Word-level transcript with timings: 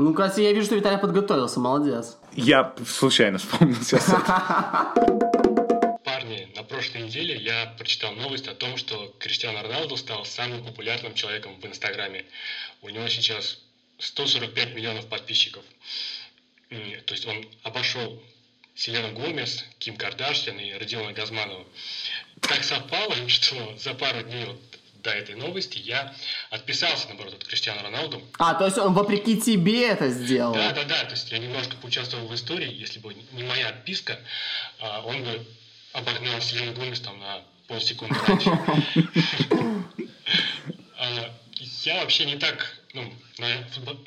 Ну, 0.00 0.14
кстати, 0.14 0.42
я 0.42 0.52
вижу, 0.52 0.66
что 0.66 0.76
Виталий 0.76 0.98
подготовился, 0.98 1.58
молодец. 1.58 2.18
Я 2.32 2.72
случайно 2.86 3.38
вспомнил 3.38 3.82
сейчас. 3.82 4.06
Парни, 6.04 6.48
на 6.54 6.62
прошлой 6.62 7.02
неделе 7.02 7.34
я 7.36 7.74
прочитал 7.76 8.12
новость 8.12 8.46
о 8.46 8.54
том, 8.54 8.76
что 8.76 9.12
Криштиано 9.18 9.60
Роналду 9.60 9.96
стал 9.96 10.24
самым 10.24 10.64
популярным 10.64 11.14
человеком 11.14 11.60
в 11.60 11.66
Инстаграме. 11.66 12.24
У 12.80 12.90
него 12.90 13.08
сейчас 13.08 13.58
145 13.98 14.76
миллионов 14.76 15.08
подписчиков. 15.08 15.64
То 16.68 17.14
есть 17.14 17.26
он 17.26 17.44
обошел 17.64 18.22
Селену 18.76 19.10
Гомес, 19.18 19.64
Ким 19.80 19.96
Кардашьян 19.96 20.60
и 20.60 20.74
Родиона 20.74 21.12
Газманова. 21.12 21.66
Так 22.40 22.62
совпало, 22.62 23.16
что 23.28 23.76
за 23.76 23.94
пару 23.94 24.22
дней 24.22 24.44
вот 24.44 24.60
до 25.02 25.10
этой 25.10 25.34
новости 25.34 25.78
я 25.78 26.14
отписался, 26.50 27.08
наоборот, 27.08 27.34
от 27.34 27.44
Криштиану 27.44 27.82
Роналду. 27.82 28.22
А, 28.38 28.54
то 28.54 28.66
есть 28.66 28.78
он 28.78 28.94
вопреки 28.94 29.40
тебе 29.40 29.88
это 29.88 30.10
сделал? 30.10 30.54
Да, 30.54 30.72
да, 30.72 30.84
да. 30.84 31.04
То 31.04 31.12
есть 31.12 31.30
я 31.30 31.38
немножко 31.38 31.76
поучаствовал 31.76 32.26
в 32.26 32.34
истории. 32.34 32.72
Если 32.72 32.98
бы 32.98 33.14
не 33.32 33.42
моя 33.44 33.68
отписка, 33.68 34.18
а, 34.80 35.02
он 35.02 35.22
бы 35.22 35.46
обогнал 35.92 36.40
Селену 36.40 36.72
Гомес 36.74 37.00
там 37.00 37.18
на 37.18 37.42
полсекунды 37.66 38.16
раньше. 38.26 38.50
А, 41.00 41.32
я 41.84 42.00
вообще 42.00 42.24
не 42.24 42.36
так, 42.36 42.74
ну, 42.92 43.12
на 43.38 43.52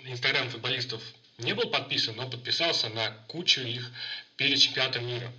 инстаграм 0.05 0.49
футболистов 0.49 1.01
не 1.37 1.53
был 1.53 1.69
подписан, 1.69 2.15
но 2.17 2.27
подписался 2.29 2.89
на 2.89 3.11
кучу 3.27 3.61
их 3.61 3.89
перед 4.35 4.59
чемпионатом 4.59 5.07
мира. 5.07 5.31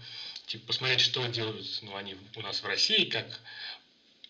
Типа 0.47 0.69
посмотреть, 0.69 1.01
что 1.01 1.25
делают 1.27 1.67
ну, 1.83 1.97
они 1.97 2.17
у 2.37 2.41
нас 2.41 2.63
в 2.63 2.67
России, 2.67 3.05
как 3.05 3.27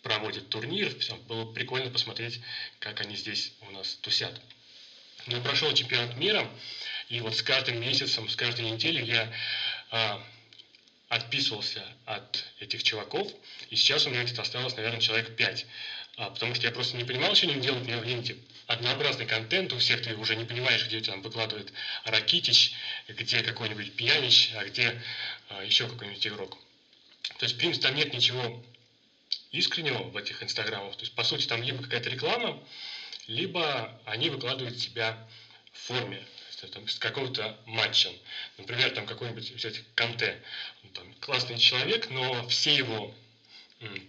проводят 0.02 0.48
турнир. 0.48 0.96
Все, 0.98 1.16
было 1.28 1.50
прикольно 1.52 1.90
посмотреть, 1.90 2.40
как 2.78 3.00
они 3.00 3.16
здесь 3.16 3.52
у 3.62 3.70
нас 3.70 3.98
тусят. 4.02 4.40
Ну, 5.26 5.40
прошел 5.40 5.72
чемпионат 5.72 6.16
мира, 6.16 6.48
и 7.08 7.20
вот 7.20 7.36
с 7.36 7.42
каждым 7.42 7.80
месяцем, 7.80 8.28
с 8.28 8.34
каждой 8.34 8.70
неделей 8.70 9.04
я 9.04 9.32
а, 9.90 10.24
отписывался 11.08 11.86
от 12.06 12.44
этих 12.58 12.82
чуваков, 12.82 13.32
и 13.70 13.76
сейчас 13.76 14.06
у 14.06 14.10
меня 14.10 14.24
где-то 14.24 14.42
осталось, 14.42 14.76
наверное, 14.76 15.00
человек 15.00 15.36
5. 15.36 15.66
А, 16.16 16.30
потому 16.30 16.54
что 16.54 16.66
я 16.66 16.72
просто 16.72 16.96
не 16.96 17.04
понимал, 17.04 17.34
что 17.34 17.46
они 17.46 17.60
делают. 17.60 17.86
Меня 17.86 17.98
в 17.98 18.04
ленте 18.04 18.36
однообразный 18.66 19.26
контент 19.26 19.72
у 19.72 19.78
всех, 19.78 20.02
ты 20.02 20.16
уже 20.16 20.36
не 20.36 20.44
понимаешь, 20.44 20.86
где 20.86 21.00
там 21.00 21.22
выкладывает 21.22 21.72
Ракитич, 22.04 22.72
где 23.08 23.42
какой-нибудь 23.42 23.94
Пьянич, 23.94 24.50
а 24.56 24.64
где 24.64 25.00
а, 25.48 25.62
еще 25.62 25.88
какой-нибудь 25.88 26.26
игрок. 26.26 26.58
То 27.38 27.44
есть, 27.44 27.54
в 27.54 27.58
принципе, 27.58 27.86
там 27.86 27.96
нет 27.96 28.12
ничего 28.12 28.62
искреннего 29.52 30.02
в 30.02 30.16
этих 30.16 30.42
инстаграмах. 30.42 30.96
То 30.96 31.02
есть, 31.02 31.14
по 31.14 31.22
сути, 31.22 31.46
там 31.46 31.62
либо 31.62 31.82
какая-то 31.82 32.10
реклама, 32.10 32.58
либо 33.26 34.00
они 34.04 34.30
выкладывают 34.30 34.80
себя 34.80 35.18
в 35.72 35.86
форме 35.86 36.26
с 36.88 36.98
какого-то 36.98 37.58
матча. 37.64 38.10
Например, 38.56 38.90
там 38.90 39.06
какой-нибудь 39.06 39.50
взять 39.50 39.82
Канте. 39.94 40.40
Он 40.82 40.90
там 40.90 41.14
классный 41.14 41.58
человек, 41.58 42.08
но 42.08 42.46
все 42.48 42.74
его 42.74 43.14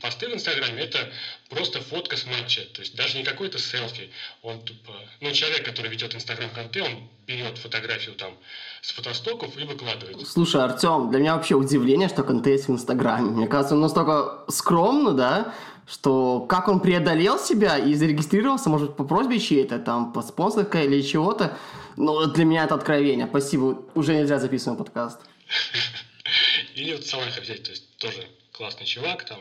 посты 0.02 0.28
в 0.28 0.34
Инстаграме 0.34 0.84
это 0.84 1.12
просто 1.50 1.82
фотка 1.82 2.18
с 2.18 2.26
матча, 2.26 2.62
то 2.74 2.82
есть 2.82 2.96
даже 2.96 3.18
не 3.18 3.24
какой-то 3.24 3.60
селфи. 3.60 4.10
Он 4.42 4.60
тупо, 4.62 4.94
ну 5.22 5.32
человек, 5.32 5.66
который 5.66 5.90
ведет 5.90 6.16
Инстаграм 6.16 6.50
Канте, 6.50 6.84
он 6.84 7.10
берет 7.28 7.58
фотографию 7.58 8.16
там 8.16 8.34
с 8.82 8.92
фотостоков 8.92 9.58
и 9.58 9.64
выкладывает. 9.64 10.28
Слушай, 10.28 10.64
Артем, 10.64 11.10
для 11.10 11.20
меня 11.20 11.36
вообще 11.36 11.56
удивление, 11.56 12.10
что 12.10 12.24
Канте 12.24 12.52
есть 12.52 12.68
в 12.68 12.72
Инстаграме. 12.72 13.30
Мне 13.30 13.48
кажется, 13.48 13.76
он 13.76 13.82
настолько 13.82 14.46
скромно, 14.50 15.14
да, 15.14 15.54
что 15.88 16.42
как 16.42 16.68
он 16.68 16.80
преодолел 16.80 17.40
себя 17.40 17.78
и 17.78 17.94
зарегистрировался, 17.94 18.70
может, 18.70 18.96
по 18.96 19.04
просьбе 19.04 19.40
чьей-то, 19.40 19.80
там, 19.80 20.14
по 20.14 20.22
спонсорской 20.22 20.86
или 20.86 21.02
чего-то. 21.02 21.58
Ну, 21.98 22.26
для 22.28 22.46
меня 22.46 22.64
это 22.64 22.76
откровение. 22.76 23.28
Спасибо, 23.28 23.84
уже 23.94 24.16
нельзя 24.16 24.40
записывать 24.40 24.80
подкаст. 24.80 25.20
Или 26.76 26.94
вот 26.94 27.06
Салаха 27.06 27.42
взять, 27.42 27.64
то 27.64 27.70
есть 27.70 27.98
тоже 27.98 28.28
классный 28.52 28.86
чувак, 28.86 29.26
там, 29.26 29.40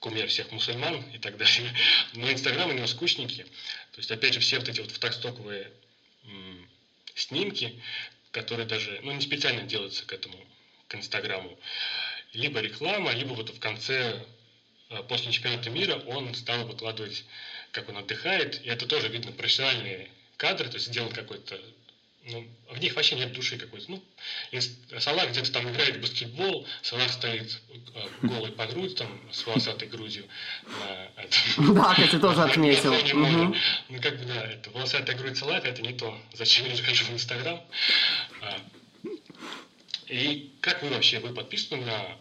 кумир 0.00 0.28
всех 0.28 0.52
мусульман 0.52 1.02
и 1.12 1.18
так 1.18 1.36
далее. 1.36 1.74
Но 2.12 2.30
Инстаграм 2.30 2.68
у 2.68 2.72
него 2.72 2.86
скучненький. 2.86 3.44
То 3.44 3.98
есть, 3.98 4.10
опять 4.10 4.34
же, 4.34 4.40
все 4.40 4.58
вот 4.58 4.68
эти 4.68 4.80
вот 4.80 4.90
фотостоковые 4.90 5.72
снимки, 7.14 7.80
которые 8.32 8.66
даже, 8.66 9.00
ну, 9.02 9.12
не 9.12 9.20
специально 9.20 9.62
делаются 9.62 10.04
к 10.04 10.12
этому, 10.12 10.36
к 10.88 10.94
Инстаграму. 10.94 11.58
Либо 12.32 12.60
реклама, 12.60 13.12
либо 13.12 13.32
вот 13.32 13.50
в 13.50 13.60
конце, 13.60 14.26
э, 14.90 15.02
после 15.04 15.32
чемпионата 15.32 15.70
мира, 15.70 15.96
он 16.06 16.34
стал 16.34 16.66
выкладывать, 16.66 17.24
как 17.72 17.88
он 17.88 17.96
отдыхает. 17.96 18.64
И 18.64 18.68
это 18.68 18.86
тоже 18.86 19.08
видно 19.08 19.32
профессиональные 19.32 20.10
кадры, 20.36 20.68
то 20.68 20.74
есть 20.74 20.88
сделан 20.88 21.12
какой-то 21.12 21.60
ну, 22.26 22.46
в 22.70 22.78
них 22.80 22.94
вообще 22.96 23.16
нет 23.16 23.32
души 23.32 23.58
какой-то. 23.58 23.90
Ну, 23.90 24.02
Салах 24.98 25.30
где-то 25.30 25.52
там 25.52 25.70
играет 25.70 25.96
в 25.96 26.00
баскетбол, 26.00 26.66
Салах 26.82 27.10
стоит 27.10 27.60
э, 27.94 28.26
голый 28.26 28.52
по 28.52 28.66
грудь, 28.66 28.96
там, 28.96 29.08
с 29.30 29.46
волосатой 29.46 29.88
грудью. 29.88 30.24
да, 31.58 31.92
кстати, 31.92 32.18
тоже 32.18 32.42
отметил. 32.42 32.94
Ну, 33.14 34.00
как 34.00 34.18
бы, 34.18 34.24
да, 34.24 34.46
это 34.46 34.70
волосатая 34.70 35.16
грудь 35.16 35.36
Салаха, 35.36 35.68
это 35.68 35.82
не 35.82 35.92
то, 35.92 36.18
зачем 36.32 36.66
я 36.66 36.76
захожу 36.76 37.04
в 37.04 37.10
Инстаграм. 37.10 37.60
А, 38.40 38.58
и 40.08 40.52
как 40.60 40.82
вы 40.82 40.88
вообще, 40.90 41.20
вы 41.20 41.34
подписаны 41.34 41.84
на 41.84 42.16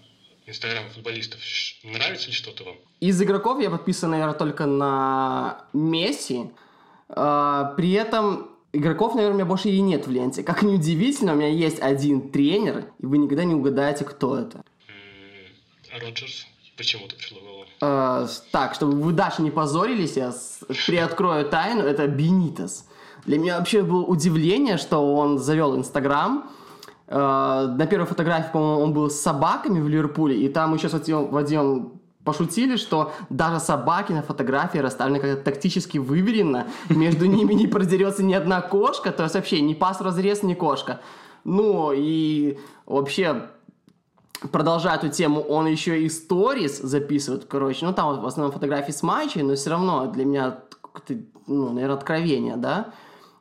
Инстаграм 0.46 0.90
футболистов? 0.90 1.40
Нравится 1.84 2.28
ли 2.28 2.34
что-то 2.34 2.66
вам? 2.66 2.76
Из 3.00 3.22
игроков 3.22 3.62
я 3.62 3.70
подписан, 3.70 4.12
наверное, 4.12 4.34
только 4.34 4.66
на 4.66 5.66
Месси. 5.72 6.50
А, 7.10 7.74
при 7.78 7.94
этом 7.94 8.53
игроков, 8.74 9.16
наверное, 9.16 9.36
у 9.36 9.38
меня 9.38 9.46
больше 9.46 9.70
и 9.70 9.80
нет 9.80 10.08
в 10.08 10.12
ленте. 10.12 10.44
Как 10.44 10.64
ни 10.64 10.76
удивительно, 10.76 11.34
у 11.34 11.36
меня 11.36 11.50
есть 11.50 11.80
один 11.80 12.30
тренер, 12.30 12.86
и 13.00 13.06
вы 13.06 13.20
никогда 13.20 13.46
не 13.46 13.56
угадаете, 13.56 14.04
кто 14.04 14.38
это. 14.38 14.64
Роджерс. 16.02 16.48
Почему 16.76 17.08
ты 17.08 17.16
пришло 17.16 17.40
в 17.40 17.44
голову? 17.44 17.66
А, 17.82 18.28
так, 18.52 18.74
чтобы 18.74 18.94
вы 18.94 19.14
даже 19.14 19.44
не 19.44 19.52
позорились, 19.52 20.18
я 20.18 20.34
приоткрою 20.88 21.48
тайну, 21.48 21.84
это 21.84 22.08
Бенитес. 22.08 22.88
Для 23.26 23.38
меня 23.38 23.60
вообще 23.60 23.84
было 23.84 24.04
удивление, 24.04 24.78
что 24.78 25.16
он 25.16 25.38
завел 25.38 25.78
Инстаграм. 25.78 26.50
А, 27.08 27.68
на 27.68 27.86
первой 27.86 28.08
фотографии, 28.08 28.52
по-моему, 28.52 28.82
он 28.82 28.94
был 28.94 29.10
с 29.12 29.22
собаками 29.22 29.80
в 29.80 29.88
Ливерпуле, 29.88 30.36
и 30.36 30.50
там 30.50 30.74
еще 30.74 30.90
с 30.90 30.94
Вадимом 30.94 32.02
пошутили, 32.24 32.78
что 32.78 33.12
даже 33.30 33.60
собаки 33.60 34.12
на 34.14 34.22
фотографии 34.22 34.78
расставлены 34.78 35.20
как-то 35.20 35.44
тактически 35.44 35.98
выверенно, 35.98 36.68
между 36.90 37.26
ними 37.26 37.54
не 37.54 37.68
продерется 37.68 38.24
ни 38.24 38.34
одна 38.34 38.62
кошка, 38.62 39.12
то 39.12 39.24
есть 39.24 39.36
вообще 39.36 39.62
ни 39.62 39.74
пас 39.74 40.02
разрез, 40.02 40.44
ни 40.44 40.54
кошка. 40.54 41.02
Ну 41.44 41.92
и 41.94 42.58
вообще 42.86 43.50
продолжая 44.52 44.98
эту 44.98 45.10
тему, 45.10 45.42
он 45.42 45.68
еще 45.68 46.02
и 46.02 46.10
сторис 46.10 46.80
записывает, 46.80 47.46
короче, 47.46 47.86
ну 47.86 47.94
там 47.94 48.22
в 48.22 48.26
основном 48.26 48.52
фотографии 48.52 48.92
с 48.92 49.04
матчей, 49.04 49.42
но 49.42 49.56
все 49.56 49.70
равно 49.70 50.08
для 50.08 50.26
меня, 50.26 50.60
ну, 51.48 51.70
наверное, 51.72 51.98
откровение, 51.98 52.58
да, 52.58 52.94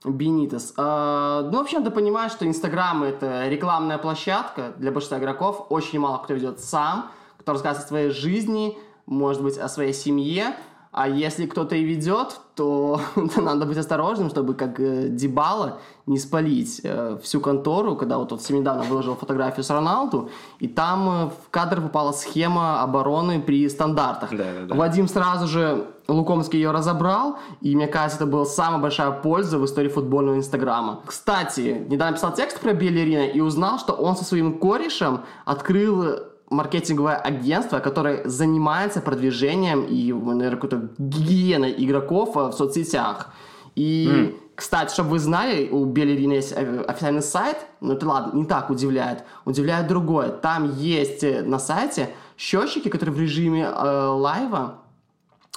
Бенитес. 0.05 0.75
А, 0.77 1.43
ну, 1.43 1.59
в 1.59 1.61
общем, 1.61 1.85
ты 1.85 1.91
понимаешь, 1.91 2.33
что 2.33 2.47
Инстаграм 2.47 3.05
это 3.05 3.49
рекламная 3.49 3.99
площадка 3.99 4.73
для 4.77 4.91
большинства 4.91 5.19
игроков, 5.19 5.67
очень 5.69 6.01
мало 6.01 6.19
кто 6.19 6.35
ведет 6.35 6.61
сам, 6.61 7.11
кто 7.43 7.53
рассказывает 7.53 7.85
о 7.85 7.89
своей 7.89 8.11
жизни, 8.11 8.77
может 9.07 9.43
быть, 9.43 9.59
о 9.59 9.69
своей 9.69 9.93
семье. 9.93 10.55
А 10.93 11.09
если 11.09 11.47
кто-то 11.47 11.75
и 11.75 11.85
ведет, 11.85 12.39
то, 12.55 13.01
то 13.35 13.41
надо 13.41 13.65
быть 13.65 13.79
осторожным, 13.79 14.29
чтобы 14.29 14.53
как 14.53 14.79
э, 14.79 15.09
Дебала 15.09 15.79
не 16.07 16.19
спалить 16.19 16.83
э, 16.85 17.19
всю 17.23 17.41
контору, 17.41 17.97
когда 17.97 18.19
вот 18.19 18.29
тут 18.29 18.51
недавно 18.51 18.83
выложил 18.83 19.15
фотографию 19.15 19.65
с 19.65 19.71
Роналду, 19.71 20.29
и 20.59 20.69
там 20.69 21.09
э, 21.09 21.31
в 21.47 21.51
кадр 21.51 21.81
попала 21.81 22.13
схема 22.13 22.83
обороны 22.83 23.41
при 23.41 23.67
стандартах. 23.71 24.31
Да, 24.33 24.37
да, 24.37 24.67
да. 24.67 24.75
Вадим 24.75 25.09
сразу 25.09 25.47
же 25.49 25.87
Лукомский 26.09 26.59
ее 26.59 26.73
разобрал, 26.73 27.39
и 27.63 27.75
мне 27.75 27.87
кажется, 27.87 28.23
это 28.23 28.27
была 28.27 28.45
самая 28.45 28.83
большая 28.83 29.13
польза 29.13 29.59
в 29.59 29.65
истории 29.65 29.89
футбольного 29.89 30.37
Инстаграма. 30.37 31.01
Кстати, 31.07 31.87
недавно 31.89 32.17
писал 32.17 32.35
текст 32.35 32.61
про 32.61 32.75
Белерина 32.75 33.27
и 33.29 33.41
узнал, 33.41 33.79
что 33.79 33.95
он 33.95 34.15
со 34.15 34.25
своим 34.25 34.59
корешем 34.59 35.23
открыл 35.47 36.32
маркетинговое 36.53 37.17
агентство, 37.17 37.81
которое 37.81 38.29
занимается 38.29 39.01
продвижением 39.01 39.85
и, 39.85 40.13
наверное, 40.13 40.51
какой-то 40.51 40.91
гигиеной 40.99 41.75
игроков 41.77 42.37
э, 42.37 42.49
в 42.49 42.53
соцсетях. 42.53 43.33
И, 43.75 44.09
mm. 44.09 44.35
кстати, 44.55 44.93
чтобы 44.93 45.11
вы 45.11 45.19
знали, 45.19 45.69
у 45.71 45.85
Белерина 45.85 46.35
есть 46.35 46.53
э, 46.53 46.85
официальный 46.87 47.23
сайт, 47.23 47.57
но 47.81 47.95
это 47.95 48.07
ладно, 48.07 48.39
не 48.39 48.45
так 48.45 48.71
удивляет. 48.71 49.25
Удивляет 49.45 49.87
другое. 49.87 50.29
Там 50.29 50.77
есть 50.77 51.25
э, 51.25 51.43
на 51.43 51.59
сайте 51.59 52.11
счетчики, 52.37 52.89
которые 52.89 53.15
в 53.15 53.21
режиме 53.21 53.65
э, 53.65 54.07
лайва 54.07 54.79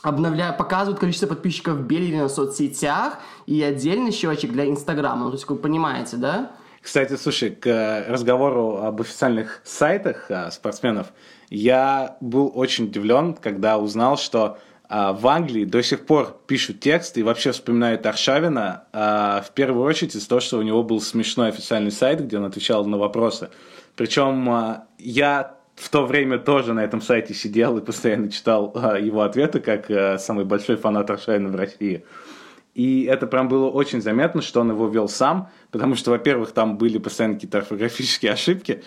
обновляют, 0.02 0.58
показывают 0.58 1.00
количество 1.00 1.28
подписчиков 1.28 1.80
Белерина 1.82 2.26
в 2.26 2.32
соцсетях 2.32 3.18
и 3.48 3.62
отдельный 3.62 4.12
счетчик 4.12 4.52
для 4.52 4.70
Инстаграма. 4.70 5.26
Ну, 5.26 5.32
то 5.32 5.36
есть, 5.36 5.50
вы 5.50 5.56
понимаете, 5.56 6.18
да? 6.18 6.52
Кстати, 6.86 7.16
слушай, 7.16 7.50
к 7.50 8.06
разговору 8.08 8.78
об 8.78 9.02
официальных 9.02 9.62
сайтах 9.64 10.30
а, 10.30 10.52
спортсменов, 10.52 11.08
я 11.50 12.16
был 12.22 12.52
очень 12.54 12.86
удивлен, 12.86 13.34
когда 13.34 13.80
узнал, 13.80 14.18
что 14.20 14.60
а 14.88 15.14
в 15.14 15.26
Англии 15.26 15.66
до 15.66 15.82
сих 15.82 16.06
пор 16.06 16.40
пишут 16.46 16.82
текст 16.82 17.18
и 17.18 17.24
вообще 17.24 17.54
вспоминают 17.54 18.06
Аршавина 18.06 18.84
в 18.94 19.48
первую 19.56 19.84
очередь 19.84 20.16
из-за 20.16 20.30
того, 20.30 20.42
что 20.42 20.60
у 20.60 20.62
него 20.62 20.84
был 20.84 21.02
смешной 21.02 21.50
официальный 21.50 21.92
сайт, 21.92 22.24
где 22.24 22.38
он 22.38 22.46
отвечал 22.46 22.86
на 22.86 23.00
вопросы. 23.00 23.50
Причем 23.96 24.84
я 25.00 25.56
в 25.74 25.90
то 25.90 26.06
время 26.06 26.38
тоже 26.38 26.74
на 26.76 26.84
этом 26.84 27.02
сайте 27.02 27.34
сидел 27.34 27.80
и 27.80 27.82
постоянно 27.82 28.32
читал 28.32 28.76
его 29.02 29.24
ответы, 29.24 29.60
как 29.60 30.22
самый 30.22 30.46
большой 30.46 30.76
фанат 30.76 31.10
Аршавина 31.10 31.50
в 31.50 31.56
России. 31.56 32.06
И 32.76 33.06
это 33.06 33.26
прям 33.26 33.48
было 33.48 33.70
очень 33.70 34.02
заметно, 34.02 34.42
что 34.42 34.60
он 34.60 34.70
его 34.70 34.90
вел 34.90 35.08
сам, 35.08 35.50
потому 35.72 35.96
что, 35.96 36.12
во-первых, 36.12 36.52
там 36.52 36.78
были 36.78 36.98
постоянно 36.98 37.36
какие-то 37.36 37.60
орфографические 37.60 38.34
ошибки, 38.34 38.84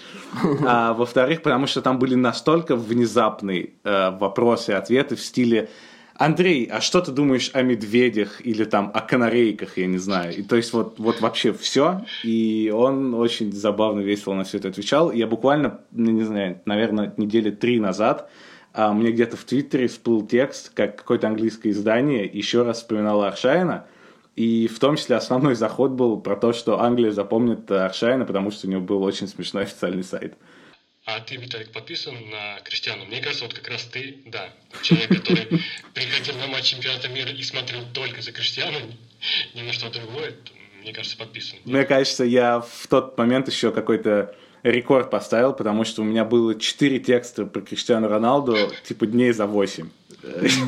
а 0.66 0.92
во-вторых, 0.92 1.40
потому 1.40 1.66
что 1.66 1.80
там 1.80 1.98
были 1.98 2.14
настолько 2.14 2.76
внезапные 2.76 3.70
э, 3.84 4.10
вопросы 4.10 4.72
и 4.72 4.74
ответы 4.74 5.16
в 5.16 5.22
стиле 5.22 5.70
Андрей, 6.18 6.68
а 6.70 6.82
что 6.82 7.00
ты 7.00 7.12
думаешь 7.12 7.50
о 7.54 7.62
медведях 7.62 8.44
или 8.44 8.64
там 8.64 8.90
о 8.92 9.00
канарейках, 9.00 9.78
я 9.78 9.86
не 9.86 9.98
знаю. 9.98 10.36
И 10.36 10.42
то 10.42 10.56
есть 10.56 10.74
вот, 10.74 10.98
вот 10.98 11.22
вообще 11.22 11.52
все. 11.52 12.04
И 12.24 12.70
он 12.74 13.14
очень 13.14 13.52
забавно, 13.52 14.00
весело 14.00 14.34
на 14.34 14.44
все 14.44 14.58
это 14.58 14.68
отвечал. 14.68 15.12
Я 15.12 15.26
буквально, 15.26 15.80
ну, 15.92 16.10
не 16.10 16.24
знаю, 16.24 16.60
наверное, 16.66 17.14
недели 17.16 17.50
три 17.50 17.80
назад 17.80 18.28
а 18.72 18.92
мне 18.92 19.10
где-то 19.10 19.36
в 19.36 19.44
Твиттере 19.44 19.88
всплыл 19.88 20.26
текст, 20.26 20.72
как 20.74 20.96
какое-то 20.96 21.26
английское 21.26 21.70
издание 21.70 22.24
еще 22.26 22.62
раз 22.62 22.78
вспоминало 22.78 23.28
Аршайна, 23.28 23.86
и 24.36 24.68
в 24.68 24.78
том 24.78 24.96
числе 24.96 25.16
основной 25.16 25.54
заход 25.54 25.92
был 25.92 26.20
про 26.20 26.36
то, 26.36 26.52
что 26.52 26.80
Англия 26.80 27.10
запомнит 27.10 27.70
Аршайна, 27.70 28.24
потому 28.24 28.50
что 28.50 28.66
у 28.66 28.70
него 28.70 28.80
был 28.80 29.02
очень 29.02 29.26
смешной 29.26 29.64
официальный 29.64 30.04
сайт. 30.04 30.34
А 31.10 31.20
ты, 31.20 31.36
Виталик, 31.36 31.72
подписан 31.72 32.14
на 32.28 32.60
Криштиану? 32.60 33.06
Мне 33.06 33.22
кажется, 33.22 33.46
вот 33.46 33.54
как 33.54 33.66
раз 33.68 33.84
ты, 33.84 34.18
да, 34.26 34.50
человек, 34.82 35.08
который 35.08 35.48
приходил 35.94 36.36
на 36.36 36.48
матч 36.48 36.66
чемпионата 36.66 37.08
мира 37.08 37.30
и 37.30 37.42
смотрел 37.42 37.80
только 37.94 38.20
за 38.20 38.30
Криштиану, 38.30 38.78
ни 39.54 39.62
на 39.62 39.72
что 39.72 39.90
другое, 39.90 40.34
мне 40.82 40.92
кажется, 40.92 41.16
подписан. 41.16 41.58
Мне 41.64 41.84
кажется, 41.84 42.24
я 42.24 42.60
в 42.60 42.86
тот 42.88 43.16
момент 43.16 43.48
еще 43.48 43.72
какой-то 43.72 44.36
рекорд 44.62 45.10
поставил, 45.10 45.52
потому 45.52 45.84
что 45.84 46.02
у 46.02 46.04
меня 46.04 46.24
было 46.24 46.54
4 46.54 46.98
текста 47.00 47.46
про 47.46 47.60
Криштиану 47.60 48.08
Роналду, 48.08 48.56
типа 48.86 49.06
дней 49.06 49.32
за 49.32 49.46
8. 49.46 49.88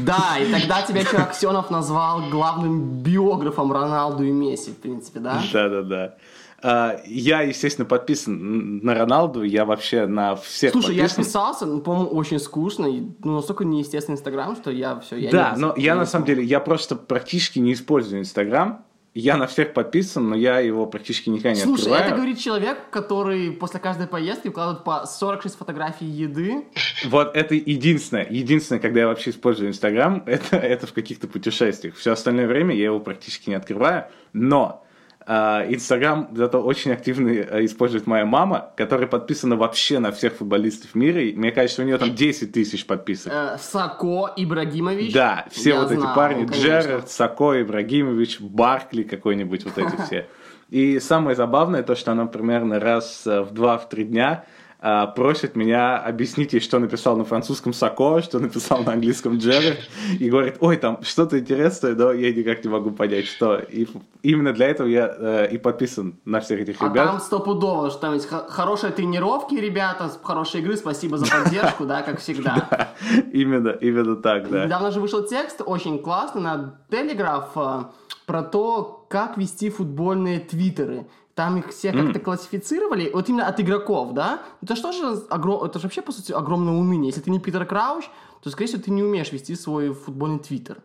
Да, 0.04 0.36
и 0.40 0.50
тогда 0.52 0.82
тебя 0.82 1.00
еще 1.00 1.16
Аксенов 1.16 1.70
назвал 1.70 2.22
главным 2.30 3.02
биографом 3.02 3.72
Роналду 3.72 4.24
и 4.24 4.30
Месси, 4.30 4.70
в 4.70 4.76
принципе, 4.76 5.18
да? 5.20 5.42
Да-да-да. 5.52 6.14
А, 6.62 7.00
я, 7.06 7.40
естественно, 7.40 7.86
подписан 7.86 8.78
на 8.78 8.94
Роналду, 8.94 9.42
я 9.42 9.64
вообще 9.64 10.06
на 10.06 10.36
всех 10.36 10.72
Слушай, 10.72 10.88
подписан. 10.94 11.02
я 11.02 11.08
вписался, 11.24 11.66
ну, 11.66 11.80
по-моему, 11.80 12.10
очень 12.10 12.38
скучно, 12.38 12.86
ну, 12.86 13.36
настолько 13.36 13.64
неестественный 13.64 14.16
Инстаграм, 14.16 14.54
что 14.56 14.70
я 14.70 15.00
все, 15.00 15.16
я 15.16 15.30
Да, 15.30 15.52
не- 15.56 15.60
но 15.62 15.74
я 15.78 15.94
на 15.94 16.04
самом 16.04 16.26
деле, 16.26 16.44
я 16.44 16.60
просто 16.60 16.96
практически 16.96 17.58
не 17.60 17.72
использую 17.72 18.20
Инстаграм. 18.20 18.84
Я 19.12 19.36
на 19.36 19.48
всех 19.48 19.72
подписан, 19.72 20.28
но 20.28 20.36
я 20.36 20.60
его 20.60 20.86
практически 20.86 21.30
никогда 21.30 21.50
не 21.50 21.56
Слушай, 21.56 21.80
открываю. 21.80 22.04
это 22.04 22.14
говорит 22.14 22.38
человек, 22.38 22.78
который 22.90 23.50
после 23.50 23.80
каждой 23.80 24.06
поездки 24.06 24.46
выкладывает 24.46 24.84
по 24.84 25.04
46 25.04 25.56
фотографий 25.56 26.06
еды. 26.06 26.64
Вот 27.06 27.34
это 27.34 27.56
единственное, 27.56 28.26
единственное, 28.30 28.80
когда 28.80 29.00
я 29.00 29.06
вообще 29.08 29.30
использую 29.30 29.70
Инстаграм, 29.70 30.22
это, 30.26 30.56
это 30.56 30.86
в 30.86 30.92
каких-то 30.92 31.26
путешествиях. 31.26 31.96
Все 31.96 32.12
остальное 32.12 32.46
время 32.46 32.74
я 32.74 32.84
его 32.84 33.00
практически 33.00 33.50
не 33.50 33.56
открываю. 33.56 34.04
Но 34.32 34.84
Инстаграм 35.26 36.28
зато 36.32 36.62
очень 36.62 36.92
активно 36.92 37.28
э, 37.28 37.64
использует 37.64 38.06
моя 38.06 38.24
мама, 38.24 38.70
которая 38.76 39.06
подписана 39.06 39.56
вообще 39.56 39.98
на 39.98 40.12
всех 40.12 40.34
футболистов 40.34 40.94
мира. 40.94 41.20
И 41.20 41.34
мне 41.34 41.52
кажется, 41.52 41.82
у 41.82 41.84
нее 41.84 41.98
там 41.98 42.14
10 42.14 42.52
тысяч 42.52 42.86
подписок. 42.86 43.32
Э, 43.32 43.56
Сако 43.58 44.32
Ибрагимович. 44.36 45.12
Да, 45.12 45.46
все 45.50 45.70
Я 45.70 45.80
вот 45.80 45.90
эти 45.90 46.00
знал, 46.00 46.14
парни, 46.14 46.46
конечно. 46.46 46.62
Джерард, 46.62 47.10
Сако, 47.10 47.60
Ибрагимович, 47.60 48.40
Баркли 48.40 49.02
какой-нибудь, 49.02 49.64
вот 49.64 49.78
эти 49.78 50.02
все. 50.06 50.26
И 50.70 51.00
самое 51.00 51.36
забавное 51.36 51.82
то, 51.82 51.94
что 51.96 52.12
она 52.12 52.26
примерно 52.26 52.80
раз 52.80 53.26
э, 53.26 53.42
в 53.42 53.52
два-три 53.52 54.04
дня 54.04 54.44
а, 54.82 55.06
просит 55.08 55.56
меня 55.56 55.98
объяснить 55.98 56.54
ей, 56.54 56.60
что 56.60 56.78
написал 56.78 57.14
на 57.16 57.24
французском 57.24 57.74
Сако, 57.74 58.22
что 58.22 58.38
написал 58.38 58.82
на 58.82 58.92
английском 58.92 59.36
Джерард, 59.36 59.78
и 60.18 60.30
говорит, 60.30 60.56
ой, 60.60 60.78
там 60.78 61.02
что-то 61.02 61.38
интересное, 61.38 61.94
но 61.94 62.12
я 62.12 62.32
никак 62.32 62.64
не 62.64 62.70
могу 62.70 62.90
понять, 62.90 63.26
что. 63.26 63.56
И 63.56 63.86
именно 64.22 64.54
для 64.54 64.68
этого 64.68 64.88
я 64.88 65.14
э, 65.14 65.48
и 65.52 65.58
подписан 65.58 66.18
на 66.24 66.40
всех 66.40 66.60
этих 66.60 66.80
А 66.80 66.86
ребят. 66.86 67.06
там 67.06 67.20
стопудово, 67.20 67.90
что 67.90 68.00
там 68.00 68.14
есть 68.14 68.26
хорошие 68.26 68.90
тренировки, 68.90 69.54
ребята, 69.54 70.10
хорошей 70.22 70.62
игры, 70.62 70.76
спасибо 70.76 71.18
за 71.18 71.26
поддержку, 71.26 71.84
да, 71.84 72.00
как 72.00 72.18
всегда. 72.20 72.94
Именно, 73.32 73.70
именно 73.70 74.16
так, 74.16 74.48
да. 74.48 74.64
Недавно 74.64 74.90
же 74.90 75.00
вышел 75.00 75.24
текст, 75.24 75.60
очень 75.64 75.98
классный, 75.98 76.40
на 76.40 76.80
Телеграф, 76.90 77.50
э, 77.56 77.84
про 78.24 78.42
то, 78.42 79.04
как 79.10 79.36
вести 79.36 79.68
футбольные 79.68 80.40
твиттеры. 80.40 81.06
Там 81.40 81.56
их 81.56 81.68
все 81.70 81.90
как-то 81.92 82.20
классифицировали, 82.20 83.10
вот 83.14 83.30
именно 83.30 83.46
от 83.46 83.58
игроков, 83.60 84.12
да? 84.12 84.40
Это 84.60 84.76
что 84.76 84.92
же, 84.92 85.22
огром- 85.30 85.64
это 85.64 85.78
же 85.78 85.84
вообще, 85.86 86.02
по 86.02 86.12
сути, 86.12 86.32
огромное 86.32 86.74
уныние. 86.74 87.06
Если 87.06 87.22
ты 87.22 87.30
не 87.30 87.40
Питер 87.40 87.64
Крауч, 87.64 88.10
то, 88.42 88.50
скорее 88.50 88.66
всего, 88.68 88.82
ты 88.82 88.90
не 88.90 89.02
умеешь 89.02 89.32
вести 89.32 89.56
свой 89.56 89.94
футбольный 89.94 90.38
твиттер. 90.38 90.82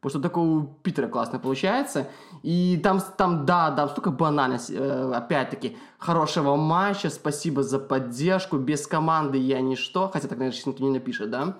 Потому 0.00 0.10
что 0.10 0.28
такое 0.28 0.44
у 0.44 0.62
Питера 0.82 1.06
классно 1.06 1.38
получается. 1.38 2.08
И 2.42 2.80
там, 2.82 3.00
там 3.16 3.46
да, 3.46 3.70
да, 3.70 3.86
столько 3.86 4.10
банальности. 4.10 4.74
Э, 4.76 5.12
опять-таки, 5.14 5.76
хорошего 5.98 6.56
матча, 6.56 7.08
спасибо 7.08 7.62
за 7.62 7.78
поддержку. 7.78 8.56
Без 8.56 8.88
команды 8.88 9.38
я 9.38 9.60
ничто. 9.60 10.10
Хотя 10.12 10.26
так, 10.26 10.38
наверное, 10.38 10.52
сейчас 10.56 10.66
никто 10.66 10.82
не 10.82 10.90
напишет, 10.90 11.30
да? 11.30 11.54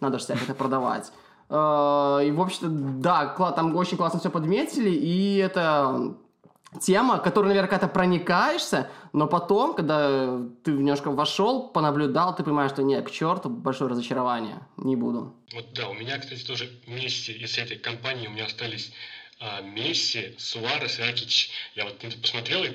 Надо 0.00 0.18
же 0.18 0.24
всякое 0.24 0.44
это 0.44 0.54
продавать. 0.54 1.10
Э, 1.50 2.20
И, 2.24 2.30
в 2.30 2.40
общем-то, 2.40 2.68
да, 2.68 3.26
там 3.56 3.74
очень 3.74 3.96
классно 3.96 4.20
все 4.20 4.30
подметили. 4.30 4.90
И 4.90 5.38
это 5.38 6.14
тема, 6.80 7.18
которой, 7.18 7.48
наверное, 7.48 7.68
когда 7.68 7.88
проникаешься, 7.88 8.90
но 9.12 9.26
потом, 9.26 9.74
когда 9.74 10.40
ты 10.64 10.72
немножко 10.72 11.10
вошел, 11.10 11.68
понаблюдал, 11.68 12.34
ты 12.36 12.42
понимаешь, 12.42 12.72
что 12.72 12.82
нет, 12.82 13.06
к 13.06 13.10
черту, 13.10 13.48
большое 13.48 13.90
разочарование. 13.90 14.60
Не 14.76 14.96
буду. 14.96 15.34
Вот 15.54 15.72
да, 15.72 15.88
у 15.88 15.94
меня, 15.94 16.18
кстати, 16.18 16.44
тоже 16.44 16.70
вместе 16.86 17.32
из 17.32 17.56
этой 17.56 17.78
компании 17.78 18.26
у 18.26 18.30
меня 18.30 18.46
остались 18.46 18.92
а, 19.40 19.62
Месси, 19.62 20.34
Суарес 20.38 20.98
и 20.98 21.02
Акич. 21.02 21.50
Я 21.74 21.84
вот 21.84 21.98
посмотрел 22.20 22.64
и 22.64 22.72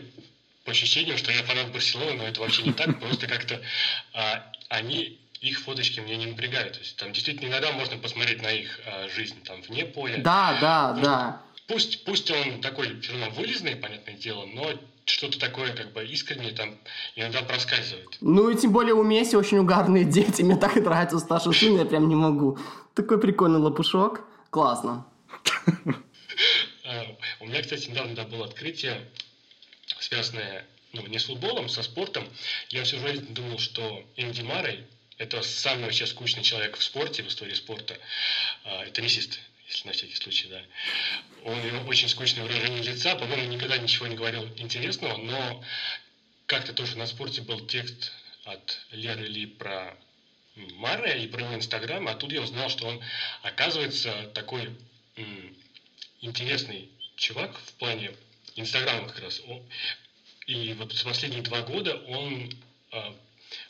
по 0.65 0.71
ощущениям, 0.71 1.17
что 1.17 1.31
я 1.31 1.43
фанат 1.43 1.71
Барселоны, 1.71 2.13
но 2.13 2.23
это 2.23 2.39
вообще 2.39 2.63
не 2.63 2.73
так, 2.73 2.99
просто 2.99 3.27
как-то 3.27 3.61
а, 4.13 4.43
они 4.69 5.19
их 5.41 5.59
фоточки 5.59 5.99
меня 5.99 6.15
не 6.15 6.27
напрягают. 6.27 6.73
То 6.73 6.79
есть 6.79 6.95
там 6.95 7.11
действительно 7.11 7.49
иногда 7.49 7.71
можно 7.73 7.97
посмотреть 7.97 8.41
на 8.41 8.51
их 8.51 8.79
а, 8.85 9.09
жизнь 9.09 9.43
там 9.43 9.61
вне 9.61 9.85
поля. 9.85 10.17
Да, 10.19 10.57
да, 10.61 10.93
да. 10.93 11.41
Пусть, 11.67 12.03
пусть 12.03 12.29
он 12.29 12.61
такой 12.61 12.99
все 13.01 13.11
равно 13.13 13.29
вылезный, 13.31 13.75
понятное 13.75 14.15
дело, 14.15 14.45
но 14.45 14.73
что-то 15.05 15.39
такое 15.39 15.73
как 15.73 15.93
бы 15.93 16.05
искреннее 16.05 16.51
там 16.51 16.77
иногда 17.15 17.41
проскальзывает. 17.41 18.17
Ну 18.21 18.49
и 18.49 18.55
тем 18.55 18.71
более 18.71 18.93
у 18.93 19.03
Месси 19.03 19.35
очень 19.35 19.57
угарные 19.57 20.05
дети. 20.05 20.41
Мне 20.41 20.55
так 20.55 20.77
и 20.77 20.81
нравится 20.81 21.19
старший 21.19 21.53
сын, 21.53 21.77
я 21.77 21.85
прям 21.85 22.07
не 22.09 22.15
могу. 22.15 22.57
Такой 22.95 23.19
прикольный 23.19 23.59
лопушок. 23.59 24.21
Классно. 24.49 25.05
А, 26.85 27.05
У 27.39 27.47
меня, 27.47 27.61
кстати, 27.61 27.89
недавно 27.89 28.13
да, 28.13 28.25
было 28.25 28.45
открытие, 28.45 29.09
связанное 29.99 30.65
ну, 30.91 31.05
не 31.07 31.17
с 31.17 31.25
футболом, 31.25 31.69
со 31.69 31.81
спортом. 31.81 32.27
Я 32.69 32.83
всю 32.83 32.99
жизнь 32.99 33.33
думал, 33.33 33.57
что 33.57 34.03
Энди 34.17 34.41
Маррей– 34.41 34.85
это 35.17 35.41
самый 35.41 35.85
вообще 35.85 36.05
скучный 36.05 36.43
человек 36.43 36.77
в 36.77 36.83
спорте, 36.83 37.23
в 37.23 37.27
истории 37.27 37.53
спорта. 37.53 37.97
А, 38.65 38.85
Теннисист, 38.87 39.39
если 39.73 39.87
на 39.87 39.93
всякий 39.93 40.15
случай, 40.15 40.47
да. 40.47 40.63
Он, 41.43 41.59
у 41.59 41.63
него 41.63 41.89
очень 41.89 42.09
скучное 42.09 42.43
выражение 42.43 42.83
лица, 42.83 43.15
по-моему, 43.15 43.51
никогда 43.51 43.77
ничего 43.77 44.07
не 44.07 44.15
говорил 44.15 44.47
интересного, 44.57 45.17
но 45.17 45.63
как-то 46.45 46.73
тоже 46.73 46.97
на 46.97 47.07
спорте 47.07 47.41
был 47.41 47.65
текст 47.67 48.11
от 48.45 48.79
Леры 48.91 49.25
Ли 49.25 49.45
про 49.45 49.97
Маррея 50.55 51.17
и 51.17 51.27
про 51.27 51.41
его 51.43 51.55
инстаграм, 51.55 52.07
а 52.07 52.15
тут 52.15 52.31
я 52.31 52.41
узнал, 52.41 52.69
что 52.69 52.87
он, 52.87 53.01
оказывается, 53.41 54.27
такой 54.33 54.77
м, 55.15 55.55
интересный 56.21 56.89
чувак 57.15 57.59
в 57.59 57.73
плане 57.73 58.11
Инстаграма 58.55 59.07
как 59.07 59.19
раз. 59.19 59.41
И 60.45 60.73
вот 60.73 60.93
за 60.93 61.03
последние 61.03 61.41
два 61.41 61.61
года 61.61 61.95
он 62.05 62.51
а, 62.91 63.17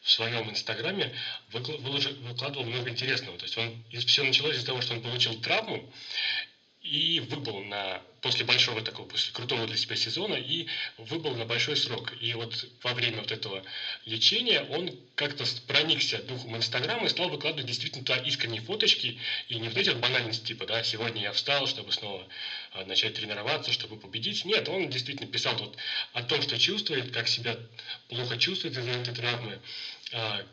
в 0.01 0.11
своем 0.11 0.49
Инстаграме 0.49 1.13
выкладывал 1.47 2.65
много 2.65 2.89
интересного. 2.89 3.37
То 3.37 3.45
есть 3.45 3.57
он 3.57 3.83
все 4.05 4.23
началось 4.23 4.57
из-за 4.57 4.65
того, 4.65 4.81
что 4.81 4.93
он 4.93 5.01
получил 5.01 5.39
травму 5.41 5.91
и 6.83 7.21
выбыл 7.21 7.61
на 7.63 8.01
после 8.21 8.45
большого 8.45 8.81
такого, 8.81 9.07
после 9.07 9.33
крутого 9.33 9.67
для 9.67 9.77
себя 9.77 9.95
сезона 9.97 10.35
и 10.35 10.67
выбыл 10.97 11.35
на 11.35 11.45
большой 11.45 11.75
срок. 11.75 12.13
И 12.21 12.33
вот 12.33 12.65
во 12.81 12.93
время 12.93 13.17
вот 13.19 13.31
этого 13.31 13.63
лечения 14.05 14.61
он 14.69 14.97
как-то 15.15 15.45
проникся 15.67 16.21
духом 16.21 16.55
Инстаграма 16.55 17.05
и 17.05 17.09
стал 17.09 17.29
выкладывать 17.29 17.67
действительно 17.67 18.03
туда 18.03 18.17
искренние 18.17 18.61
фоточки 18.61 19.19
и 19.49 19.55
не 19.57 19.67
вот 19.67 19.77
эти 19.77 19.89
вот 19.89 19.99
банальности, 19.99 20.47
типа, 20.47 20.65
да, 20.65 20.83
сегодня 20.83 21.21
я 21.21 21.31
встал, 21.33 21.67
чтобы 21.67 21.91
снова 21.91 22.27
а, 22.71 22.85
начать 22.85 23.13
тренироваться, 23.15 23.73
чтобы 23.73 23.97
победить. 23.97 24.45
Нет, 24.45 24.69
он 24.69 24.89
действительно 24.89 25.29
писал 25.29 25.55
вот 25.57 25.77
о 26.13 26.23
том, 26.23 26.41
что 26.41 26.57
чувствует, 26.57 27.11
как 27.11 27.27
себя 27.27 27.57
плохо 28.07 28.37
чувствует 28.37 28.77
из-за 28.77 28.91
этой 28.91 29.13
травмы, 29.13 29.59
а, 30.13 30.45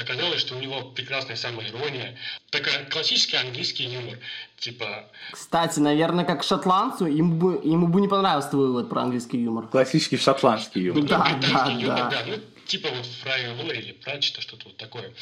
оказалось, 0.00 0.40
что 0.40 0.56
у 0.56 0.60
него 0.60 0.82
прекрасная 0.82 1.36
самоирония, 1.36 2.16
такая 2.50 2.84
классический 2.86 3.36
английский 3.36 3.84
юмор, 3.84 4.18
типа... 4.58 5.08
Кстати, 5.32 5.78
наверное, 5.80 6.24
как 6.24 6.42
шотландцу, 6.42 7.06
ему 7.06 7.34
бы, 7.34 7.60
ему 7.64 7.88
бы 7.88 8.00
не 8.00 8.08
понравился 8.08 8.50
твой 8.50 8.68
вывод 8.68 8.88
про 8.88 9.02
английский 9.02 9.38
юмор. 9.38 9.68
Классический 9.68 10.16
шотландский 10.16 10.82
юмор. 10.82 11.02
Ну, 11.02 11.08
Да, 11.08 11.24
британский 11.24 11.52
да, 11.52 11.80
юмор, 11.80 11.96
да. 11.96 12.10
да. 12.10 12.24
Ну, 12.26 12.40
типа 12.66 12.88
вот 12.88 13.06
Фрая 13.22 13.54
Лори 13.54 13.80
или 13.80 13.92
Пратчета, 13.92 14.40
что-то 14.40 14.66
вот 14.66 14.76
такое. 14.76 15.12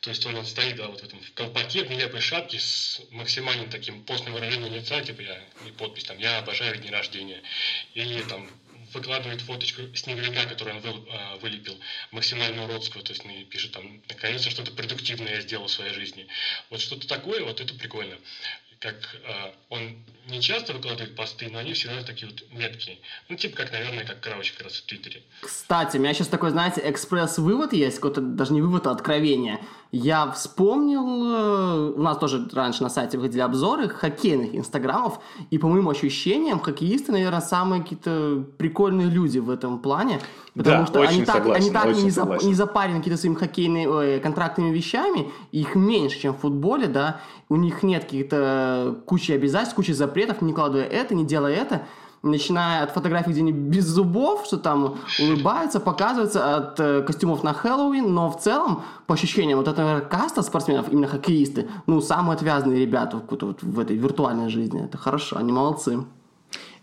То 0.00 0.10
есть 0.10 0.24
он 0.26 0.36
вот 0.36 0.46
стоит, 0.46 0.76
да, 0.76 0.86
вот 0.86 1.00
в 1.00 1.04
этом 1.04 1.18
в 1.20 1.32
колпаке, 1.32 1.84
в 1.84 1.90
нелепой 1.90 2.20
шапке 2.20 2.58
с 2.60 3.00
максимальным 3.10 3.68
таким 3.68 4.02
постным 4.02 4.34
выражением 4.34 4.72
лица, 4.72 5.00
типа 5.00 5.22
я, 5.22 5.38
и 5.66 5.72
подпись 5.76 6.04
там, 6.04 6.18
я 6.18 6.38
обожаю 6.38 6.76
дни 6.76 6.90
рождения. 6.90 7.42
Или 7.94 8.22
там 8.22 8.48
выкладывает 8.94 9.40
фоточку 9.42 9.82
снеговика, 9.94 10.46
который 10.46 10.74
он 10.74 10.80
выл- 10.80 11.06
а, 11.10 11.36
вылепил, 11.36 11.78
максимально 12.10 12.64
уродского, 12.64 13.02
то 13.02 13.12
есть 13.12 13.24
пишет 13.50 13.72
там, 13.72 14.00
наконец-то 14.08 14.50
что-то 14.50 14.70
продуктивное 14.72 15.36
я 15.36 15.40
сделал 15.40 15.66
в 15.66 15.72
своей 15.72 15.92
жизни. 15.92 16.26
Вот 16.70 16.80
что-то 16.80 17.06
такое, 17.06 17.42
вот 17.42 17.60
это 17.60 17.74
прикольно. 17.74 18.20
Как 18.80 18.94
а, 19.26 19.54
он 19.70 19.80
не 20.30 20.40
часто 20.40 20.72
выкладывает 20.72 21.16
посты, 21.16 21.48
но 21.52 21.58
они 21.58 21.74
всегда 21.74 22.02
такие 22.02 22.30
вот 22.30 22.42
меткие. 22.52 22.98
Ну, 23.28 23.36
типа 23.36 23.58
как, 23.58 23.72
наверное, 23.72 24.04
как 24.04 24.20
Крауч 24.20 24.52
как 24.52 24.64
раз 24.64 24.76
в 24.76 24.86
Твиттере. 24.86 25.22
Кстати, 25.42 25.98
у 25.98 26.00
меня 26.00 26.14
сейчас 26.14 26.28
такой, 26.28 26.50
знаете, 26.50 26.82
экспресс-вывод 26.84 27.72
есть, 27.72 27.96
какой-то 27.96 28.20
даже 28.22 28.52
не 28.54 28.62
вывод, 28.62 28.86
а 28.86 28.90
откровение. 28.92 29.60
Я 29.92 30.30
вспомнил, 30.32 31.04
э, 31.04 31.92
у 31.96 32.02
нас 32.02 32.18
тоже 32.18 32.48
раньше 32.52 32.82
на 32.82 32.88
сайте 32.88 33.18
выходили 33.18 33.42
обзоры 33.42 33.88
хоккейных 33.88 34.54
инстаграмов, 34.54 35.20
и 35.50 35.58
по 35.58 35.68
моим 35.68 35.88
ощущениям, 35.88 36.58
хоккеисты, 36.58 37.12
наверное, 37.12 37.40
самые 37.40 37.82
какие-то 37.82 38.44
прикольные 38.56 39.08
люди 39.08 39.38
в 39.38 39.50
этом 39.50 39.78
плане. 39.78 40.20
Потому 40.54 40.82
Да, 40.82 40.86
что 40.86 41.00
очень 41.00 41.16
они 41.16 41.24
так, 41.24 41.36
согласен, 41.36 41.62
они 41.62 41.70
так 41.72 41.86
очень 41.86 42.04
не, 42.04 42.10
зап- 42.10 42.44
не 42.44 42.54
запарены 42.54 42.98
какими-то 42.98 43.20
своими 43.20 43.36
хоккейными 43.36 43.86
ой, 43.86 44.20
контрактными 44.20 44.74
вещами, 44.74 45.30
их 45.52 45.74
меньше, 45.74 46.20
чем 46.20 46.34
в 46.34 46.38
футболе, 46.38 46.86
да, 46.86 47.20
у 47.48 47.56
них 47.56 47.82
нет 47.82 48.04
каких-то 48.04 48.36
кучи 49.06 49.32
обязательств, 49.32 49.76
кучи 49.76 49.92
запретов, 49.92 50.42
не 50.42 50.52
кладывая 50.52 50.86
это, 50.86 51.14
не 51.14 51.24
делая 51.24 51.54
это, 51.54 51.82
начиная 52.24 52.82
от 52.84 52.90
фотографий, 52.90 53.30
где 53.30 53.40
они 53.40 53.52
без 53.52 53.84
зубов, 53.84 54.46
что 54.46 54.56
там 54.56 54.96
улыбаются, 55.20 55.78
показываются, 55.78 56.56
от 56.56 56.80
э, 56.80 57.02
костюмов 57.02 57.44
на 57.44 57.52
Хэллоуин, 57.52 58.12
но 58.12 58.30
в 58.30 58.40
целом, 58.40 58.82
по 59.06 59.14
ощущениям, 59.14 59.58
вот 59.58 59.66
наверное, 59.76 60.00
каста 60.00 60.42
спортсменов, 60.42 60.88
именно 60.90 61.06
хоккеисты, 61.06 61.68
ну, 61.86 62.00
самые 62.00 62.34
отвязные 62.34 62.80
ребята 62.80 63.18
в, 63.18 63.20
какой-то 63.20 63.46
вот 63.46 63.62
в 63.62 63.78
этой 63.78 63.96
виртуальной 63.96 64.48
жизни, 64.48 64.82
это 64.82 64.96
хорошо, 64.96 65.36
они 65.36 65.52
молодцы. 65.52 66.04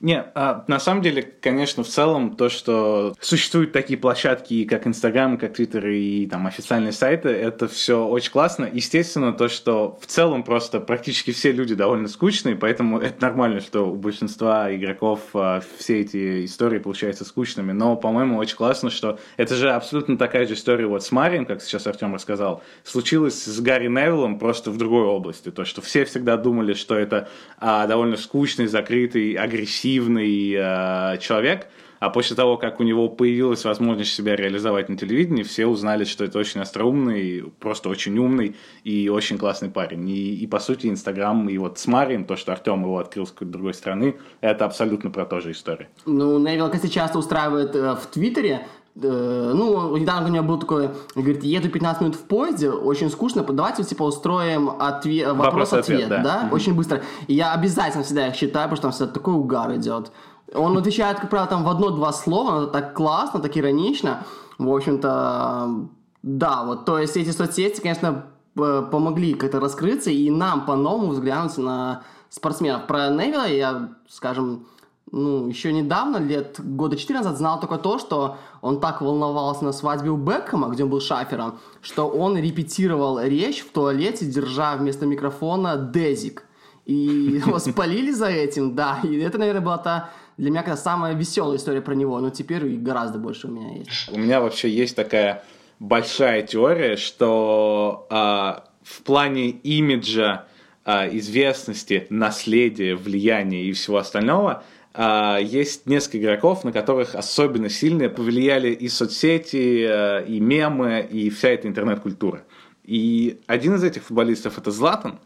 Не, 0.01 0.23
а, 0.33 0.65
на 0.67 0.79
самом 0.79 1.03
деле, 1.03 1.21
конечно, 1.21 1.83
в 1.83 1.87
целом 1.87 2.35
то, 2.35 2.49
что 2.49 3.13
существуют 3.19 3.71
такие 3.71 3.99
площадки, 3.99 4.65
как 4.65 4.87
Инстаграм, 4.87 5.37
как 5.37 5.53
Твиттер 5.53 5.87
и 5.89 6.25
там 6.25 6.47
официальные 6.47 6.91
сайты, 6.91 7.29
это 7.29 7.67
все 7.67 8.03
очень 8.07 8.31
классно. 8.31 8.67
Естественно, 8.71 9.31
то, 9.31 9.47
что 9.47 9.99
в 10.01 10.07
целом 10.07 10.43
просто 10.43 10.79
практически 10.79 11.31
все 11.31 11.51
люди 11.51 11.75
довольно 11.75 12.07
скучные, 12.07 12.55
поэтому 12.55 12.97
это 12.97 13.21
нормально, 13.21 13.59
что 13.59 13.91
у 13.91 13.95
большинства 13.95 14.75
игроков 14.75 15.19
а, 15.35 15.61
все 15.77 16.01
эти 16.01 16.45
истории 16.45 16.79
получаются 16.79 17.23
скучными. 17.23 17.71
Но, 17.71 17.95
по-моему, 17.95 18.37
очень 18.37 18.57
классно, 18.57 18.89
что 18.89 19.19
это 19.37 19.53
же 19.53 19.69
абсолютно 19.71 20.17
такая 20.17 20.47
же 20.47 20.55
история 20.55 20.87
вот 20.87 21.03
с 21.03 21.11
Марием, 21.11 21.45
как 21.45 21.61
сейчас 21.61 21.85
Артем 21.85 22.15
рассказал, 22.15 22.63
случилось 22.83 23.43
с 23.43 23.59
Гарри 23.59 23.87
Невиллом 23.87 24.39
просто 24.39 24.71
в 24.71 24.77
другой 24.77 25.03
области. 25.03 25.51
То, 25.51 25.63
что 25.63 25.83
все 25.83 26.05
всегда 26.05 26.37
думали, 26.37 26.73
что 26.73 26.95
это 26.95 27.29
а, 27.59 27.85
довольно 27.85 28.17
скучный, 28.17 28.65
закрытый, 28.65 29.33
агрессивный 29.33 29.90
а, 29.99 31.17
человек, 31.17 31.67
а 32.01 32.09
после 32.09 32.35
того, 32.35 32.57
как 32.57 32.79
у 32.79 32.83
него 32.83 33.09
появилась 33.09 33.63
возможность 33.63 34.11
себя 34.13 34.35
реализовать 34.35 34.89
на 34.89 34.97
телевидении, 34.97 35.43
все 35.43 35.67
узнали, 35.67 36.03
что 36.03 36.25
это 36.25 36.39
очень 36.39 36.59
остроумный, 36.59 37.43
просто 37.59 37.89
очень 37.89 38.17
умный 38.17 38.55
и 38.83 39.07
очень 39.07 39.37
классный 39.37 39.69
парень. 39.69 40.09
И, 40.09 40.33
и 40.35 40.47
по 40.47 40.57
сути, 40.57 40.87
Инстаграм 40.87 41.47
и 41.47 41.59
вот 41.59 41.77
с 41.77 41.85
Марием, 41.85 42.25
то, 42.25 42.35
что 42.35 42.53
Артем 42.53 42.81
его 42.81 42.97
открыл 42.97 43.27
с 43.27 43.31
какой-то 43.31 43.53
другой 43.53 43.75
страны, 43.75 44.15
это 44.41 44.65
абсолютно 44.65 45.11
про 45.11 45.27
то 45.27 45.41
же 45.41 45.51
история. 45.51 45.89
Ну, 46.07 46.39
Невил, 46.39 46.71
кстати, 46.71 46.91
часто 46.91 47.19
устраивает 47.19 47.75
э, 47.75 47.93
в 47.93 48.07
Твиттере, 48.07 48.49
э, 48.55 48.80
ну, 48.95 49.71
он- 49.73 49.99
недавно 49.99 50.27
у 50.29 50.31
него 50.31 50.43
был 50.43 50.59
такой, 50.59 50.89
говорит, 51.15 51.43
еду 51.43 51.69
15 51.69 52.01
минут 52.01 52.15
в 52.15 52.23
поезде, 52.23 52.69
очень 52.69 53.09
скучно, 53.09 53.43
давайте, 53.43 53.83
типа, 53.83 54.03
устроим 54.03 54.69
отве- 54.69 55.31
вопрос-ответ, 55.33 55.37
Вопрос-ответ, 55.37 56.09
да. 56.09 56.23
да, 56.23 56.43
Мгм. 56.43 56.53
очень 56.53 56.73
быстро. 56.75 57.01
И 57.27 57.33
я 57.33 57.53
обязательно 57.53 58.03
всегда 58.03 58.27
их 58.27 58.35
читаю, 58.35 58.69
потому 58.69 58.75
что 58.75 58.81
там 58.83 58.91
всегда 58.91 59.11
такой 59.13 59.33
угар 59.33 59.73
идет. 59.75 60.11
Он 60.53 60.77
отвечает, 60.77 61.19
как 61.19 61.29
правило, 61.29 61.49
там 61.49 61.63
в 61.63 61.69
одно-два 61.69 62.11
слова, 62.11 62.51
но 62.51 62.63
это 62.63 62.71
так 62.73 62.93
классно, 62.93 63.39
так 63.39 63.55
иронично. 63.57 64.23
В 64.57 64.69
общем-то, 64.69 65.69
да, 66.23 66.63
вот, 66.65 66.85
то 66.85 66.99
есть 66.99 67.15
эти 67.17 67.29
соцсети, 67.31 67.79
конечно, 67.81 68.25
помогли 68.55 69.33
как-то 69.33 69.61
раскрыться 69.61 70.09
и 70.11 70.29
нам 70.29 70.65
по-новому 70.65 71.11
взглянуть 71.11 71.57
на 71.57 72.01
спортсменов. 72.29 72.85
Про 72.87 73.07
Невилла 73.09 73.47
я, 73.47 73.89
скажем, 74.09 74.65
ну, 75.11 75.47
еще 75.47 75.73
недавно, 75.73 76.17
лет 76.17 76.55
года 76.59 76.95
4 76.95 77.19
назад, 77.19 77.37
знал 77.37 77.59
только 77.59 77.77
то, 77.77 77.99
что 77.99 78.37
он 78.61 78.79
так 78.79 79.01
волновался 79.01 79.65
на 79.65 79.73
свадьбе 79.73 80.09
у 80.09 80.15
Бекхэма, 80.15 80.69
где 80.69 80.83
он 80.83 80.89
был 80.89 81.01
шафером, 81.01 81.59
что 81.81 82.07
он 82.07 82.37
репетировал 82.37 83.19
речь 83.19 83.61
в 83.61 83.71
туалете, 83.71 84.25
держа 84.25 84.77
вместо 84.77 85.05
микрофона 85.05 85.75
дезик. 85.75 86.45
И 86.85 86.93
его 87.45 87.59
спалили 87.59 88.11
за 88.11 88.27
этим, 88.27 88.73
да. 88.73 89.01
И 89.03 89.17
это, 89.17 89.37
наверное, 89.37 89.61
была 89.61 89.77
та 89.77 90.11
для 90.37 90.49
меня 90.49 90.63
как 90.63 90.77
самая 90.77 91.13
веселая 91.13 91.57
история 91.57 91.81
про 91.81 91.93
него. 91.93 92.17
Но 92.19 92.29
теперь 92.29 92.65
гораздо 92.77 93.19
больше 93.19 93.47
у 93.47 93.51
меня 93.51 93.77
есть. 93.79 94.09
У 94.11 94.17
меня 94.17 94.39
вообще 94.39 94.69
есть 94.69 94.95
такая 94.95 95.43
большая 95.79 96.41
теория, 96.43 96.95
что 96.95 98.07
а, 98.09 98.63
в 98.81 99.01
плане 99.01 99.49
имиджа, 99.49 100.45
а, 100.85 101.07
известности, 101.07 102.07
наследия, 102.09 102.95
влияния 102.95 103.65
и 103.65 103.73
всего 103.73 103.97
остального 103.97 104.63
есть 105.41 105.87
несколько 105.87 106.17
игроков, 106.17 106.63
на 106.63 106.71
которых 106.71 107.15
особенно 107.15 107.69
сильно 107.69 108.09
повлияли 108.09 108.71
и 108.71 108.89
соцсети, 108.89 109.85
а, 109.87 110.19
и 110.19 110.39
мемы, 110.39 111.07
и 111.09 111.29
вся 111.29 111.49
эта 111.49 111.67
интернет-культура. 111.67 112.43
И 112.83 113.39
один 113.47 113.75
из 113.75 113.83
этих 113.83 114.03
футболистов 114.03 114.57
это 114.57 114.71
Златан. 114.71 115.19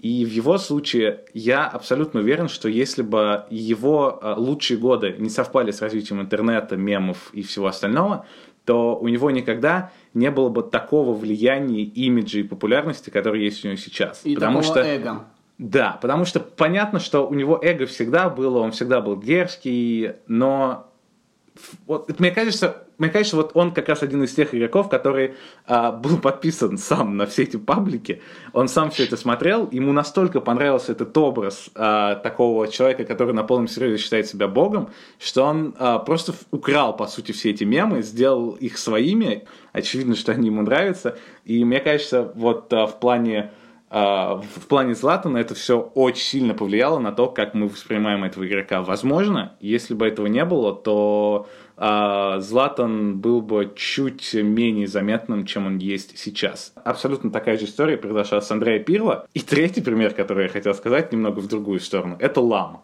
И 0.00 0.24
в 0.24 0.30
его 0.30 0.58
случае 0.58 1.20
я 1.32 1.66
абсолютно 1.66 2.20
уверен, 2.20 2.48
что 2.48 2.68
если 2.68 3.02
бы 3.02 3.44
его 3.48 4.18
э, 4.20 4.34
лучшие 4.36 4.78
годы 4.78 5.14
не 5.18 5.30
совпали 5.30 5.70
с 5.70 5.80
развитием 5.80 6.20
интернета, 6.20 6.76
мемов 6.76 7.30
и 7.32 7.42
всего 7.42 7.68
остального, 7.68 8.26
то 8.64 8.96
у 8.96 9.08
него 9.08 9.30
никогда 9.30 9.92
не 10.12 10.30
было 10.30 10.48
бы 10.48 10.62
такого 10.62 11.14
влияния, 11.14 11.82
имиджа 11.82 12.40
и 12.40 12.42
популярности, 12.42 13.10
который 13.10 13.44
есть 13.44 13.64
у 13.64 13.68
него 13.68 13.78
сейчас. 13.78 14.22
И 14.24 14.34
потому 14.34 14.62
что 14.62 14.80
эго. 14.80 15.24
Да, 15.58 15.98
потому 16.02 16.24
что 16.24 16.40
понятно, 16.40 16.98
что 16.98 17.26
у 17.26 17.34
него 17.34 17.58
эго 17.62 17.86
всегда 17.86 18.28
было, 18.28 18.58
он 18.58 18.72
всегда 18.72 19.00
был 19.00 19.20
дерзкий, 19.20 20.12
но 20.26 20.90
вот 21.86 22.18
мне 22.18 22.32
кажется, 22.32 22.84
мне 22.98 23.08
кажется, 23.10 23.36
вот 23.36 23.52
он 23.54 23.72
как 23.72 23.88
раз 23.88 24.02
один 24.02 24.24
из 24.24 24.34
тех 24.34 24.52
игроков, 24.52 24.88
который 24.88 25.34
а, 25.66 25.92
был 25.92 26.18
подписан 26.18 26.78
сам 26.78 27.16
на 27.16 27.26
все 27.26 27.44
эти 27.44 27.56
паблики, 27.56 28.20
он 28.52 28.66
сам 28.66 28.90
все 28.90 29.04
это 29.04 29.16
смотрел, 29.16 29.68
ему 29.70 29.92
настолько 29.92 30.40
понравился 30.40 30.90
этот 30.90 31.16
образ 31.16 31.70
а, 31.76 32.16
такого 32.16 32.66
человека, 32.66 33.04
который 33.04 33.34
на 33.34 33.44
полном 33.44 33.68
серьезе 33.68 34.02
считает 34.02 34.26
себя 34.26 34.48
богом, 34.48 34.90
что 35.20 35.44
он 35.44 35.74
а, 35.78 36.00
просто 36.00 36.34
украл, 36.50 36.96
по 36.96 37.06
сути, 37.06 37.30
все 37.30 37.50
эти 37.50 37.62
мемы, 37.62 38.02
сделал 38.02 38.50
их 38.52 38.76
своими, 38.76 39.44
очевидно, 39.72 40.16
что 40.16 40.32
они 40.32 40.48
ему 40.48 40.62
нравятся, 40.62 41.16
и 41.44 41.64
мне 41.64 41.78
кажется, 41.78 42.32
вот 42.34 42.72
а, 42.72 42.88
в 42.88 42.98
плане 42.98 43.52
в 43.94 44.64
в 44.64 44.66
плане 44.66 44.94
Златана 44.94 45.36
это 45.36 45.54
все 45.54 45.78
очень 45.78 46.22
сильно 46.22 46.54
повлияло 46.54 46.98
на 46.98 47.12
то, 47.12 47.28
как 47.28 47.52
мы 47.52 47.68
воспринимаем 47.68 48.24
этого 48.24 48.46
игрока. 48.46 48.80
Возможно, 48.80 49.56
если 49.60 49.92
бы 49.92 50.06
этого 50.06 50.26
не 50.26 50.42
было, 50.46 50.74
то 50.74 51.46
а, 51.76 52.40
Златан 52.40 53.18
был 53.18 53.42
бы 53.42 53.74
чуть 53.76 54.32
менее 54.32 54.86
заметным, 54.86 55.44
чем 55.44 55.66
он 55.66 55.76
есть 55.76 56.18
сейчас. 56.18 56.72
Абсолютно 56.82 57.30
такая 57.30 57.58
же 57.58 57.66
история 57.66 57.98
произошла 57.98 58.40
с 58.40 58.50
Андрея 58.50 58.82
Пирло. 58.82 59.26
И 59.34 59.40
третий 59.40 59.82
пример, 59.82 60.14
который 60.14 60.44
я 60.44 60.48
хотел 60.48 60.74
сказать, 60.74 61.12
немного 61.12 61.40
в 61.40 61.46
другую 61.46 61.78
сторону, 61.78 62.16
это 62.18 62.40
Лама. 62.40 62.80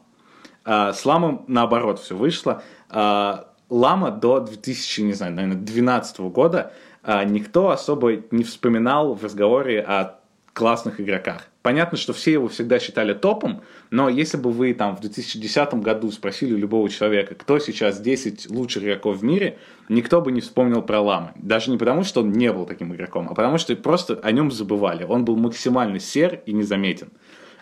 А, 0.67 0.93
С 0.93 1.07
Ламом 1.07 1.45
наоборот 1.49 1.99
все 1.99 2.15
вышло. 2.15 2.63
А, 2.91 3.47
Лама 3.71 4.11
до 4.11 4.41
2000, 4.41 5.01
не 5.01 5.13
знаю, 5.15 5.33
наверное, 5.33 5.57
2012 5.57 6.21
года 6.21 6.73
а, 7.03 7.25
никто 7.25 7.71
особо 7.71 8.17
не 8.31 8.45
вспоминал 8.45 9.15
в 9.15 9.25
разговоре 9.25 9.81
о 9.81 10.20
классных 10.53 11.01
игроках. 11.01 11.49
Понятно, 11.63 11.99
что 11.99 12.13
все 12.13 12.33
его 12.33 12.49
всегда 12.49 12.79
считали 12.79 13.13
топом, 13.13 13.63
но 13.91 14.09
если 14.09 14.39
бы 14.39 14.51
вы 14.51 14.73
там 14.73 14.97
в 14.97 15.01
2010 15.01 15.75
году 15.75 16.11
спросили 16.11 16.55
любого 16.57 16.89
человека, 16.89 17.35
кто 17.35 17.59
сейчас 17.59 18.01
10 18.01 18.51
лучших 18.51 18.83
игроков 18.83 19.19
в 19.19 19.25
мире, 19.25 19.59
никто 19.89 20.23
бы 20.23 20.33
не 20.33 20.41
вспомнил 20.41 20.83
про 20.83 21.01
Ламы. 21.01 21.33
Даже 21.37 21.71
не 21.71 21.77
потому, 21.77 22.03
что 22.03 22.21
он 22.21 22.33
не 22.33 22.51
был 22.53 22.65
таким 22.65 22.95
игроком, 22.95 23.29
а 23.31 23.35
потому 23.35 23.59
что 23.59 23.77
просто 23.77 24.19
о 24.23 24.33
нем 24.33 24.51
забывали. 24.51 25.05
Он 25.05 25.25
был 25.25 25.37
максимально 25.37 25.99
сер 25.99 26.41
и 26.47 26.53
незаметен. 26.53 27.11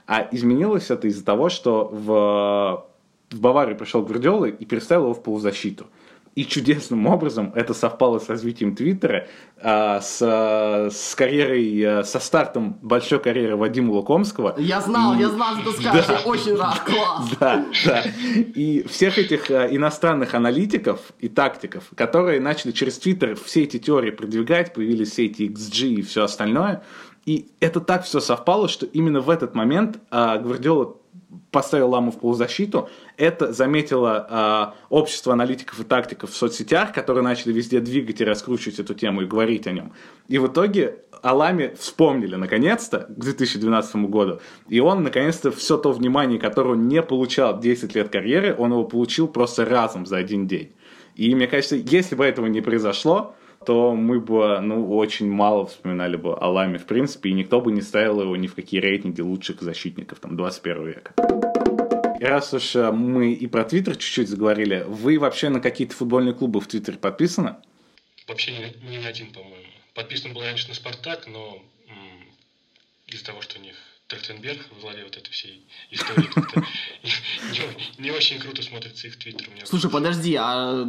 А 0.07 0.27
изменилось 0.31 0.91
это 0.91 1.09
из-за 1.09 1.25
того, 1.25 1.49
что 1.49 1.89
в, 1.93 2.87
в 3.31 3.41
Баварию 3.41 3.77
пришел 3.77 4.03
Гвардиола 4.03 4.47
и 4.47 4.65
переставил 4.65 5.05
его 5.05 5.15
в 5.15 5.23
полузащиту. 5.23 5.87
И 6.39 6.47
чудесным 6.47 7.05
образом 7.09 7.51
это 7.57 7.75
совпало 7.75 8.21
с 8.21 8.29
развитием 8.29 8.77
Твиттера, 8.77 9.27
а, 9.61 10.01
с, 10.01 10.23
с 10.23 11.17
карьерой, 11.17 11.83
а, 11.83 12.05
со 12.05 12.21
стартом 12.21 12.79
большой 12.81 13.19
карьеры 13.19 13.57
Вадима 13.57 13.91
Лукомского. 13.91 14.55
Я 14.57 14.81
знал, 14.81 15.17
и... 15.17 15.19
я 15.19 15.31
знал, 15.31 15.57
что 15.57 15.73
ты 15.73 15.83
скажешь, 15.83 16.07
да. 16.07 16.13
я 16.13 16.21
очень 16.21 16.55
рад, 16.55 16.79
класс. 16.79 17.31
Да, 17.41 17.67
да. 17.85 18.05
И 18.55 18.87
всех 18.87 19.19
этих 19.19 19.51
а, 19.51 19.67
иностранных 19.67 20.35
аналитиков 20.35 21.01
и 21.19 21.29
тактиков, 21.29 21.83
которые 21.97 22.41
начали 22.41 22.71
через 22.71 23.01
Твиттер 23.01 23.35
все 23.35 23.65
эти 23.65 23.81
теории 23.81 24.13
продвигать, 24.13 24.73
появились 24.73 25.11
все 25.11 25.27
эти 25.27 25.43
XG 25.43 25.89
и 25.89 26.03
все 26.03 26.23
остальное. 26.23 26.85
И 27.27 27.51
это 27.59 27.81
так 27.81 28.05
все 28.05 28.21
совпало, 28.21 28.69
что 28.69 28.87
именно 28.87 29.21
в 29.21 29.29
этот 29.29 29.57
момент 29.57 29.99
Гвардиола 30.13 30.99
поставил 31.51 31.91
ламу 31.91 32.11
в 32.11 32.19
полузащиту. 32.19 32.89
Это 33.17 33.53
заметило 33.53 34.75
э, 34.75 34.85
общество 34.89 35.33
аналитиков 35.33 35.81
и 35.81 35.85
тактиков 35.85 36.31
в 36.31 36.37
соцсетях, 36.37 36.93
которые 36.93 37.23
начали 37.23 37.53
везде 37.53 37.81
двигать 37.81 38.21
и 38.21 38.25
раскручивать 38.25 38.79
эту 38.79 38.95
тему 38.95 39.23
и 39.23 39.27
говорить 39.27 39.67
о 39.67 39.73
нем. 39.73 39.93
И 40.29 40.39
в 40.39 40.47
итоге 40.47 41.03
о 41.23 41.35
ламе 41.35 41.75
вспомнили 41.79 42.37
наконец-то 42.37 43.07
к 43.09 43.19
2012 43.19 43.97
году. 44.07 44.41
И 44.69 44.81
он 44.81 45.03
наконец-то 45.03 45.51
все 45.51 45.77
то 45.77 45.93
внимание, 45.93 46.39
которое 46.39 46.71
он 46.71 46.89
не 46.89 47.03
получал 47.03 47.59
10 47.59 47.95
лет 47.95 48.09
карьеры, 48.09 48.55
он 48.57 48.73
его 48.73 48.85
получил 48.85 49.29
просто 49.29 49.65
разом 49.65 50.07
за 50.07 50.17
один 50.17 50.47
день. 50.47 50.73
И 51.15 51.35
мне 51.35 51.47
кажется, 51.47 51.77
если 51.77 52.15
бы 52.15 52.25
этого 52.25 52.47
не 52.47 52.61
произошло, 52.61 53.35
то 53.67 53.95
мы 53.95 54.21
бы, 54.21 54.61
ну, 54.61 54.97
очень 54.97 55.31
мало 55.31 55.67
вспоминали 55.67 56.17
бы 56.17 56.35
о 56.35 56.49
Ламе 56.49 56.79
в 56.79 56.87
принципе, 56.87 57.31
и 57.31 57.33
никто 57.33 57.61
бы 57.61 57.73
не 57.73 57.83
ставил 57.83 58.23
его 58.23 58.37
ни 58.37 58.47
в 58.47 58.55
какие 58.55 58.81
рейтинги 58.81 59.21
лучших 59.21 59.61
защитников 59.61 60.21
там 60.21 60.37
21 60.37 60.87
века. 60.87 61.15
И 62.21 62.25
раз 62.25 62.53
уж 62.53 62.75
э, 62.75 62.91
мы 62.91 63.33
и 63.33 63.47
про 63.47 63.65
Твиттер 63.65 63.97
чуть-чуть 63.97 64.29
заговорили, 64.29 64.85
вы 64.89 65.19
вообще 65.19 65.51
на 65.51 65.61
какие-то 65.61 65.95
футбольные 65.95 66.35
клубы 66.35 66.61
в 66.61 66.67
Твиттере 66.67 66.99
подписаны? 66.99 67.57
Вообще 68.27 68.53
ни, 68.53 68.91
ни 68.91 69.05
один, 69.05 69.33
по-моему. 69.33 69.57
Подписан 69.95 70.33
был 70.33 70.43
раньше 70.43 70.69
на 70.69 70.75
Спартак, 70.75 71.27
но 71.29 71.63
из-за 73.09 73.25
того, 73.25 73.41
что 73.41 73.59
у 73.59 73.63
них 73.63 73.75
Трахтенберг 74.07 74.61
в 74.71 74.81
главе 74.81 75.05
вот 75.05 75.17
этой 75.17 75.31
всей 75.31 75.67
истории, 75.91 76.29
не, 77.03 78.03
не 78.03 78.11
очень 78.11 78.39
круто 78.39 78.63
смотрится 78.63 79.07
их 79.07 79.19
твиттер. 79.19 79.49
Слушай, 79.65 79.91
подожди, 79.91 80.35
а 80.35 80.87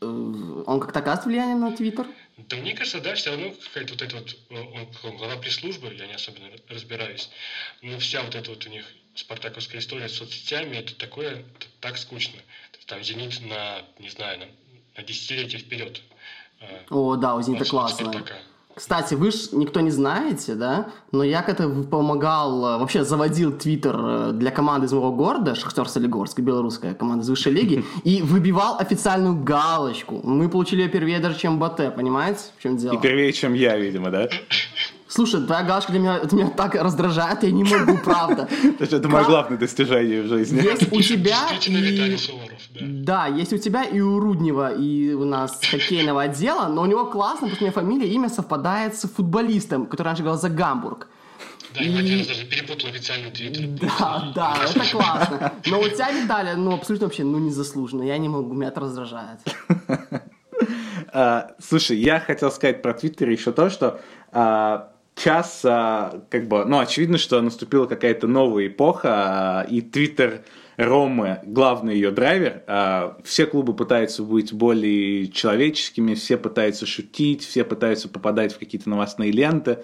он 0.00 0.80
как-то 0.80 0.98
оказывает 0.98 1.26
влияние 1.26 1.56
на 1.56 1.74
Твиттер? 1.74 2.06
Да 2.36 2.56
мне 2.56 2.74
кажется, 2.74 3.00
да, 3.00 3.14
все 3.14 3.30
равно 3.30 3.52
какая-то 3.52 3.94
вот 3.94 4.02
эта 4.02 4.16
вот, 4.16 4.36
он, 4.50 4.88
он 5.04 5.16
глава 5.16 5.36
пресс-службы, 5.36 5.94
я 5.94 6.06
не 6.06 6.14
особенно 6.14 6.48
разбираюсь, 6.68 7.30
но 7.82 7.98
вся 7.98 8.22
вот 8.22 8.34
эта 8.34 8.50
вот 8.50 8.66
у 8.66 8.68
них 8.68 8.84
спартаковская 9.14 9.80
история 9.80 10.08
с 10.08 10.16
соцсетями, 10.16 10.76
это 10.76 10.94
такое, 10.94 11.30
это 11.30 11.66
так 11.80 11.96
скучно. 11.96 12.40
Там 12.86 13.02
«Зенит» 13.02 13.40
на, 13.40 13.82
не 13.98 14.08
знаю, 14.10 14.38
на, 14.38 14.46
на 14.96 15.02
десятилетие 15.02 15.60
вперед. 15.60 16.00
Э, 16.60 16.84
О, 16.90 17.16
да, 17.16 17.34
у 17.34 17.42
«Зенита» 17.42 17.64
классно. 17.64 18.12
Спартака. 18.12 18.36
Кстати, 18.76 19.14
вы 19.14 19.30
ж 19.30 19.52
никто 19.52 19.80
не 19.80 19.90
знаете, 19.90 20.54
да? 20.54 20.88
Но 21.10 21.24
я 21.24 21.40
как-то 21.40 21.66
помогал, 21.90 22.74
э, 22.74 22.78
вообще 22.78 23.04
заводил 23.04 23.56
твиттер 23.56 23.96
э, 23.98 24.32
для 24.34 24.50
команды 24.50 24.84
из 24.84 24.92
моего 24.92 25.12
города, 25.12 25.54
Шахтер 25.54 25.88
Солигорск, 25.88 26.38
белорусская 26.40 26.92
команда 26.92 27.24
из 27.24 27.30
высшей 27.30 27.52
лиги, 27.52 27.86
и 28.04 28.20
выбивал 28.20 28.76
официальную 28.78 29.42
галочку. 29.42 30.20
Мы 30.22 30.50
получили 30.50 30.82
ее 30.82 30.88
первее 30.90 31.20
даже, 31.20 31.38
чем 31.38 31.58
Батэ, 31.58 31.90
понимаете, 31.90 32.40
в 32.58 32.62
чем 32.62 32.76
дело? 32.76 32.92
И 32.92 33.00
первее, 33.00 33.32
чем 33.32 33.54
я, 33.54 33.78
видимо, 33.78 34.10
да? 34.10 34.28
Слушай, 35.08 35.46
твоя 35.46 35.62
галочка 35.62 35.92
для 35.92 36.00
меня, 36.00 36.16
это 36.18 36.34
меня 36.34 36.50
так 36.50 36.74
раздражает, 36.74 37.44
я 37.44 37.50
не 37.52 37.62
могу, 37.62 37.96
правда. 38.04 38.48
Это 38.78 39.08
мое 39.08 39.24
главное 39.24 39.56
достижение 39.56 40.22
в 40.22 40.26
жизни. 40.26 40.60
Есть 40.62 40.92
у 40.92 41.00
тебя 41.00 41.38
и... 41.64 42.16
Да, 42.80 43.26
есть 43.26 43.52
у 43.52 43.58
тебя 43.58 43.84
и 43.84 44.00
у 44.00 44.18
Руднева, 44.18 44.74
и 44.74 45.12
у 45.12 45.24
нас 45.24 45.60
хоккейного 45.70 46.22
отдела, 46.22 46.66
но 46.68 46.82
у 46.82 46.86
него 46.86 47.06
классно, 47.06 47.48
потому 47.48 47.54
что 47.54 47.64
у 47.64 47.66
меня 47.66 47.72
фамилия, 47.72 48.08
имя 48.08 48.28
совпадает 48.28 48.96
с 48.96 49.08
футболистом, 49.08 49.86
который 49.86 50.08
раньше 50.08 50.22
играл 50.22 50.38
за 50.38 50.48
Гамбург. 50.48 51.08
Да, 51.74 51.84
и 51.84 51.94
один 51.94 52.18
раз 52.18 52.26
даже 52.26 52.46
перепутал 52.46 52.88
официальный 52.88 53.30
твиттер. 53.30 53.68
Да, 53.80 54.32
да, 54.34 54.56
это 54.64 54.90
классно. 54.90 55.52
Но 55.66 55.80
у 55.80 55.88
тебя 55.88 56.10
медали, 56.10 56.54
ну, 56.54 56.74
абсолютно 56.74 57.06
вообще, 57.06 57.24
ну, 57.24 57.38
незаслуженно. 57.38 58.02
Я 58.02 58.18
не 58.18 58.28
могу, 58.28 58.54
меня 58.54 58.68
это 58.68 58.80
раздражает. 58.80 59.40
А, 61.12 61.52
слушай, 61.58 61.96
я 61.96 62.20
хотел 62.20 62.50
сказать 62.50 62.82
про 62.82 62.92
Твиттер 62.92 63.30
еще 63.30 63.50
то, 63.52 63.70
что 63.70 64.00
а, 65.16 65.20
час, 65.22 65.60
как 65.62 66.48
бы, 66.48 66.64
ну, 66.64 66.78
очевидно, 66.78 67.18
что 67.18 67.40
наступила 67.40 67.86
какая-то 67.86 68.26
новая 68.26 68.68
эпоха, 68.68 69.10
а, 69.12 69.66
и 69.68 69.80
Твиттер 69.80 70.44
Ромы 70.76 71.40
главный 71.44 71.94
ее 71.94 72.10
драйвер. 72.10 72.62
А, 72.66 73.16
все 73.24 73.46
клубы 73.46 73.74
пытаются 73.74 74.22
быть 74.22 74.52
более 74.52 75.28
человеческими, 75.28 76.14
все 76.14 76.36
пытаются 76.36 76.84
шутить, 76.86 77.44
все 77.44 77.64
пытаются 77.64 78.08
попадать 78.08 78.52
в 78.52 78.58
какие-то 78.58 78.90
новостные 78.90 79.32
ленты. 79.32 79.78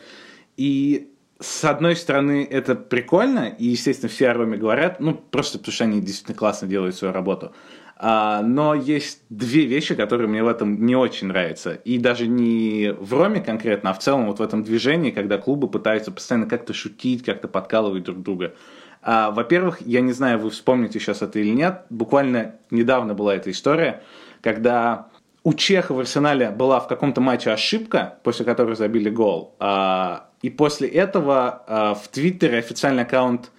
И 0.57 1.09
с 1.41 1.65
одной 1.65 1.97
стороны, 1.97 2.47
это 2.49 2.75
прикольно, 2.75 3.49
и, 3.49 3.67
естественно, 3.67 4.09
все 4.09 4.29
о 4.29 4.35
Роме 4.35 4.57
говорят, 4.59 5.01
ну, 5.01 5.15
просто 5.15 5.59
потому 5.59 5.73
что 5.73 5.85
они 5.85 6.01
действительно 6.01 6.37
классно 6.37 6.69
делают 6.69 6.95
свою 6.95 7.13
работу. 7.13 7.53
А, 7.97 8.43
но 8.43 8.75
есть 8.75 9.23
две 9.29 9.67
вещи, 9.67 9.95
которые 9.95 10.29
мне 10.29 10.43
в 10.43 10.49
этом 10.49 10.85
не 10.85 10.97
очень 10.97 11.29
нравятся. 11.29 11.75
И 11.75 11.99
даже 11.99 12.27
не 12.27 12.93
в 12.99 13.15
Роме 13.15 13.41
конкретно, 13.41 13.91
а 13.91 13.95
в 13.95 14.01
целом 14.01 14.27
вот 14.27 14.39
в 14.39 14.43
этом 14.43 14.65
движении, 14.65 15.11
когда 15.11 15.39
клубы 15.39 15.69
пытаются 15.69 16.11
постоянно 16.11 16.49
как-то 16.49 16.73
шутить, 16.73 17.25
как-то 17.25 17.49
подкалывать 17.49 18.03
друг 18.03 18.23
друга. 18.23 18.55
А, 19.03 19.31
во-первых, 19.31 19.81
я 19.83 20.01
не 20.01 20.13
знаю, 20.13 20.39
вы 20.39 20.51
вспомните 20.51 20.99
сейчас 20.99 21.23
это 21.23 21.39
или 21.39 21.51
нет, 21.51 21.83
буквально 21.91 22.57
недавно 22.71 23.15
была 23.15 23.35
эта 23.35 23.51
история, 23.51 24.03
когда 24.41 25.09
у 25.45 25.55
Чеха 25.55 25.93
в 25.93 26.01
Арсенале 26.01 26.51
была 26.51 26.81
в 26.81 26.89
каком-то 26.89 27.21
матче 27.21 27.51
ошибка, 27.51 28.19
после 28.23 28.45
которой 28.45 28.77
забили 28.77 29.11
гол. 29.11 29.55
А, 29.59 30.29
и 30.43 30.51
после 30.51 30.89
этого 30.89 31.95
в 32.03 32.09
Твиттере 32.09 32.59
официальный 32.59 33.05
аккаунт 33.05 33.53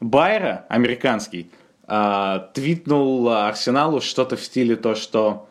Байера, 0.00 0.66
американский, 0.68 1.50
твитнул 2.52 3.30
Арсеналу 3.30 4.00
что-то 4.00 4.36
в 4.36 4.42
стиле 4.42 4.76
то, 4.76 4.94
что 4.94 5.48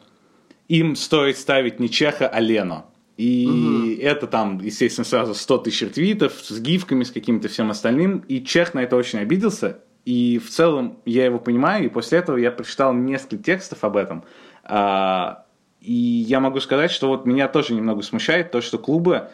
им 0.68 0.96
стоит 0.96 1.38
ставить 1.38 1.80
не 1.80 1.90
Чеха, 1.90 2.28
а 2.28 2.40
Лено. 2.40 2.86
И 3.18 3.48
угу. 3.48 4.02
это 4.02 4.28
там, 4.28 4.60
естественно, 4.60 5.06
сразу 5.06 5.34
100 5.34 5.58
тысяч 5.60 5.82
ретвитов 5.82 6.34
с 6.34 6.60
гифками, 6.60 7.04
с 7.04 7.12
каким-то 7.12 7.48
всем 7.48 7.72
остальным. 7.72 8.20
И 8.28 8.44
Чех 8.44 8.76
на 8.76 8.80
это 8.80 8.96
очень 8.96 9.20
обиделся. 9.20 9.80
И 10.06 10.38
в 10.38 10.50
целом 10.50 11.00
я 11.06 11.26
его 11.26 11.40
понимаю. 11.40 11.86
И 11.86 11.90
после 11.90 12.20
этого 12.20 12.38
я 12.38 12.52
прочитал 12.52 12.94
несколько 12.94 13.44
текстов 13.44 13.84
об 13.84 13.98
этом. 13.98 14.24
А, 14.64 15.46
и 15.82 15.92
я 15.94 16.40
могу 16.40 16.60
сказать, 16.60 16.92
что 16.92 17.08
вот 17.08 17.26
меня 17.26 17.48
тоже 17.48 17.74
немного 17.74 18.04
смущает 18.04 18.52
то, 18.52 18.62
что 18.62 18.78
клубы 18.78 19.30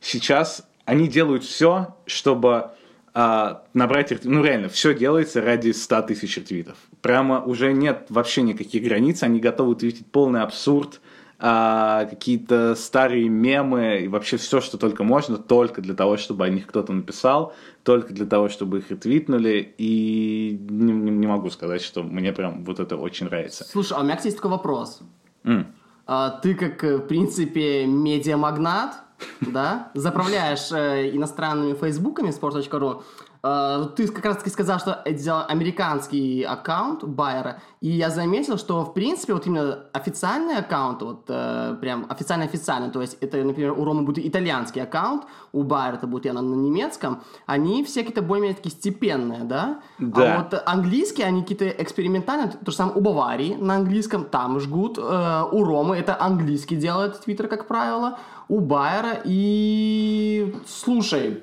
сейчас, 0.00 0.66
они 0.84 1.06
делают 1.06 1.44
все, 1.44 1.94
чтобы 2.06 2.70
а, 3.18 3.62
набрать, 3.72 4.12
ну 4.24 4.44
реально, 4.44 4.68
все 4.68 4.92
делается 4.92 5.40
ради 5.40 5.70
100 5.70 6.02
тысяч 6.02 6.34
твитов. 6.34 6.76
Прямо 7.00 7.42
уже 7.42 7.72
нет 7.72 8.04
вообще 8.10 8.42
никаких 8.42 8.84
границ, 8.84 9.22
они 9.22 9.40
готовы 9.40 9.74
твитить 9.74 10.06
полный 10.12 10.42
абсурд, 10.42 11.00
а, 11.38 12.04
какие-то 12.04 12.74
старые 12.74 13.30
мемы 13.30 14.00
и 14.02 14.08
вообще 14.08 14.36
все, 14.36 14.60
что 14.60 14.76
только 14.76 15.02
можно, 15.02 15.38
только 15.38 15.80
для 15.80 15.94
того, 15.94 16.18
чтобы 16.18 16.44
о 16.44 16.50
них 16.50 16.66
кто-то 16.66 16.92
написал, 16.92 17.54
только 17.84 18.12
для 18.12 18.26
того, 18.26 18.50
чтобы 18.50 18.80
их 18.80 18.90
ретвитнули, 18.90 19.74
и 19.78 20.58
не, 20.68 20.92
не 20.92 21.26
могу 21.26 21.48
сказать, 21.48 21.80
что 21.80 22.02
мне 22.02 22.34
прям 22.34 22.66
вот 22.66 22.80
это 22.80 22.98
очень 22.98 23.28
нравится. 23.28 23.64
Слушай, 23.64 23.96
а 23.96 24.00
у 24.00 24.04
меня, 24.04 24.16
кстати, 24.16 24.26
есть 24.26 24.36
такой 24.36 24.50
вопрос. 24.50 25.00
Mm. 25.44 25.64
А, 26.06 26.38
ты 26.42 26.54
как, 26.54 26.84
э, 26.84 26.98
в 26.98 27.06
принципе, 27.06 27.86
медиамагнат, 27.86 29.05
да, 29.40 29.90
заправляешь 29.94 30.70
э, 30.72 31.10
иностранными 31.14 31.74
фейсбуками 31.74 32.30
sport.ru, 32.30 33.02
ты 33.42 34.08
как 34.08 34.24
раз 34.24 34.38
таки 34.38 34.50
сказал, 34.50 34.78
что 34.78 35.02
это 35.04 35.44
американский 35.44 36.42
аккаунт 36.42 37.04
Байера, 37.04 37.60
и 37.80 37.88
я 37.88 38.10
заметил, 38.10 38.58
что, 38.58 38.84
в 38.84 38.94
принципе, 38.94 39.34
вот 39.34 39.46
именно 39.46 39.84
официальный 39.92 40.56
аккаунт, 40.56 41.02
вот 41.02 41.24
э, 41.28 41.76
прям 41.80 42.06
официально-официальный, 42.08 42.90
то 42.90 43.00
есть 43.00 43.16
это, 43.20 43.42
например, 43.44 43.72
у 43.72 43.84
Ромы 43.84 44.02
будет 44.02 44.24
итальянский 44.24 44.82
аккаунт, 44.82 45.24
у 45.52 45.62
Байера 45.62 45.96
это 45.96 46.06
будет 46.06 46.24
я 46.24 46.32
на, 46.32 46.40
немецком, 46.40 47.22
они 47.46 47.84
все 47.84 48.00
какие-то 48.00 48.22
более-менее 48.22 48.56
такие 48.56 48.74
степенные, 48.74 49.44
да? 49.44 49.80
Да. 49.98 50.34
А 50.34 50.42
вот 50.42 50.62
английские, 50.66 51.26
они 51.26 51.42
какие-то 51.42 51.68
экспериментальные, 51.68 52.50
то 52.50 52.70
же 52.70 52.76
самое 52.76 52.96
у 52.96 53.00
Баварии 53.00 53.54
на 53.54 53.76
английском, 53.76 54.24
там 54.24 54.58
жгут, 54.60 54.98
э, 54.98 55.44
у 55.52 55.64
Ромы 55.64 55.96
это 55.96 56.20
английский 56.20 56.76
делает 56.76 57.20
Твиттер, 57.20 57.48
как 57.48 57.66
правило, 57.66 58.18
у 58.48 58.60
Байера. 58.60 59.20
И 59.24 60.54
слушай, 60.66 61.42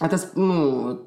это, 0.00 0.18
ну, 0.34 1.05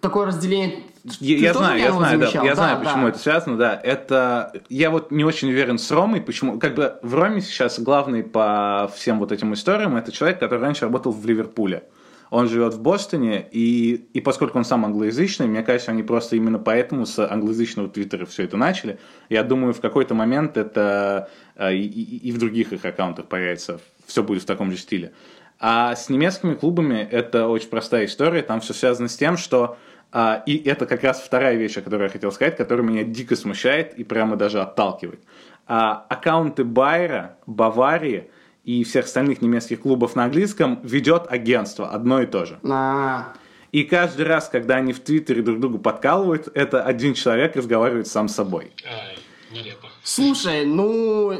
такое 0.00 0.26
разделение. 0.26 0.84
Я, 1.20 1.36
я 1.36 1.52
знаю, 1.52 1.78
я 1.78 1.92
знаю, 1.92 2.18
да, 2.18 2.26
я 2.26 2.42
да, 2.42 2.54
знаю, 2.54 2.78
да. 2.78 2.84
почему 2.84 3.08
это 3.08 3.18
связано, 3.18 3.56
да. 3.58 3.78
Это 3.82 4.52
я 4.68 4.90
вот 4.90 5.10
не 5.10 5.24
очень 5.24 5.48
уверен 5.48 5.78
с 5.78 5.90
Ромой, 5.90 6.20
почему. 6.20 6.58
Как 6.58 6.74
бы 6.74 6.98
в 7.02 7.14
Роме 7.14 7.40
сейчас 7.40 7.78
главный 7.78 8.22
по 8.22 8.90
всем 8.94 9.18
вот 9.18 9.32
этим 9.32 9.52
историям 9.52 9.96
это 9.96 10.12
человек, 10.12 10.38
который 10.38 10.60
раньше 10.60 10.84
работал 10.84 11.12
в 11.12 11.26
Ливерпуле. 11.26 11.84
Он 12.30 12.48
живет 12.48 12.74
в 12.74 12.80
Бостоне, 12.80 13.46
и, 13.52 14.06
и 14.12 14.20
поскольку 14.20 14.58
он 14.58 14.64
сам 14.64 14.84
англоязычный, 14.84 15.46
мне 15.46 15.62
кажется, 15.62 15.92
они 15.92 16.02
просто 16.02 16.36
именно 16.36 16.58
поэтому 16.58 17.06
с 17.06 17.18
англоязычного 17.18 17.88
твиттера 17.88 18.24
все 18.26 18.44
это 18.44 18.56
начали. 18.56 18.98
Я 19.28 19.44
думаю, 19.44 19.74
в 19.74 19.80
какой-то 19.80 20.14
момент 20.14 20.56
это 20.56 21.28
э, 21.54 21.74
и, 21.74 21.84
и, 21.84 22.28
и 22.28 22.32
в 22.32 22.38
других 22.38 22.72
их 22.72 22.84
аккаунтах 22.84 23.26
появится. 23.26 23.78
Все 24.06 24.22
будет 24.22 24.42
в 24.42 24.46
таком 24.46 24.70
же 24.70 24.78
стиле. 24.78 25.12
А 25.58 25.94
с 25.94 26.08
немецкими 26.08 26.54
клубами 26.54 27.06
это 27.10 27.48
очень 27.48 27.68
простая 27.68 28.06
история. 28.06 28.42
Там 28.42 28.60
все 28.60 28.74
связано 28.74 29.08
с 29.08 29.16
тем, 29.16 29.36
что 29.36 29.76
а, 30.12 30.42
и 30.46 30.56
это 30.68 30.86
как 30.86 31.02
раз 31.02 31.20
вторая 31.20 31.56
вещь, 31.56 31.76
о 31.76 31.82
которой 31.82 32.04
я 32.04 32.08
хотел 32.08 32.30
сказать, 32.30 32.56
которая 32.56 32.86
меня 32.86 33.02
дико 33.02 33.34
смущает 33.34 33.98
и 33.98 34.04
прямо 34.04 34.36
даже 34.36 34.60
отталкивает. 34.60 35.20
А, 35.66 36.06
аккаунты 36.08 36.62
Байера, 36.64 37.36
Баварии 37.46 38.30
и 38.64 38.84
всех 38.84 39.06
остальных 39.06 39.42
немецких 39.42 39.80
клубов 39.80 40.14
на 40.14 40.24
английском 40.24 40.80
ведет 40.82 41.26
агентство, 41.28 41.88
одно 41.88 42.22
и 42.22 42.26
то 42.26 42.44
же. 42.44 42.58
А, 42.70 43.32
И 43.72 43.82
каждый 43.82 44.26
раз, 44.26 44.48
когда 44.48 44.76
они 44.76 44.92
в 44.92 45.00
Твиттере 45.00 45.42
друг 45.42 45.58
другу 45.58 45.78
подкалывают, 45.78 46.48
это 46.54 46.84
один 46.84 47.14
человек 47.14 47.56
разговаривает 47.56 48.06
сам 48.06 48.28
с 48.28 48.34
собой. 48.36 48.70
Ай, 48.86 49.18
нелепо. 49.50 49.88
Слушай, 50.04 50.66
ну, 50.66 51.32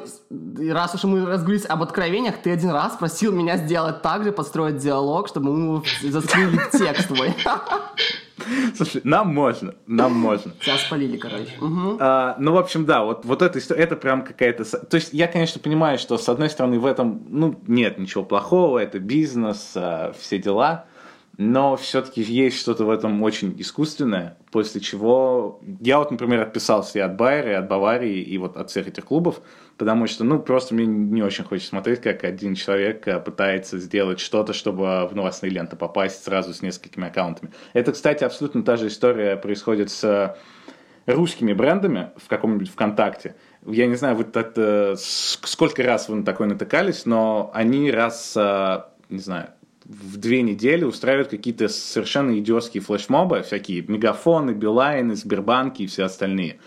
раз 0.70 0.94
уж 0.94 1.04
мы 1.04 1.26
разгулись 1.26 1.66
об 1.66 1.82
откровениях, 1.82 2.38
ты 2.38 2.50
один 2.50 2.70
раз 2.70 2.96
просил 2.96 3.30
меня 3.30 3.58
сделать 3.58 4.00
так 4.00 4.24
же, 4.24 4.32
подстроить 4.32 4.78
диалог, 4.78 5.28
чтобы 5.28 5.52
мы 5.52 5.80
в 5.80 6.70
текст 6.72 7.08
твой. 7.08 7.34
Слушай, 8.74 9.02
нам 9.04 9.34
можно, 9.34 9.74
нам 9.86 10.14
можно. 10.14 10.52
Тебя 10.62 10.78
спалили, 10.78 11.18
короче. 11.18 11.52
Мгм. 11.60 11.98
А, 12.00 12.36
ну, 12.38 12.52
в 12.52 12.58
общем, 12.58 12.86
да, 12.86 13.04
вот, 13.04 13.24
вот 13.26 13.42
эта 13.42 13.58
история, 13.58 13.82
это 13.82 13.96
прям 13.96 14.24
какая-то... 14.24 14.64
То 14.64 14.96
есть 14.96 15.12
я, 15.12 15.28
конечно, 15.28 15.60
понимаю, 15.60 15.98
что, 15.98 16.16
с 16.16 16.28
одной 16.28 16.48
стороны, 16.48 16.78
в 16.78 16.86
этом, 16.86 17.22
ну, 17.28 17.60
нет 17.66 17.98
ничего 17.98 18.24
плохого, 18.24 18.78
это 18.78 18.98
бизнес, 18.98 19.72
а, 19.76 20.14
все 20.18 20.38
дела, 20.38 20.86
но 21.36 21.76
все-таки 21.76 22.22
есть 22.22 22.58
что-то 22.58 22.84
в 22.84 22.90
этом 22.90 23.22
очень 23.22 23.54
искусственное, 23.58 24.38
после 24.52 24.80
чего 24.80 25.60
я 25.80 25.98
вот, 25.98 26.10
например, 26.10 26.42
отписался 26.42 26.98
и 26.98 27.02
от 27.02 27.16
Байера, 27.16 27.50
и 27.50 27.54
от 27.54 27.68
Баварии, 27.68 28.20
и 28.20 28.38
вот 28.38 28.56
от 28.56 28.70
всех 28.70 28.86
этих 28.86 29.04
клубов, 29.04 29.40
потому 29.76 30.06
что, 30.06 30.22
ну, 30.22 30.38
просто 30.38 30.74
мне 30.74 30.86
не 30.86 31.22
очень 31.22 31.44
хочется 31.44 31.70
смотреть, 31.70 32.00
как 32.00 32.22
один 32.24 32.54
человек 32.54 33.08
а, 33.08 33.18
пытается 33.18 33.78
сделать 33.78 34.20
что-то, 34.20 34.52
чтобы 34.52 35.08
в 35.08 35.14
новостные 35.14 35.50
ленты 35.50 35.76
попасть 35.76 36.22
сразу 36.24 36.54
с 36.54 36.62
несколькими 36.62 37.08
аккаунтами. 37.08 37.52
Это, 37.72 37.92
кстати, 37.92 38.22
абсолютно 38.22 38.62
та 38.62 38.76
же 38.76 38.86
история 38.86 39.36
происходит 39.36 39.90
с 39.90 40.36
русскими 41.06 41.52
брендами 41.52 42.10
в 42.16 42.28
каком-нибудь 42.28 42.70
ВКонтакте. 42.70 43.34
Я 43.66 43.86
не 43.86 43.96
знаю, 43.96 44.16
вот 44.16 44.36
это, 44.36 44.94
сколько 44.96 45.82
раз 45.82 46.08
вы 46.08 46.16
на 46.16 46.24
такое 46.24 46.46
натыкались, 46.46 47.06
но 47.06 47.50
они 47.52 47.90
раз, 47.90 48.34
а, 48.36 48.92
не 49.08 49.18
знаю, 49.18 49.48
в 49.84 50.16
две 50.16 50.42
недели 50.42 50.84
устраивают 50.84 51.28
какие-то 51.28 51.68
совершенно 51.68 52.38
идиотские 52.38 52.82
флешмобы, 52.82 53.42
всякие 53.42 53.82
мегафоны, 53.82 54.52
Билайны, 54.52 55.14
Сбербанки 55.14 55.82
и 55.82 55.86
все 55.86 56.04
остальные. 56.04 56.58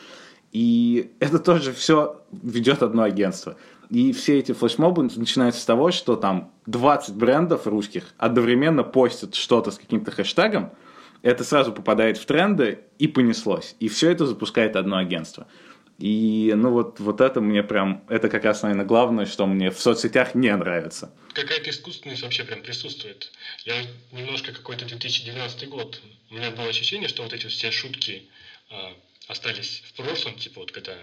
И 0.51 1.11
это 1.19 1.39
тоже 1.39 1.73
все 1.73 2.21
ведет 2.31 2.83
одно 2.83 3.03
агентство. 3.03 3.57
И 3.89 4.11
все 4.11 4.37
эти 4.39 4.51
флешмобы 4.51 5.03
начинаются 5.03 5.61
с 5.61 5.65
того, 5.65 5.91
что 5.91 6.17
там 6.17 6.51
20 6.65 7.15
брендов 7.15 7.67
русских 7.67 8.13
одновременно 8.17 8.83
постят 8.83 9.33
что-то 9.33 9.71
с 9.71 9.77
каким-то 9.77 10.11
хэштегом, 10.11 10.71
это 11.21 11.43
сразу 11.43 11.71
попадает 11.71 12.17
в 12.17 12.25
тренды 12.25 12.79
и 12.99 13.07
понеслось. 13.07 13.75
И 13.79 13.87
все 13.87 14.11
это 14.11 14.25
запускает 14.25 14.75
одно 14.75 14.97
агентство. 14.97 15.47
И 15.97 16.53
ну 16.55 16.71
вот, 16.71 16.99
вот 16.99 17.21
это 17.21 17.41
мне 17.41 17.63
прям, 17.63 18.05
это 18.07 18.29
как 18.29 18.43
раз, 18.43 18.61
наверное, 18.61 18.85
главное, 18.85 19.25
что 19.25 19.47
мне 19.47 19.71
в 19.71 19.79
соцсетях 19.79 20.35
не 20.35 20.55
нравится. 20.55 21.11
Какая-то 21.33 21.69
искусственность 21.69 22.21
вообще 22.21 22.43
прям 22.43 22.61
присутствует. 22.61 23.31
Я 23.65 23.81
немножко 24.11 24.51
какой-то 24.51 24.85
2012 24.85 25.69
год. 25.69 26.01
У 26.29 26.35
меня 26.35 26.51
было 26.51 26.67
ощущение, 26.67 27.09
что 27.09 27.23
вот 27.23 27.33
эти 27.33 27.47
все 27.47 27.71
шутки 27.71 28.29
а, 28.69 28.93
остались 29.27 29.83
в 29.87 29.93
прошлом, 29.93 30.37
типа 30.37 30.59
вот 30.59 30.71
когда 30.71 30.93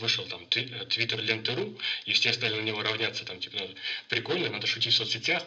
вышел 0.00 0.24
там 0.24 0.42
э, 0.54 0.84
твиттер 0.86 1.20
ленты.ру, 1.20 1.78
и 2.04 2.12
все 2.12 2.32
стали 2.32 2.56
на 2.60 2.64
него 2.64 2.82
равняться, 2.82 3.24
там, 3.24 3.38
типа, 3.40 3.56
надо- 3.56 3.74
прикольно, 4.08 4.48
надо 4.50 4.66
шутить 4.66 4.92
в 4.92 4.96
соцсетях. 4.96 5.42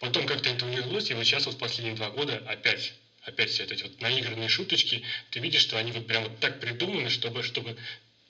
Потом 0.00 0.26
как-то 0.26 0.50
это 0.50 0.66
улеглось, 0.66 1.10
и 1.10 1.14
вот 1.14 1.24
сейчас 1.24 1.46
вот 1.46 1.58
последние 1.58 1.96
два 1.96 2.10
года 2.10 2.42
опять 2.46 2.94
опять 3.26 3.50
все 3.50 3.64
эти 3.64 3.82
вот 3.82 4.00
наигранные 4.00 4.48
шуточки, 4.48 5.02
ты 5.30 5.40
видишь, 5.40 5.62
что 5.62 5.76
они 5.78 5.92
вот 5.92 6.06
прям 6.06 6.22
вот 6.22 6.38
так 6.40 6.60
придуманы, 6.60 7.10
чтобы, 7.10 7.42
чтобы 7.42 7.76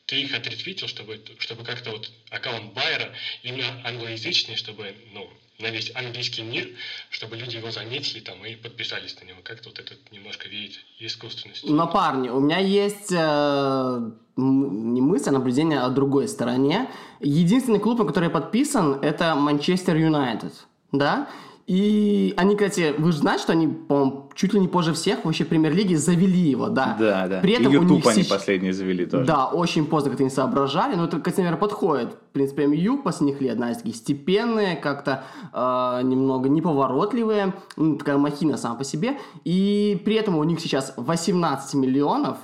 ты 0.07 0.23
их 0.23 0.35
отретвитил, 0.35 0.89
чтобы, 0.89 1.21
чтобы 1.39 1.65
как-то 1.65 1.91
вот 1.91 2.11
аккаунт 2.31 2.73
Байера 2.73 3.13
именно 3.43 3.83
англоязычный, 3.85 4.57
чтобы, 4.57 4.95
ну, 5.13 5.29
на 5.59 5.71
весь 5.71 5.91
английский 5.95 6.43
мир, 6.43 6.69
чтобы 7.11 7.37
люди 7.37 7.57
его 7.57 7.71
заметили 7.71 8.21
там 8.21 8.45
и 8.45 8.57
подписались 8.57 9.17
на 9.21 9.27
него. 9.27 9.39
Как-то 9.43 9.71
вот 9.71 9.79
это 9.79 9.95
немножко 10.11 10.49
веет 10.49 10.73
искусственностью. 10.99 11.73
Но, 11.73 11.87
парни, 11.87 12.29
у 12.29 12.41
меня 12.41 12.59
есть 12.59 13.11
э, 13.11 14.11
не 14.37 15.01
мысль, 15.01 15.31
а 15.31 15.33
наблюдение 15.33 15.81
о 15.81 15.89
другой 15.89 16.29
стороне. 16.29 16.91
Единственный 17.21 17.81
клуб, 17.81 17.99
на 17.99 18.05
который 18.05 18.27
я 18.27 18.31
подписан, 18.31 19.03
это 19.03 19.35
Манчестер 19.35 19.97
Юнайтед, 19.97 20.53
да? 20.93 21.29
И 21.67 22.33
они, 22.37 22.55
кстати, 22.55 22.95
вы 22.97 23.11
же 23.11 23.19
знаете, 23.19 23.43
что 23.43 23.53
они, 23.53 23.67
по-моему, 23.67 24.31
чуть 24.37 24.55
ли 24.55 24.61
не 24.61 24.69
позже 24.69 24.93
всех 24.93 25.25
вообще 25.25 25.45
премьер-лиги 25.45 25.95
завели 25.97 26.39
его, 26.51 26.69
да? 26.69 26.97
Да, 26.99 27.27
да. 27.27 27.41
При 27.41 27.55
этом 27.55 27.65
и 27.73 27.77
у 27.77 27.83
YouTube 27.83 27.97
них 27.97 28.07
они 28.07 28.23
сеч- 28.23 28.29
последние 28.29 28.73
завели 28.73 29.05
тоже. 29.05 29.25
Да, 29.27 29.47
очень 29.47 29.85
поздно 29.87 30.11
как-то 30.11 30.23
не 30.23 30.31
соображали, 30.31 30.95
но 30.95 31.07
это, 31.07 31.19
кстати, 31.19 31.39
наверное, 31.39 31.59
подходит. 31.59 32.13
В 32.13 32.33
принципе, 32.33 32.67
МЮ 32.67 33.03
последних 33.03 33.41
лет, 33.41 33.57
знаете, 33.57 33.81
такие 33.81 33.97
степенные, 33.97 34.77
как-то 34.77 35.25
э, 35.53 36.03
немного 36.05 36.49
неповоротливые, 36.49 37.55
ну, 37.77 37.97
такая 37.97 38.17
махина 38.19 38.57
сама 38.59 38.77
по 38.77 38.85
себе. 38.85 39.19
И 39.45 40.01
при 40.05 40.15
этом 40.15 40.37
у 40.37 40.45
них 40.45 40.61
сейчас 40.61 40.95
18 40.97 41.75
миллионов, 41.75 42.37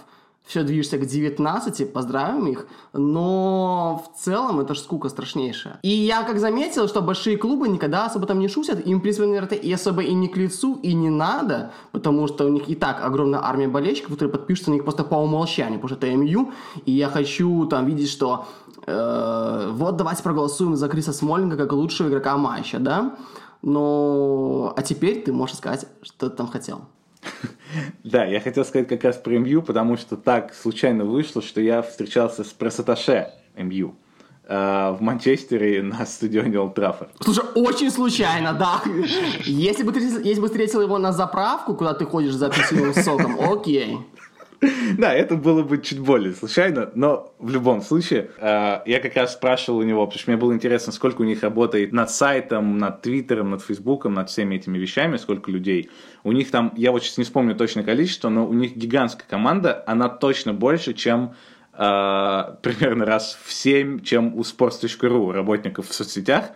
все 0.44 0.64
движется 0.64 0.98
к 0.98 1.06
19, 1.06 1.92
поздравим 1.92 2.46
их, 2.48 2.66
но 2.92 4.04
в 4.04 4.18
целом 4.18 4.60
это 4.60 4.74
же 4.74 4.80
скука 4.80 5.08
страшнейшая. 5.08 5.78
И 5.82 5.88
я 5.88 6.24
как 6.24 6.38
заметил, 6.38 6.88
что 6.88 7.00
большие 7.00 7.36
клубы 7.36 7.68
никогда 7.68 8.06
особо 8.06 8.26
там 8.26 8.38
не 8.38 8.48
шутят, 8.48 8.84
им, 8.86 8.98
в 8.98 9.02
принципе, 9.02 9.26
наверное, 9.26 9.58
и 9.58 9.72
особо 9.72 10.02
и 10.02 10.12
не 10.12 10.28
к 10.28 10.36
лицу, 10.36 10.78
и 10.82 10.94
не 10.94 11.10
надо, 11.10 11.72
потому 11.92 12.26
что 12.26 12.44
у 12.44 12.48
них 12.48 12.68
и 12.68 12.74
так 12.74 13.04
огромная 13.04 13.40
армия 13.42 13.68
болельщиков, 13.68 14.12
которые 14.12 14.32
подпишутся 14.32 14.70
на 14.70 14.74
них 14.74 14.84
просто 14.84 15.04
по 15.04 15.14
умолчанию, 15.14 15.80
потому 15.80 15.96
что 15.96 16.06
это 16.06 16.16
МЮ, 16.16 16.52
и 16.84 16.92
я 16.92 17.08
хочу 17.08 17.66
там 17.66 17.86
видеть, 17.86 18.10
что 18.10 18.46
э, 18.86 19.70
вот 19.72 19.96
давайте 19.96 20.22
проголосуем 20.22 20.76
за 20.76 20.88
Криса 20.88 21.12
Смолинга 21.12 21.56
как 21.56 21.72
лучшего 21.72 22.08
игрока 22.08 22.36
матча, 22.36 22.78
да? 22.78 23.16
Но... 23.62 24.74
А 24.76 24.82
теперь 24.82 25.22
ты 25.22 25.32
можешь 25.32 25.56
сказать, 25.56 25.86
что 26.02 26.28
ты 26.28 26.36
там 26.36 26.48
хотел. 26.48 26.82
Да, 28.04 28.24
я 28.24 28.40
хотел 28.40 28.64
сказать 28.64 28.88
как 28.88 29.04
раз 29.04 29.16
про 29.16 29.38
МЮ, 29.38 29.62
потому 29.62 29.96
что 29.96 30.16
так 30.16 30.54
случайно 30.54 31.04
вышло, 31.04 31.40
что 31.40 31.60
я 31.60 31.82
встречался 31.82 32.44
с 32.44 32.52
пресс-атташе 32.52 33.30
МЮ 33.56 33.94
э, 34.46 34.96
в 34.98 35.00
Манчестере 35.00 35.82
на 35.82 36.04
стадионе 36.04 36.58
Олд 36.58 36.74
Траффорд. 36.74 37.10
Слушай, 37.20 37.44
очень 37.54 37.90
случайно, 37.90 38.52
да. 38.52 38.82
Если 39.44 39.84
бы 39.84 39.92
ты, 39.92 40.00
если 40.00 40.40
бы 40.40 40.48
встретил 40.48 40.82
его 40.82 40.98
на 40.98 41.12
заправку, 41.12 41.74
куда 41.74 41.94
ты 41.94 42.04
ходишь 42.04 42.34
за 42.34 42.46
апельсиновым 42.46 42.94
соком, 42.94 43.38
окей. 43.40 43.98
Да, 44.98 45.12
это 45.12 45.36
было 45.36 45.62
бы 45.62 45.78
чуть 45.78 45.98
более 45.98 46.34
случайно, 46.34 46.90
но 46.94 47.34
в 47.38 47.50
любом 47.50 47.82
случае, 47.82 48.30
э, 48.38 48.80
я 48.86 49.00
как 49.00 49.16
раз 49.16 49.32
спрашивал 49.34 49.78
у 49.78 49.82
него, 49.82 50.06
потому 50.06 50.20
что 50.20 50.30
мне 50.30 50.40
было 50.40 50.52
интересно, 50.52 50.92
сколько 50.92 51.22
у 51.22 51.24
них 51.24 51.42
работает 51.42 51.92
над 51.92 52.10
сайтом, 52.10 52.78
над 52.78 53.02
твиттером, 53.02 53.50
над 53.50 53.62
фейсбуком, 53.62 54.14
над 54.14 54.30
всеми 54.30 54.56
этими 54.56 54.78
вещами, 54.78 55.16
сколько 55.16 55.50
людей. 55.50 55.90
У 56.22 56.32
них 56.32 56.50
там, 56.50 56.72
я 56.76 56.92
вот 56.92 57.02
сейчас 57.02 57.18
не 57.18 57.24
вспомню 57.24 57.56
точное 57.56 57.84
количество, 57.84 58.28
но 58.28 58.46
у 58.46 58.52
них 58.52 58.76
гигантская 58.76 59.26
команда, 59.28 59.82
она 59.86 60.08
точно 60.08 60.54
больше, 60.54 60.94
чем 60.94 61.34
э, 61.72 61.78
примерно 62.62 63.04
раз 63.04 63.38
в 63.44 63.52
7, 63.52 64.02
чем 64.02 64.36
у 64.36 64.42
sports.ru 64.42 65.32
работников 65.32 65.88
в 65.88 65.94
соцсетях. 65.94 66.52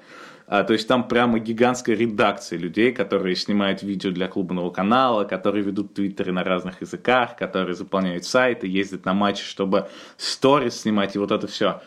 А, 0.48 0.62
то 0.62 0.72
есть 0.72 0.86
там 0.86 1.08
прямо 1.08 1.38
гигантская 1.40 1.96
редакция 1.96 2.58
людей, 2.58 2.92
которые 2.92 3.34
снимают 3.34 3.82
видео 3.82 4.12
для 4.12 4.28
клубного 4.28 4.70
канала, 4.70 5.24
которые 5.24 5.64
ведут 5.64 5.94
твиттеры 5.94 6.32
на 6.32 6.44
разных 6.44 6.80
языках, 6.80 7.36
которые 7.36 7.74
заполняют 7.74 8.24
сайты, 8.24 8.68
ездят 8.68 9.04
на 9.04 9.14
матчи, 9.14 9.44
чтобы 9.44 9.88
сторис 10.16 10.80
снимать 10.80 11.16
и 11.16 11.18
вот 11.18 11.32
это 11.32 11.48
все. 11.48 11.82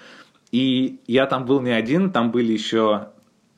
И 0.51 0.99
я 1.07 1.25
там 1.25 1.45
был 1.45 1.61
не 1.61 1.71
один, 1.71 2.11
там 2.11 2.31
были 2.31 2.51
еще 2.51 3.09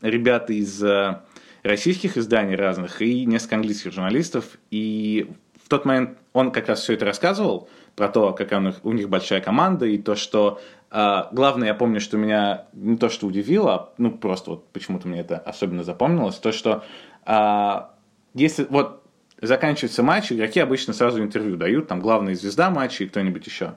ребята 0.02 0.54
из 0.54 0.84
э, 0.84 1.22
российских 1.64 2.18
изданий 2.18 2.56
разных 2.56 3.02
и 3.02 3.26
несколько 3.26 3.56
английских 3.56 3.94
журналистов. 3.94 4.58
И 4.70 5.32
в 5.64 5.70
тот 5.70 5.86
момент 5.86 6.18
он 6.34 6.52
как 6.52 6.68
раз 6.68 6.82
все 6.82 6.94
это 6.94 7.06
рассказывал 7.06 7.70
про 7.96 8.10
то, 8.10 8.34
какая 8.34 8.60
у 8.60 8.64
них, 8.64 8.76
у 8.84 8.92
них 8.92 9.10
большая 9.10 9.42
команда 9.42 9.86
и 9.86 9.98
то, 9.98 10.16
что 10.16 10.62
а, 10.92 11.30
главное, 11.32 11.70
я 11.70 11.74
помню, 11.74 12.02
что 12.02 12.18
меня 12.18 12.66
не 12.74 12.98
то, 12.98 13.10
что 13.10 13.26
удивило, 13.26 13.74
а, 13.74 13.94
ну, 13.98 14.12
просто 14.12 14.52
вот 14.52 14.68
почему-то 14.72 15.08
мне 15.08 15.22
это 15.22 15.38
особенно 15.38 15.84
запомнилось, 15.84 16.36
то, 16.36 16.52
что 16.52 16.84
а, 17.26 17.96
если 18.34 18.66
вот 18.70 19.04
заканчивается 19.42 20.04
матч, 20.04 20.32
игроки 20.32 20.60
обычно 20.60 20.94
сразу 20.94 21.24
интервью 21.24 21.56
дают, 21.56 21.88
там 21.88 22.02
главная 22.02 22.36
звезда 22.36 22.70
матча 22.70 23.06
и 23.06 23.08
кто-нибудь 23.08 23.48
еще. 23.48 23.76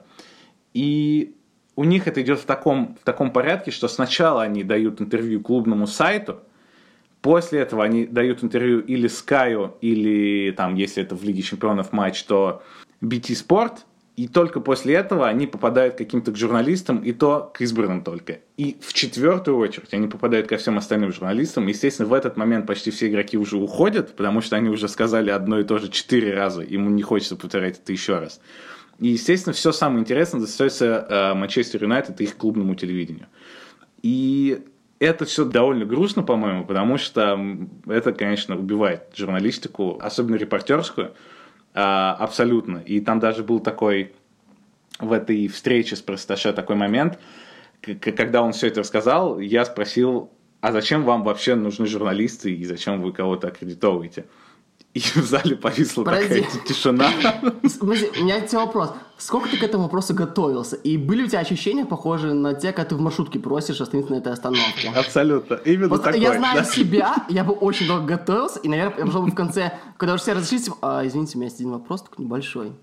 И 0.73 1.35
у 1.75 1.85
них 1.85 2.07
это 2.07 2.21
идет 2.21 2.39
в 2.39 2.45
таком, 2.45 2.97
в 3.01 3.05
таком 3.05 3.31
порядке, 3.31 3.71
что 3.71 3.87
сначала 3.87 4.43
они 4.43 4.63
дают 4.63 5.01
интервью 5.01 5.41
клубному 5.41 5.87
сайту, 5.87 6.41
После 7.25 7.61
этого 7.61 7.83
они 7.83 8.05
дают 8.05 8.43
интервью 8.43 8.81
или 8.81 9.07
Скаю, 9.07 9.77
или 9.81 10.51
там, 10.51 10.75
если 10.75 11.01
это 11.01 11.15
в 11.15 11.23
Лиге 11.23 11.41
Чемпионов 11.41 11.91
матч, 11.91 12.21
то 12.21 12.61
BT 13.01 13.29
Sport, 13.33 13.79
и 14.15 14.29
только 14.29 14.61
после 14.61 14.95
этого 14.95 15.27
они 15.27 15.45
попадают 15.45 15.95
каким-то 15.95 16.31
к 16.31 16.37
журналистам, 16.37 16.99
и 16.99 17.11
то 17.11 17.51
к 17.53 17.59
избранным 17.59 18.01
только. 18.01 18.39
И 18.55 18.77
в 18.79 18.93
четвертую 18.93 19.57
очередь 19.57 19.93
они 19.93 20.07
попадают 20.07 20.47
ко 20.47 20.55
всем 20.55 20.77
остальным 20.77 21.11
журналистам. 21.11 21.67
Естественно, 21.67 22.07
в 22.07 22.13
этот 22.13 22.37
момент 22.37 22.65
почти 22.65 22.91
все 22.91 23.09
игроки 23.09 23.37
уже 23.37 23.57
уходят, 23.57 24.15
потому 24.15 24.39
что 24.39 24.55
они 24.55 24.69
уже 24.69 24.87
сказали 24.87 25.31
одно 25.31 25.59
и 25.59 25.65
то 25.65 25.79
же 25.79 25.89
четыре 25.89 26.33
раза. 26.33 26.61
Ему 26.61 26.89
не 26.89 27.01
хочется 27.01 27.35
повторять 27.35 27.79
это 27.79 27.91
еще 27.91 28.19
раз. 28.19 28.39
И, 28.99 29.09
естественно, 29.09 29.51
все 29.51 29.73
самое 29.73 29.99
интересное 29.99 30.39
достается 30.39 31.05
э, 31.09 31.33
Манчестер 31.33 31.83
Юнайтед 31.83 32.21
и 32.21 32.23
их 32.23 32.37
клубному 32.37 32.75
телевидению. 32.75 33.27
И 34.01 34.63
это 34.99 35.25
все 35.25 35.43
довольно 35.43 35.83
грустно, 35.83 36.23
по-моему, 36.23 36.65
потому 36.65 36.97
что 36.97 37.37
это, 37.85 38.13
конечно, 38.13 38.57
убивает 38.57 39.03
журналистику, 39.13 39.99
особенно 40.01 40.35
репортерскую, 40.35 41.11
а, 41.75 42.13
абсолютно. 42.13 42.77
И 42.77 43.01
там 43.01 43.19
даже 43.19 43.43
был 43.43 43.59
такой 43.59 44.13
в 44.99 45.11
этой 45.11 45.47
встрече 45.49 45.97
с 45.97 46.01
Просташе 46.01 46.53
такой 46.53 46.77
момент, 46.77 47.19
когда 47.81 48.41
он 48.41 48.53
все 48.53 48.67
это 48.67 48.79
рассказал, 48.79 49.39
я 49.39 49.65
спросил, 49.65 50.31
а 50.61 50.71
зачем 50.71 51.03
вам 51.03 51.23
вообще 51.23 51.55
нужны 51.55 51.85
журналисты 51.85 52.53
и 52.53 52.63
зачем 52.63 53.01
вы 53.01 53.11
кого-то 53.11 53.49
аккредитовываете? 53.49 54.25
И 54.93 54.99
в 54.99 55.17
зале 55.17 55.57
повисла 55.57 56.05
Подожди. 56.05 56.41
такая 56.41 56.65
тишина. 56.65 57.09
Подожди, 57.79 58.09
у 58.17 58.23
меня 58.23 58.39
тебе 58.39 58.59
вопрос. 58.59 58.93
Сколько 59.17 59.49
ты 59.49 59.57
к 59.57 59.63
этому 59.63 59.83
вопросу 59.83 60.13
готовился? 60.13 60.75
И 60.75 60.97
были 60.97 61.23
у 61.23 61.27
тебя 61.27 61.39
ощущения, 61.39 61.85
похожие 61.85 62.33
на 62.33 62.53
те, 62.53 62.73
когда 62.73 62.89
ты 62.89 62.95
в 62.95 62.99
маршрутке 62.99 63.39
просишь 63.39 63.79
остановиться 63.79 64.13
на 64.13 64.17
этой 64.17 64.33
остановке? 64.33 64.91
Абсолютно. 64.95 65.55
Именно 65.55 65.87
вот 65.87 66.03
такой. 66.03 66.19
Я 66.19 66.33
знаю 66.33 66.59
да? 66.59 66.65
себя, 66.65 67.15
я 67.29 67.45
бы 67.45 67.53
очень 67.53 67.87
долго 67.87 68.05
готовился, 68.05 68.59
и, 68.59 68.67
наверное, 68.67 68.99
я 68.99 69.05
пошел 69.05 69.23
бы 69.23 69.31
в 69.31 69.35
конце, 69.35 69.79
когда 69.97 70.15
уже 70.15 70.23
все 70.23 70.33
разошлись, 70.33 70.69
а, 70.81 71.05
извините, 71.05 71.33
у 71.35 71.37
меня 71.37 71.47
есть 71.47 71.59
один 71.59 71.71
вопрос, 71.71 72.01
только 72.01 72.21
небольшой. 72.21 72.73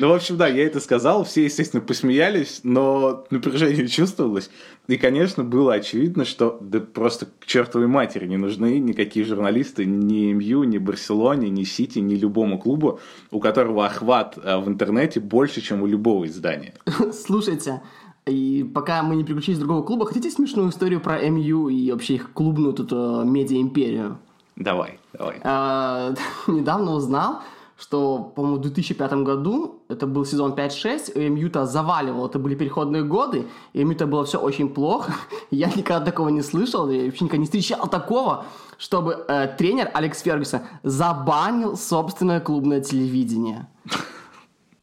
Ну, 0.00 0.08
в 0.08 0.12
общем, 0.12 0.36
да, 0.36 0.48
я 0.48 0.66
это 0.66 0.80
сказал, 0.80 1.24
все, 1.24 1.44
естественно, 1.44 1.82
посмеялись, 1.82 2.60
но 2.62 3.24
напряжение 3.30 3.88
чувствовалось. 3.88 4.50
И, 4.86 4.96
конечно, 4.96 5.44
было 5.44 5.74
очевидно, 5.74 6.24
что 6.24 6.58
да 6.60 6.80
просто 6.80 7.26
к 7.26 7.46
чертовой 7.46 7.86
матери 7.86 8.26
не 8.26 8.36
нужны 8.36 8.78
никакие 8.78 9.24
журналисты 9.24 9.84
ни 9.84 10.32
МЮ, 10.32 10.64
ни 10.64 10.78
Барселоне, 10.78 11.48
ни 11.48 11.64
Сити, 11.64 11.98
ни 11.98 12.14
любому 12.14 12.58
клубу, 12.58 13.00
у 13.30 13.40
которого 13.40 13.86
охват 13.86 14.38
э, 14.42 14.58
в 14.58 14.68
интернете 14.68 14.97
больше, 15.20 15.60
чем 15.60 15.82
у 15.82 15.86
любого 15.86 16.26
издания. 16.26 16.74
Слушайте, 17.12 17.80
и 18.26 18.70
пока 18.74 19.02
мы 19.02 19.16
не 19.16 19.24
переключились 19.24 19.58
с 19.58 19.60
другого 19.60 19.82
клуба, 19.82 20.06
хотите 20.06 20.30
смешную 20.30 20.70
историю 20.70 21.00
про 21.00 21.18
МЮ 21.20 21.68
и 21.68 21.90
вообще 21.92 22.14
их 22.14 22.32
клубную 22.32 22.72
тут 22.72 22.92
э, 22.92 23.22
медиа-империю? 23.24 24.18
Давай, 24.56 24.98
давай. 25.12 25.40
А, 25.44 26.14
недавно 26.46 26.92
узнал, 26.92 27.42
что, 27.78 28.32
по-моему, 28.34 28.56
в 28.56 28.60
2005 28.60 29.12
году, 29.22 29.82
это 29.88 30.06
был 30.06 30.24
сезон 30.24 30.52
5-6, 30.52 31.12
и 31.14 31.28
Мьюта 31.28 31.64
заваливал, 31.64 32.26
это 32.26 32.38
были 32.38 32.56
переходные 32.56 33.04
годы, 33.04 33.46
и 33.72 33.84
Мьюта 33.84 34.06
было 34.06 34.24
все 34.24 34.38
очень 34.38 34.68
плохо. 34.68 35.14
Я 35.50 35.68
никогда 35.68 36.04
такого 36.04 36.28
не 36.28 36.42
слышал, 36.42 36.90
я 36.90 37.04
вообще 37.04 37.24
никогда 37.24 37.38
не 37.38 37.44
встречал 37.44 37.86
такого, 37.88 38.44
чтобы 38.78 39.24
э, 39.28 39.48
тренер 39.56 39.90
Алекс 39.94 40.20
Фергюсон 40.20 40.60
забанил 40.82 41.76
собственное 41.76 42.40
клубное 42.40 42.80
телевидение. 42.80 43.68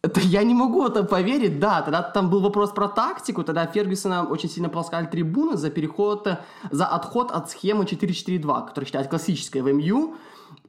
Это 0.06 0.20
я 0.20 0.44
не 0.44 0.54
могу 0.54 0.86
это 0.86 1.04
поверить, 1.04 1.60
да, 1.60 1.82
тогда 1.82 2.04
там 2.04 2.30
был 2.30 2.40
вопрос 2.40 2.72
про 2.72 2.88
тактику, 2.88 3.44
тогда 3.44 3.66
Фергюсона 3.66 4.24
очень 4.24 4.50
сильно 4.50 4.70
полоскали 4.70 5.08
трибуны 5.08 5.58
за 5.58 5.72
переход, 5.72 6.28
за 6.70 6.86
отход 6.86 7.32
от 7.32 7.50
схемы 7.50 7.86
4-4-2, 7.86 8.68
которая 8.68 8.86
считается 8.86 9.10
классической 9.10 9.62
в 9.62 9.74
МЮ, 9.74 10.16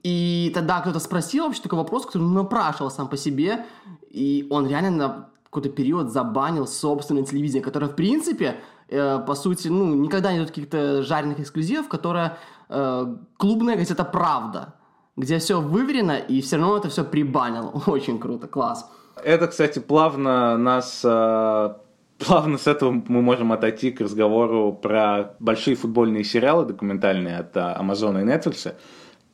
и 0.02 0.50
тогда 0.54 0.80
кто-то 0.80 1.00
спросил 1.00 1.44
вообще 1.44 1.60
такой 1.60 1.78
вопрос, 1.78 2.06
который 2.06 2.22
напрашивал 2.22 2.90
сам 2.90 3.08
по 3.08 3.18
себе, 3.18 3.66
и 4.08 4.46
он 4.48 4.66
реально 4.68 4.90
на 4.90 5.28
какой-то 5.44 5.68
период 5.68 6.10
забанил 6.10 6.66
собственное 6.66 7.24
телевидение, 7.24 7.62
которое, 7.62 7.88
в 7.88 7.94
принципе, 7.94 8.60
э, 8.88 9.18
по 9.26 9.34
сути, 9.34 9.68
ну, 9.68 9.94
никогда 9.94 10.32
нет 10.32 10.48
каких-то 10.48 11.02
жареных 11.02 11.40
эксклюзивов, 11.40 11.88
которое 11.88 12.38
э, 12.70 13.16
клубная 13.36 13.76
газета 13.76 14.04
«Правда», 14.04 14.76
где 15.14 15.38
все 15.38 15.60
выверено, 15.60 16.16
и 16.16 16.40
все 16.40 16.56
равно 16.56 16.78
это 16.78 16.88
все 16.88 17.04
прибанило. 17.04 17.82
Очень 17.86 18.18
круто, 18.18 18.46
класс. 18.46 18.90
Это, 19.22 19.48
кстати, 19.48 19.78
плавно 19.78 20.56
нас... 20.56 21.02
Э, 21.04 21.74
плавно 22.18 22.58
с 22.58 22.66
этого 22.66 22.90
мы 22.90 23.22
можем 23.22 23.52
отойти 23.52 23.90
к 23.90 24.00
разговору 24.00 24.72
про 24.72 25.34
большие 25.38 25.76
футбольные 25.76 26.24
сериалы 26.24 26.64
документальные 26.64 27.38
от 27.38 27.56
Амазона 27.56 28.18
и 28.18 28.24
Netflix 28.24 28.74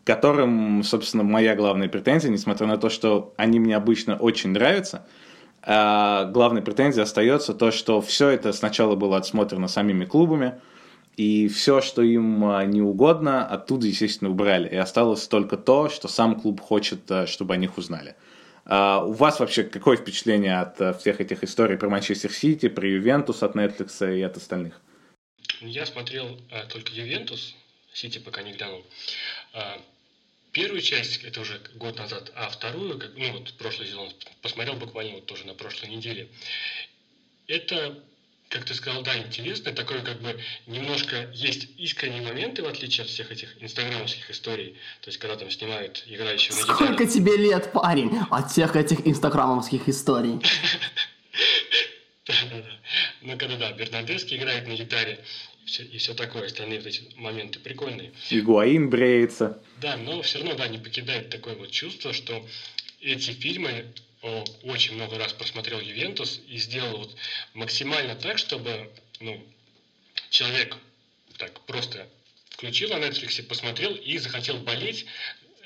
которым, 0.05 0.83
собственно, 0.83 1.23
моя 1.23 1.55
главная 1.55 1.89
претензия, 1.89 2.31
несмотря 2.31 2.67
на 2.67 2.77
то, 2.77 2.89
что 2.89 3.33
они 3.37 3.61
мне 3.61 3.77
обычно 3.77 4.17
очень 4.17 4.51
нравятся, 4.51 5.07
а 5.63 6.25
главной 6.25 6.63
претензией 6.63 7.05
остается 7.05 7.55
то, 7.55 7.71
что 7.71 8.01
все 8.01 8.31
это 8.31 8.53
сначала 8.53 8.97
было 8.97 9.17
отсмотрено 9.17 9.69
самими 9.69 10.05
клубами, 10.05 10.55
и 11.17 11.47
все, 11.49 11.81
что 11.81 12.03
им 12.03 12.41
не 12.71 12.81
угодно, 12.83 13.47
оттуда, 13.47 13.87
естественно, 13.87 14.31
убрали. 14.31 14.69
И 14.69 14.77
осталось 14.77 15.29
только 15.29 15.57
то, 15.57 15.89
что 15.89 16.09
сам 16.09 16.41
клуб 16.41 16.61
хочет, 16.61 17.01
чтобы 17.27 17.55
о 17.55 17.59
них 17.59 17.77
узнали. 17.77 18.17
А 18.65 19.05
у 19.05 19.13
вас 19.13 19.41
вообще 19.41 19.65
какое 19.65 19.97
впечатление 19.97 20.61
от 20.61 20.81
а, 20.81 20.93
всех 20.93 21.21
этих 21.21 21.43
историй 21.43 21.77
про 21.77 21.89
Манчестер 21.89 22.33
Сити, 22.33 22.69
про 22.69 22.87
Ювентус 22.87 23.43
от 23.43 23.57
Netflix 23.57 24.17
и 24.17 24.23
от 24.23 24.37
остальных? 24.37 24.81
Я 25.61 25.85
смотрел 25.85 26.39
а, 26.51 26.65
только 26.67 26.93
Ювентус, 26.93 27.57
Сити 27.93 28.19
пока 28.19 28.43
не 28.43 28.53
глянул. 28.53 28.87
А, 29.53 29.81
первую 30.53 30.81
часть, 30.81 31.25
это 31.25 31.41
уже 31.41 31.61
год 31.75 31.99
назад, 31.99 32.33
а 32.37 32.49
вторую, 32.49 32.99
как, 32.99 33.13
ну 33.17 33.33
вот 33.33 33.53
прошлый 33.55 33.89
сезон, 33.89 34.11
посмотрел 34.43 34.77
буквально 34.77 35.15
вот 35.15 35.27
тоже 35.27 35.47
на 35.47 35.55
прошлой 35.55 35.91
неделе. 35.91 36.29
Это, 37.49 37.99
как 38.53 38.67
ты 38.67 38.75
сказал, 38.75 39.03
да, 39.03 39.17
интересно, 39.17 39.73
такое 39.73 40.03
как 40.03 40.21
бы 40.21 40.39
немножко 40.67 41.31
есть 41.33 41.69
искренние 41.79 42.21
моменты, 42.21 42.63
в 42.63 42.67
отличие 42.67 43.05
от 43.05 43.09
всех 43.09 43.33
этих 43.33 43.61
инстаграмовских 43.63 44.31
историй, 44.31 44.77
то 45.01 45.09
есть 45.09 45.19
когда 45.19 45.37
там 45.37 45.51
снимают 45.51 46.05
играющего 46.07 46.57
на 46.57 46.61
гитаре. 46.61 46.85
Сколько 46.85 47.07
тебе 47.07 47.37
лет, 47.39 47.73
парень, 47.73 48.19
от 48.31 48.51
всех 48.51 48.77
этих 48.77 49.07
инстаграмовских 49.07 49.89
историй? 49.89 50.33
Да-да-да. 52.27 52.79
Ну, 53.23 53.39
когда, 53.39 53.57
да, 53.57 53.73
Бернандески 53.73 54.35
играет 54.35 54.69
на 54.69 54.75
гитаре, 54.75 55.25
все, 55.65 55.85
и 55.85 55.97
все 55.97 56.13
такое, 56.13 56.45
остальные 56.45 56.81
вот 56.81 56.87
эти 56.87 57.03
моменты 57.17 57.59
прикольные. 57.59 58.13
Игуаин 58.29 58.91
бреется. 58.91 59.63
Да, 59.81 59.97
но 59.97 60.21
все 60.21 60.41
равно, 60.41 60.55
да, 60.57 60.69
не 60.69 60.79
покидает 60.79 61.31
такое 61.31 61.55
вот 61.55 61.71
чувство, 61.71 62.13
что 62.13 62.47
эти 63.01 63.31
фильмы 63.31 63.87
очень 64.23 64.95
много 64.95 65.19
раз 65.19 65.33
просмотрел 65.33 65.81
Ювентус 65.81 66.41
и 66.47 66.57
сделал 66.59 66.99
вот 66.99 67.17
максимально 67.55 68.15
так, 68.15 68.39
чтобы, 68.39 68.91
ну, 69.19 69.45
человек 70.31 70.77
так 71.39 71.61
просто 71.63 72.09
включил 72.51 72.91
на 72.91 73.05
Netflix, 73.05 73.43
посмотрел 73.43 73.95
и 73.95 74.19
захотел 74.19 74.59
болеть 74.59 75.07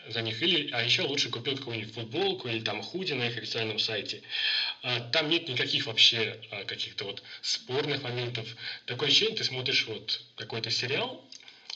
за 0.08 0.22
них. 0.22 0.40
Или, 0.42 0.70
а 0.72 0.82
еще 0.82 1.02
лучше 1.02 1.28
купил 1.28 1.56
какую-нибудь 1.56 1.92
футболку 1.92 2.48
или 2.48 2.60
там 2.60 2.82
худи 2.82 3.12
на 3.12 3.24
их 3.24 3.36
официальном 3.36 3.78
сайте. 3.78 4.22
А, 4.82 5.00
там 5.00 5.28
нет 5.28 5.48
никаких 5.48 5.86
вообще 5.86 6.40
а, 6.50 6.64
каких-то 6.64 7.04
вот 7.04 7.22
спорных 7.42 8.02
моментов. 8.02 8.48
Такое 8.86 9.08
ощущение, 9.08 9.36
ты 9.36 9.44
смотришь 9.44 9.86
вот 9.86 10.22
какой-то 10.36 10.70
сериал, 10.70 11.22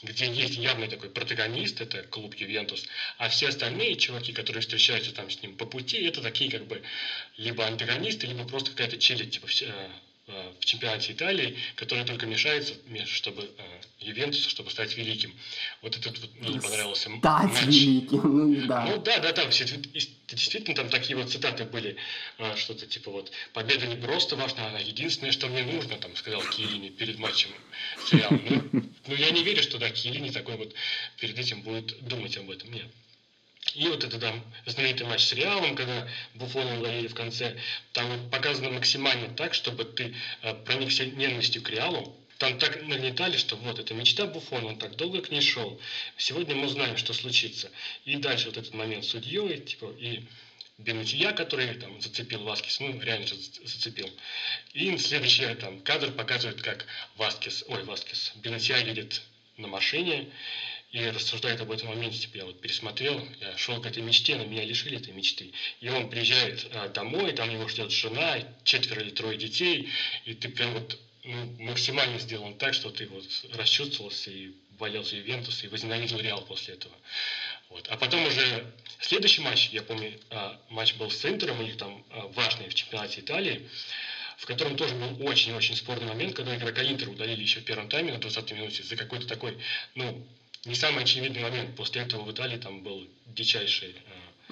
где 0.01 0.31
есть 0.31 0.55
явный 0.55 0.87
такой 0.87 1.09
протагонист, 1.09 1.81
это 1.81 2.03
клуб 2.03 2.35
Ювентус, 2.35 2.85
а 3.17 3.29
все 3.29 3.49
остальные 3.49 3.95
чуваки, 3.95 4.33
которые 4.33 4.61
встречаются 4.61 5.11
там 5.13 5.29
с 5.29 5.41
ним 5.41 5.55
по 5.55 5.65
пути, 5.65 6.01
это 6.03 6.21
такие 6.21 6.49
как 6.49 6.65
бы 6.67 6.83
либо 7.37 7.65
антагонисты, 7.65 8.27
либо 8.27 8.45
просто 8.45 8.71
какая-то 8.71 8.97
челядь, 8.97 9.31
типа 9.31 9.47
все, 9.47 9.71
Э, 9.71 9.89
в 10.59 10.65
чемпионате 10.65 11.13
Италии, 11.13 11.57
который 11.75 12.05
только 12.05 12.25
мешается, 12.25 12.75
чтобы 13.05 13.43
э, 13.57 13.81
Ювентусу, 13.99 14.49
чтобы 14.49 14.69
стать 14.71 14.95
великим. 14.95 15.33
Вот 15.81 15.97
этот 15.97 16.19
вот 16.19 16.35
мне 16.35 16.53
не 16.53 16.59
понравился 16.59 17.09
стать 17.09 17.21
матч. 17.21 17.65
великим, 17.65 18.21
ну 18.23 18.67
да. 18.67 18.85
Ну 18.85 18.97
да, 19.01 19.19
да, 19.19 19.33
там 19.33 19.49
действительно 19.49 20.75
там 20.75 20.89
такие 20.89 21.17
вот 21.17 21.31
цитаты 21.31 21.65
были, 21.65 21.97
э, 22.37 22.55
что-то 22.55 22.85
типа 22.85 23.11
вот 23.11 23.31
«Победа 23.53 23.87
не 23.87 23.95
просто 23.95 24.35
важна, 24.35 24.67
она 24.67 24.79
единственное, 24.79 25.31
что 25.31 25.47
мне 25.47 25.63
нужно», 25.63 25.97
там 25.97 26.15
сказал 26.15 26.41
Киелини 26.43 26.89
перед 26.89 27.17
матчем. 27.19 27.49
Ну, 28.11 28.91
ну 29.07 29.15
я 29.15 29.31
не 29.31 29.43
верю, 29.43 29.63
что 29.63 29.77
да, 29.77 29.89
Киелини 29.89 30.29
такой 30.29 30.55
вот 30.57 30.73
перед 31.19 31.37
этим 31.37 31.61
будет 31.61 31.99
думать 32.07 32.37
об 32.37 32.49
этом, 32.49 32.71
нет. 32.71 32.87
И 33.75 33.87
вот 33.87 34.03
это 34.03 34.19
там 34.19 34.43
знаменитый 34.65 35.07
матч 35.07 35.23
с 35.23 35.33
Реалом, 35.33 35.75
когда 35.75 36.07
Буфона 36.33 36.79
ловили 36.79 37.07
в 37.07 37.15
конце, 37.15 37.57
там 37.93 38.29
показано 38.29 38.69
максимально 38.69 39.33
так, 39.33 39.53
чтобы 39.53 39.85
ты 39.85 40.15
э, 40.41 40.53
проникся 40.65 41.05
ненавистью 41.05 41.61
к 41.61 41.69
Реалу. 41.69 42.17
Там 42.37 42.57
так 42.57 42.81
нагнетали, 42.83 43.37
что 43.37 43.55
вот, 43.55 43.79
это 43.79 43.93
мечта 43.93 44.25
Буфона, 44.25 44.67
он 44.67 44.77
так 44.77 44.95
долго 44.95 45.21
к 45.21 45.29
ней 45.29 45.41
шел. 45.41 45.79
Сегодня 46.17 46.55
мы 46.55 46.65
узнаем, 46.65 46.97
что 46.97 47.13
случится. 47.13 47.69
И 48.03 48.15
дальше 48.15 48.47
вот 48.47 48.57
этот 48.57 48.73
момент 48.73 49.05
судьей, 49.05 49.59
типа, 49.59 49.93
и 49.97 50.23
Бенутия, 50.79 51.31
который 51.31 51.75
там 51.75 52.01
зацепил 52.01 52.43
Васкис, 52.43 52.79
ну, 52.79 52.99
реально 52.99 53.27
же 53.27 53.35
зацепил. 53.35 54.09
И 54.73 54.97
следующий 54.97 55.53
там 55.55 55.79
кадр 55.81 56.11
показывает, 56.11 56.61
как 56.61 56.87
Васкис, 57.15 57.63
ой, 57.67 57.83
Васкис, 57.83 58.33
Бенутия 58.37 58.77
едет 58.77 59.21
на 59.57 59.67
машине, 59.67 60.27
и 60.91 61.09
рассуждает 61.09 61.61
об 61.61 61.71
этом 61.71 61.87
моменте, 61.87 62.19
типа, 62.19 62.37
я 62.37 62.45
вот 62.45 62.59
пересмотрел, 62.59 63.25
я 63.39 63.57
шел 63.57 63.81
к 63.81 63.85
этой 63.85 64.03
мечте, 64.03 64.35
но 64.35 64.43
меня 64.43 64.65
лишили 64.65 64.97
этой 64.97 65.13
мечты. 65.13 65.53
И 65.79 65.87
он 65.87 66.09
приезжает 66.09 66.67
а, 66.73 66.89
домой, 66.89 67.31
там 67.31 67.49
его 67.49 67.67
ждет 67.69 67.91
жена, 67.91 68.39
четверо 68.63 69.01
или 69.01 69.11
трое 69.11 69.37
детей, 69.37 69.89
и 70.25 70.33
ты 70.33 70.49
прям 70.49 70.73
вот 70.73 70.99
ну, 71.23 71.55
максимально 71.59 72.19
сделан 72.19 72.55
так, 72.55 72.73
что 72.73 72.89
ты 72.89 73.07
вот 73.07 73.25
расчувствовался 73.53 74.31
и 74.31 74.51
болел 74.71 75.03
за 75.03 75.15
Ювентус 75.15 75.63
и 75.63 75.67
возненавидел 75.67 76.19
Реал 76.19 76.41
после 76.41 76.73
этого. 76.73 76.95
Вот. 77.69 77.87
А 77.87 77.95
потом 77.95 78.25
уже 78.25 78.65
следующий 78.99 79.41
матч, 79.41 79.69
я 79.69 79.83
помню, 79.83 80.19
а, 80.29 80.59
матч 80.69 80.95
был 80.95 81.09
с 81.09 81.23
Интером, 81.25 81.59
у 81.59 81.63
них 81.63 81.77
там 81.77 82.03
а, 82.09 82.27
важный 82.27 82.67
в 82.67 82.73
чемпионате 82.73 83.21
Италии, 83.21 83.69
в 84.37 84.45
котором 84.45 84.75
тоже 84.75 84.95
был 84.95 85.25
очень-очень 85.25 85.77
спорный 85.77 86.07
момент, 86.07 86.35
когда 86.35 86.53
игрока 86.53 86.83
Интера 86.83 87.11
удалили 87.11 87.41
еще 87.41 87.61
в 87.61 87.63
первом 87.63 87.87
тайме 87.87 88.11
на 88.11 88.17
20 88.17 88.51
минуте 88.51 88.83
за 88.83 88.97
какой-то 88.97 89.27
такой, 89.27 89.57
ну, 89.95 90.27
не 90.65 90.75
самый 90.75 91.03
очевидный 91.03 91.41
момент. 91.41 91.75
После 91.75 92.01
этого 92.01 92.23
в 92.23 92.31
Италии 92.31 92.57
там 92.57 92.83
был 92.83 93.07
дичайший 93.27 93.95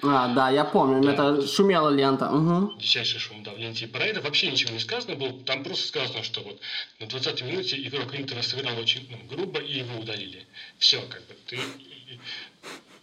а, 0.02 0.28
да, 0.28 0.50
я 0.50 0.64
помню, 0.64 1.02
да. 1.02 1.12
это 1.12 1.46
шумела 1.46 1.90
лента. 1.90 2.30
Угу. 2.30 2.78
Дичайший 2.78 3.20
шум, 3.20 3.42
да, 3.42 3.52
в 3.52 3.58
ленте. 3.58 3.84
И 3.84 3.88
про 3.88 4.04
это 4.04 4.20
вообще 4.22 4.50
ничего 4.50 4.72
не 4.72 4.80
сказано 4.80 5.14
было. 5.14 5.32
Там 5.44 5.62
просто 5.62 5.88
сказано, 5.88 6.22
что 6.22 6.40
вот 6.40 6.58
на 7.00 7.06
20 7.06 7.42
минуте 7.42 7.76
игрок 7.86 8.14
Интера 8.14 8.42
сыграл 8.42 8.78
очень 8.78 9.06
ну, 9.10 9.18
грубо, 9.28 9.60
и 9.60 9.78
его 9.78 10.00
удалили. 10.00 10.46
Все, 10.78 11.02
как 11.02 11.26
бы, 11.26 11.36
ты 11.46 11.58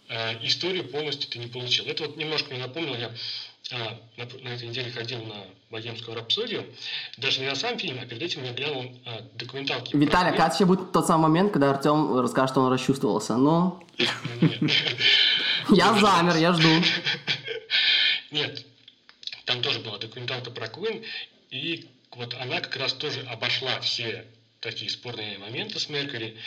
э, 0.08 0.46
историю 0.46 0.88
полностью 0.88 1.30
ты 1.30 1.38
не 1.38 1.46
получил. 1.46 1.86
Это 1.86 2.04
вот 2.04 2.16
немножко 2.16 2.50
мне 2.50 2.60
напомнило, 2.60 2.96
я 2.96 3.12
а, 3.70 4.00
на, 4.16 4.24
на 4.24 4.48
этой 4.48 4.68
неделе 4.68 4.90
ходил 4.90 5.22
на 5.24 5.44
богемскую 5.70 6.16
рапсодию. 6.16 6.64
Даже 7.18 7.40
не 7.40 7.46
на 7.46 7.54
сам 7.54 7.78
фильм, 7.78 7.98
а 8.00 8.06
перед 8.06 8.22
этим 8.22 8.44
я 8.44 8.52
глянул 8.52 8.90
а, 9.04 9.20
документалки. 9.34 9.94
Виталий, 9.94 10.30
как 10.30 10.48
вообще 10.48 10.64
будет 10.64 10.92
тот 10.92 11.06
самый 11.06 11.24
момент, 11.24 11.52
когда 11.52 11.70
Артем 11.70 12.18
расскажет, 12.18 12.50
что 12.50 12.60
он 12.62 12.72
расчувствовался? 12.72 13.36
Ну? 13.36 13.82
Я 15.70 15.92
замер, 15.98 16.36
я 16.36 16.52
жду. 16.54 16.68
Нет, 18.30 18.64
там 19.44 19.60
тоже 19.60 19.80
была 19.80 19.98
документалка 19.98 20.50
про 20.50 20.68
Куин, 20.68 21.04
и 21.50 21.88
вот 22.12 22.34
она 22.40 22.60
как 22.60 22.76
раз 22.76 22.94
тоже 22.94 23.20
обошла 23.22 23.80
все 23.80 24.26
такие 24.60 24.90
спорные 24.90 25.38
моменты 25.38 25.78
с 25.78 25.88
Меркери. 25.88 26.38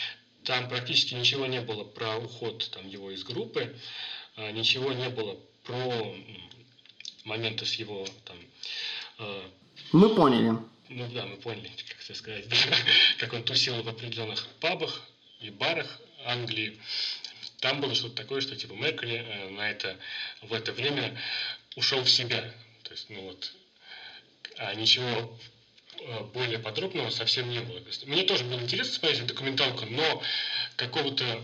Там 0.44 0.68
практически 0.68 1.14
ничего 1.14 1.46
не 1.46 1.60
было 1.60 1.84
про 1.84 2.16
уход 2.16 2.68
там, 2.72 2.88
его 2.88 3.12
из 3.12 3.22
группы, 3.22 3.76
а, 4.36 4.50
ничего 4.50 4.92
не 4.92 5.08
было 5.08 5.36
про 5.64 6.16
моменты 7.24 7.66
с 7.66 7.74
его 7.74 8.06
там... 8.24 8.36
Э, 9.18 9.42
мы 9.92 10.14
поняли. 10.14 10.58
Ну 10.88 11.08
да, 11.12 11.26
мы 11.26 11.36
поняли, 11.36 11.70
как 11.88 12.02
это 12.02 12.14
сказать, 12.14 12.46
как 13.18 13.32
он 13.32 13.42
тусил 13.44 13.82
в 13.82 13.88
определенных 13.88 14.46
пабах 14.60 15.02
и 15.40 15.50
барах 15.50 16.00
Англии. 16.24 16.78
Там 17.60 17.80
было 17.80 17.94
что-то 17.94 18.16
такое, 18.16 18.40
что 18.40 18.56
типа 18.56 18.72
Меркель 18.72 19.14
э, 19.14 19.48
на 19.50 19.70
это, 19.70 19.98
в 20.42 20.52
это 20.52 20.72
время 20.72 21.18
ушел 21.76 22.02
в 22.02 22.10
себя. 22.10 22.42
То 22.82 22.92
есть, 22.92 23.08
ну 23.10 23.22
вот, 23.22 23.52
а 24.56 24.74
ничего 24.74 25.38
э, 26.00 26.24
более 26.34 26.58
подробного 26.58 27.10
совсем 27.10 27.50
не 27.50 27.60
было. 27.60 27.80
Мне 28.06 28.24
тоже 28.24 28.44
было 28.44 28.60
интересно 28.60 28.94
смотреть 28.94 29.26
документалку, 29.26 29.86
но 29.86 30.22
какого-то 30.76 31.42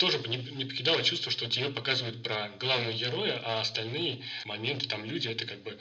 тоже 0.00 0.18
не, 0.26 0.38
не 0.38 0.64
покидало 0.64 1.02
чувство, 1.02 1.30
что 1.30 1.48
тебе 1.48 1.68
показывают 1.68 2.22
про 2.22 2.48
главного 2.58 2.92
героя, 2.92 3.40
а 3.44 3.60
остальные 3.60 4.20
моменты, 4.46 4.88
там 4.88 5.04
люди, 5.04 5.28
это 5.28 5.46
как 5.46 5.58
бы 5.62 5.76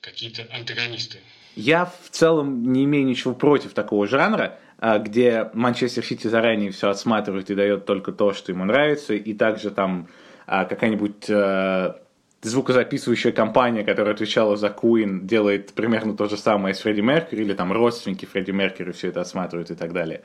какие-то 0.00 0.46
антагонисты. 0.50 1.18
Я 1.54 1.84
в 1.84 2.08
целом 2.10 2.72
не 2.72 2.84
имею 2.84 3.04
ничего 3.04 3.34
против 3.34 3.74
такого 3.74 4.06
жанра, 4.06 4.58
а, 4.78 4.98
где 4.98 5.50
Манчестер 5.52 6.02
Сити 6.02 6.28
заранее 6.28 6.70
все 6.70 6.88
отсматривает 6.88 7.50
и 7.50 7.54
дает 7.54 7.84
только 7.84 8.10
то, 8.10 8.32
что 8.32 8.52
ему 8.52 8.64
нравится, 8.64 9.12
и 9.12 9.34
также 9.34 9.70
там 9.70 10.08
а, 10.46 10.64
какая-нибудь 10.64 11.28
э, 11.28 11.92
звукозаписывающая 12.40 13.32
компания, 13.32 13.84
которая 13.84 14.14
отвечала 14.14 14.56
за 14.56 14.68
Queen, 14.68 15.20
делает 15.20 15.74
примерно 15.74 16.16
то 16.16 16.26
же 16.26 16.38
самое 16.38 16.74
с 16.74 16.80
Фредди 16.80 17.00
Меркьюри, 17.00 17.44
или 17.44 17.52
там 17.52 17.70
родственники 17.70 18.24
Фредди 18.24 18.50
Меркьюри 18.50 18.92
все 18.92 19.08
это 19.08 19.20
отсматривают 19.20 19.70
и 19.70 19.74
так 19.74 19.92
далее. 19.92 20.22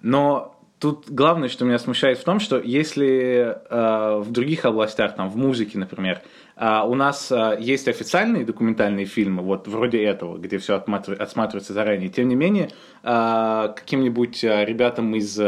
Но 0.00 0.57
Тут 0.78 1.10
главное, 1.10 1.48
что 1.48 1.64
меня 1.64 1.78
смущает 1.78 2.18
в 2.18 2.24
том, 2.24 2.38
что 2.38 2.60
если 2.60 3.56
э, 3.68 4.18
в 4.20 4.30
других 4.30 4.64
областях, 4.64 5.16
там 5.16 5.28
в 5.28 5.36
музыке, 5.36 5.76
например, 5.76 6.22
э, 6.56 6.82
у 6.86 6.94
нас 6.94 7.32
э, 7.32 7.56
есть 7.58 7.88
официальные 7.88 8.44
документальные 8.44 9.06
фильмы, 9.06 9.42
вот 9.42 9.66
вроде 9.66 10.00
этого, 10.04 10.38
где 10.38 10.58
все 10.58 10.76
отсматривается 10.76 11.72
заранее, 11.72 12.10
тем 12.10 12.28
не 12.28 12.36
менее, 12.36 12.70
э, 13.02 13.72
каким-нибудь 13.74 14.44
э, 14.44 14.64
ребятам 14.64 15.16
из 15.16 15.40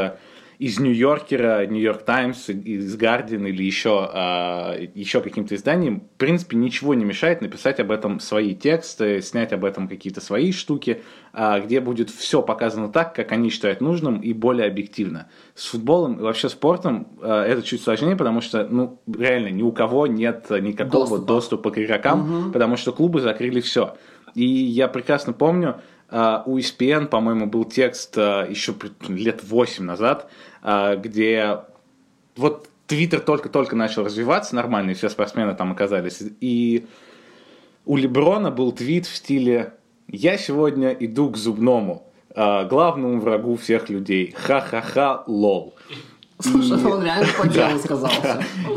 из 0.60 0.78
Нью-Йоркера, 0.78 1.66
Нью-Йорк 1.66 2.02
Таймс, 2.02 2.50
из 2.50 2.94
Гардиан 2.94 3.46
или 3.46 3.62
еще, 3.62 4.10
э, 4.12 4.88
еще 4.94 5.22
каким-то 5.22 5.54
изданием, 5.54 6.00
в 6.00 6.18
принципе, 6.18 6.54
ничего 6.58 6.92
не 6.92 7.06
мешает 7.06 7.40
написать 7.40 7.80
об 7.80 7.90
этом 7.90 8.20
свои 8.20 8.54
тексты, 8.54 9.22
снять 9.22 9.54
об 9.54 9.64
этом 9.64 9.88
какие-то 9.88 10.20
свои 10.20 10.52
штуки, 10.52 11.00
э, 11.32 11.60
где 11.64 11.80
будет 11.80 12.10
все 12.10 12.42
показано 12.42 12.90
так, 12.90 13.14
как 13.14 13.32
они 13.32 13.48
считают 13.48 13.80
нужным 13.80 14.20
и 14.20 14.34
более 14.34 14.66
объективно. 14.66 15.30
С 15.54 15.64
футболом 15.64 16.18
и 16.18 16.22
вообще 16.22 16.50
спортом 16.50 17.08
э, 17.22 17.26
это 17.26 17.62
чуть 17.62 17.82
сложнее, 17.82 18.14
потому 18.14 18.42
что, 18.42 18.68
ну, 18.68 19.00
реально, 19.10 19.48
ни 19.48 19.62
у 19.62 19.72
кого 19.72 20.06
нет 20.06 20.50
никакого 20.50 21.06
доступа, 21.06 21.26
доступа 21.26 21.70
к 21.70 21.78
игрокам, 21.78 22.20
угу. 22.20 22.52
потому 22.52 22.76
что 22.76 22.92
клубы 22.92 23.22
закрыли 23.22 23.62
все. 23.62 23.96
И 24.34 24.44
я 24.44 24.88
прекрасно 24.88 25.32
помню, 25.32 25.80
у 26.10 26.58
ESPN, 26.58 27.06
по-моему, 27.06 27.46
был 27.46 27.64
текст 27.64 28.16
uh, 28.16 28.48
еще 28.50 28.74
лет 29.08 29.44
8 29.44 29.84
назад, 29.84 30.30
uh, 30.62 30.96
где 30.96 31.60
вот 32.36 32.68
Твиттер 32.86 33.20
только-только 33.20 33.76
начал 33.76 34.04
развиваться 34.04 34.56
нормально, 34.56 34.90
и 34.90 34.94
все 34.94 35.08
спортсмены 35.08 35.54
там 35.54 35.70
оказались. 35.70 36.20
И 36.40 36.86
у 37.86 37.96
Леброна 37.96 38.50
был 38.50 38.72
твит 38.72 39.06
в 39.06 39.14
стиле 39.14 39.74
«Я 40.08 40.36
сегодня 40.36 40.90
иду 40.90 41.30
к 41.30 41.36
зубному, 41.36 42.10
главному 42.34 43.20
врагу 43.20 43.54
всех 43.56 43.88
людей. 43.90 44.34
Ха-ха-ха, 44.36 45.22
лол». 45.28 45.76
Слушай, 46.40 46.84
он 46.84 47.04
реально 47.04 47.28
по 47.38 47.46
делу 47.46 47.78
сказал. 47.84 48.10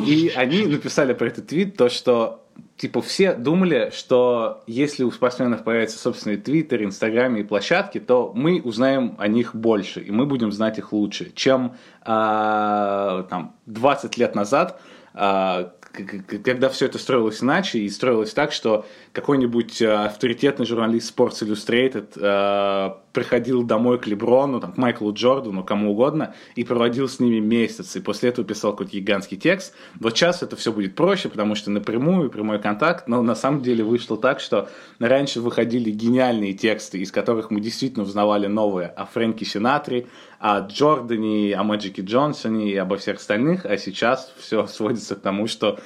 И 0.06 0.32
они 0.36 0.68
написали 0.68 1.14
про 1.14 1.28
этот 1.28 1.48
твит 1.48 1.76
то, 1.76 1.90
что 1.90 2.43
типа 2.78 3.02
все 3.02 3.34
думали, 3.34 3.92
что 3.94 4.64
если 4.68 5.04
у 5.04 5.12
спортсменов 5.12 5.64
появится 5.64 5.98
собственный 5.98 6.38
твиттер, 6.38 6.84
инстаграм 6.84 7.36
и 7.36 7.44
площадки, 7.44 8.00
то 8.00 8.32
мы 8.36 8.62
узнаем 8.62 9.16
о 9.20 9.28
них 9.28 9.56
больше, 9.56 10.02
и 10.02 10.12
мы 10.12 10.26
будем 10.26 10.52
знать 10.52 10.78
их 10.78 10.92
лучше, 10.92 11.32
чем 11.36 11.76
а, 12.02 13.24
там 13.30 13.56
20 13.68 14.18
лет 14.18 14.36
назад, 14.36 14.82
а, 15.14 15.72
когда 15.94 16.70
все 16.70 16.88
это 16.88 16.98
строилось 16.98 17.44
иначе 17.44 17.80
и 17.80 17.90
строилось 17.90 18.34
так, 18.34 18.52
что 18.52 18.86
какой-нибудь 19.12 19.80
э, 19.80 19.92
авторитетный 19.92 20.66
журналист 20.66 21.16
Sports 21.16 21.44
Illustrated 21.44 22.08
э, 22.16 22.96
приходил 23.14 23.64
домой 23.64 24.00
к 24.00 24.08
Леброну, 24.08 24.60
там, 24.60 24.74
к 24.74 24.78
Майклу 24.78 25.14
Джордану, 25.14 25.64
кому 25.64 25.92
угодно, 25.92 26.34
и 26.56 26.64
проводил 26.64 27.08
с 27.08 27.20
ними 27.20 27.40
месяц, 27.40 27.96
и 27.96 28.02
после 28.02 28.30
этого 28.30 28.46
писал 28.46 28.72
какой-то 28.72 28.94
гигантский 28.94 29.38
текст. 29.38 29.74
Вот 30.00 30.18
сейчас 30.18 30.44
это 30.44 30.56
все 30.56 30.74
будет 30.74 30.96
проще, 30.96 31.30
потому 31.30 31.56
что 31.56 31.72
напрямую, 31.72 32.30
прямой 32.30 32.60
контакт, 32.60 33.08
но 33.08 33.22
на 33.22 33.36
самом 33.36 33.62
деле 33.62 33.84
вышло 33.84 34.18
так, 34.18 34.40
что 34.40 34.68
раньше 35.00 35.40
выходили 35.40 35.92
гениальные 35.92 36.54
тексты, 36.54 37.00
из 37.00 37.12
которых 37.12 37.52
мы 37.52 37.62
действительно 37.62 38.04
узнавали 38.04 38.48
новое 38.48 38.88
о 38.88 39.06
Фрэнке 39.06 39.46
Синатре, 39.46 40.08
о 40.40 40.60
Джордане, 40.60 41.56
о 41.56 41.64
Мэджике 41.64 42.02
Джонсоне 42.02 42.72
и 42.72 42.76
обо 42.76 42.98
всех 42.98 43.18
остальных, 43.18 43.66
а 43.66 43.78
сейчас 43.78 44.34
все 44.38 44.66
сводится 44.68 45.16
к 45.16 45.22
тому, 45.22 45.48
что 45.48 45.80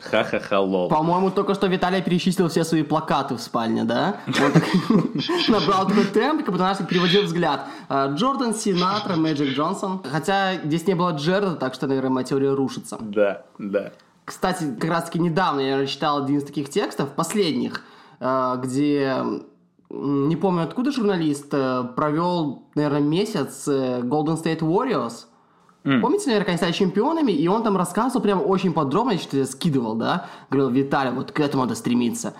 Ха-ха-ха, 0.00 0.60
лол. 0.60 0.88
По-моему, 0.88 1.30
только 1.30 1.54
что 1.54 1.66
Виталий 1.66 2.02
перечислил 2.02 2.48
все 2.48 2.64
свои 2.64 2.82
плакаты 2.82 3.34
в 3.34 3.40
спальне, 3.40 3.84
да? 3.84 4.20
Набрал 5.48 5.86
такой 5.86 6.04
темп, 6.06 6.44
как 6.44 6.52
будто, 6.52 6.58
знаешь, 6.58 6.78
переводил 6.88 7.22
взгляд. 7.22 7.66
А, 7.88 8.08
Джордан, 8.08 8.54
Синатра, 8.54 9.16
Мэджик 9.16 9.54
Джонсон. 9.54 10.02
Хотя 10.10 10.56
здесь 10.56 10.86
не 10.86 10.94
было 10.94 11.10
Джерда, 11.10 11.56
так 11.56 11.74
что, 11.74 11.86
наверное, 11.86 12.10
моя 12.10 12.24
теория 12.24 12.54
рушится. 12.54 12.96
Да, 13.00 13.42
да. 13.58 13.92
Кстати, 14.24 14.74
как 14.80 14.90
раз-таки 14.90 15.18
недавно 15.18 15.60
я 15.60 15.86
читал 15.86 16.24
один 16.24 16.38
из 16.38 16.44
таких 16.44 16.70
текстов, 16.70 17.10
последних, 17.10 17.82
а, 18.20 18.56
где 18.56 19.16
не 19.90 20.36
помню 20.36 20.62
откуда 20.64 20.90
журналист 20.90 21.48
э, 21.52 21.84
провел, 21.94 22.64
наверное, 22.74 23.00
месяц 23.00 23.68
э, 23.68 24.00
Golden 24.00 24.42
State 24.42 24.60
Warriors– 24.60 25.26
Mm. 25.84 26.00
Помните, 26.00 26.26
наверное, 26.28 26.48
они 26.48 26.56
стали 26.56 26.72
чемпионами, 26.72 27.32
и 27.32 27.46
он 27.46 27.62
там 27.62 27.76
рассказывал 27.76 28.22
прям 28.22 28.42
очень 28.44 28.72
подробно, 28.72 29.12
я 29.12 29.18
что-то 29.18 29.44
скидывал, 29.44 29.94
да, 29.94 30.26
говорил, 30.50 30.70
Виталий, 30.70 31.12
вот 31.12 31.30
к 31.30 31.40
этому 31.40 31.64
надо 31.64 31.74
стремиться. 31.74 32.34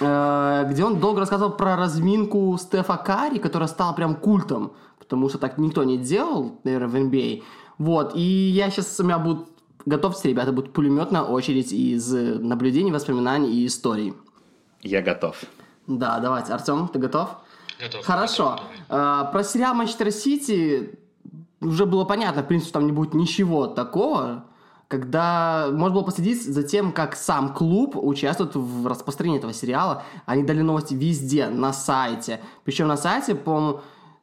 Э, 0.00 0.66
где 0.68 0.84
он 0.84 0.98
долго 0.98 1.20
рассказывал 1.20 1.52
про 1.52 1.76
разминку 1.76 2.56
Стефа 2.60 2.96
Карри, 2.96 3.38
которая 3.38 3.68
стала 3.68 3.92
прям 3.92 4.16
культом, 4.16 4.72
потому 4.98 5.28
что 5.28 5.38
так 5.38 5.58
никто 5.58 5.84
не 5.84 5.96
делал, 5.96 6.58
наверное, 6.64 6.88
в 6.88 6.94
NBA. 6.96 7.42
Вот, 7.78 8.16
и 8.16 8.20
я 8.20 8.68
сейчас, 8.70 8.98
у 8.98 9.04
меня 9.04 9.18
будут, 9.18 9.48
готовьтесь, 9.86 10.24
ребята, 10.24 10.50
будет 10.50 10.72
пулеметная 10.72 11.22
очередь 11.22 11.72
из 11.72 12.12
наблюдений, 12.12 12.90
воспоминаний 12.90 13.52
и 13.52 13.66
историй. 13.66 14.14
Я 14.82 15.02
готов. 15.02 15.40
Да, 15.86 16.18
давайте. 16.18 16.52
Артем, 16.52 16.88
ты 16.88 16.98
готов? 16.98 17.30
Готов. 17.80 18.04
Хорошо. 18.04 18.50
Готов. 18.50 18.66
Э, 18.88 19.32
про 19.32 19.44
сериал 19.44 19.74
Манчестер 19.74 20.10
Сити 20.10 20.98
уже 21.60 21.86
было 21.86 22.04
понятно, 22.04 22.42
в 22.42 22.46
принципе, 22.46 22.72
там 22.72 22.86
не 22.86 22.92
будет 22.92 23.14
ничего 23.14 23.66
такого, 23.66 24.44
когда 24.88 25.68
можно 25.70 25.96
было 25.96 26.04
последить 26.04 26.42
за 26.42 26.62
тем, 26.62 26.92
как 26.92 27.14
сам 27.14 27.52
клуб 27.52 27.94
участвует 27.96 28.54
в 28.54 28.86
распространении 28.86 29.38
этого 29.38 29.52
сериала. 29.52 30.02
Они 30.24 30.42
дали 30.42 30.62
новости 30.62 30.94
везде, 30.94 31.48
на 31.48 31.72
сайте. 31.72 32.40
Причем 32.64 32.88
на 32.88 32.96
сайте, 32.96 33.34
по-моему, 33.34 33.80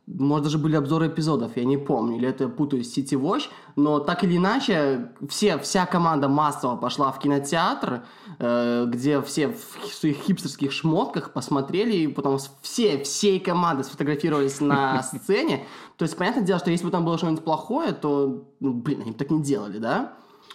может, 0.08 0.44
даже 0.44 0.58
были 0.60 0.76
обзоры 0.76 1.08
эпизодов, 1.08 1.58
я 1.58 1.66
не 1.66 1.78
помню, 1.78 2.18
или 2.18 2.28
это 2.28 2.44
я 2.44 2.50
путаюсь 2.50 2.94
с 2.94 2.98
City 2.98 3.20
Watch, 3.20 3.50
но 3.76 4.00
так 4.00 4.24
или 4.24 4.38
иначе, 4.38 5.12
все, 5.28 5.58
вся 5.58 5.88
команда 5.88 6.30
массово 6.30 6.76
пошла 6.76 7.12
в 7.12 7.20
кинотеатр, 7.20 8.06
э, 8.38 8.86
где 8.88 9.22
все 9.24 9.48
в 9.48 9.94
своих 9.94 10.18
хипстерских 10.18 10.72
шмотках 10.72 11.34
посмотрели, 11.34 11.96
и 11.96 12.08
потом 12.08 12.38
все, 12.62 13.04
всей 13.04 13.40
команды 13.40 13.84
сфотографировались 13.84 14.62
на 14.62 15.02
сцене. 15.22 15.66
То 15.98 16.04
есть, 16.04 16.16
понятное 16.16 16.44
дело, 16.44 16.60
что 16.60 16.70
если 16.70 16.86
бы 16.86 16.92
там 16.92 17.04
было 17.04 17.18
что-нибудь 17.18 17.44
плохое, 17.44 17.92
то, 17.92 18.46
ну, 18.60 18.74
блин, 18.74 19.02
они 19.02 19.12
бы 19.12 19.18
так 19.18 19.32
не 19.32 19.42
делали, 19.42 19.80
да? 19.80 20.14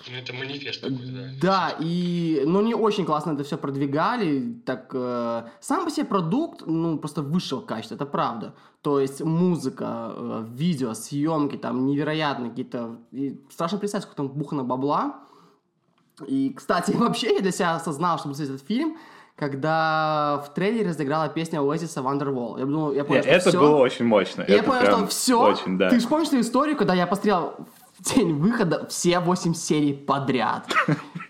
Ну, 0.09 0.16
это 0.16 0.32
манифест 0.32 0.80
какой-то, 0.80 1.12
да. 1.12 1.28
Да, 1.40 1.76
и, 1.78 2.42
ну, 2.46 2.62
не 2.62 2.74
очень 2.74 3.05
классно 3.05 3.32
это 3.32 3.44
все 3.44 3.59
продвигали, 3.59 4.55
так, 4.64 4.90
э, 4.94 5.44
сам 5.61 5.84
по 5.84 5.90
себе 5.90 6.07
продукт, 6.07 6.62
ну, 6.66 6.98
просто 6.98 7.22
высшего 7.22 7.61
качества, 7.61 7.96
это 7.96 8.07
правда. 8.07 8.55
То 8.82 8.98
есть 8.98 9.20
музыка, 9.20 10.12
э, 10.16 10.44
видео, 10.48 10.94
съемки, 10.94 11.57
там, 11.57 11.84
невероятные 11.86 12.51
какие-то, 12.51 12.96
страшно 13.51 13.78
представить, 13.78 14.05
сколько 14.05 14.16
там 14.16 14.28
бухано 14.28 14.64
бабла. 14.64 15.20
И, 16.26 16.55
кстати, 16.57 16.92
вообще 16.96 17.34
я 17.34 17.40
для 17.40 17.53
себя 17.53 17.74
осознал, 17.76 18.18
что 18.18 18.28
посмотреть 18.28 18.55
этот 18.57 18.66
фильм, 18.66 18.96
когда 19.36 20.42
в 20.46 20.55
трейлере 20.55 20.88
разыграла 20.90 21.28
песня 21.28 21.61
Oasis 21.61 21.94
Wonderwall. 22.03 22.59
Я, 22.59 22.66
думал, 22.66 22.92
я 22.92 23.05
понял, 23.05 23.22
Нет, 23.24 23.40
что 23.40 23.48
это 23.48 23.48
всё. 23.51 23.61
было 23.61 23.76
очень 23.76 24.05
мощно. 24.05 24.42
И 24.42 24.51
я 24.51 24.59
Это 24.59 24.66
понял, 24.66 24.80
прям 24.82 24.98
что 24.98 25.07
все. 25.09 25.42
Очень, 25.42 25.78
да. 25.78 25.88
Ты 25.88 25.98
же 26.01 26.09
помнишь 26.09 26.28
эту 26.28 26.40
историю, 26.40 26.76
когда 26.76 26.92
я 26.94 27.07
посмотрел 27.07 27.55
день 28.01 28.34
выхода 28.34 28.86
все 28.88 29.20
8 29.20 29.55
серий 29.55 29.94
подряд. 29.94 30.66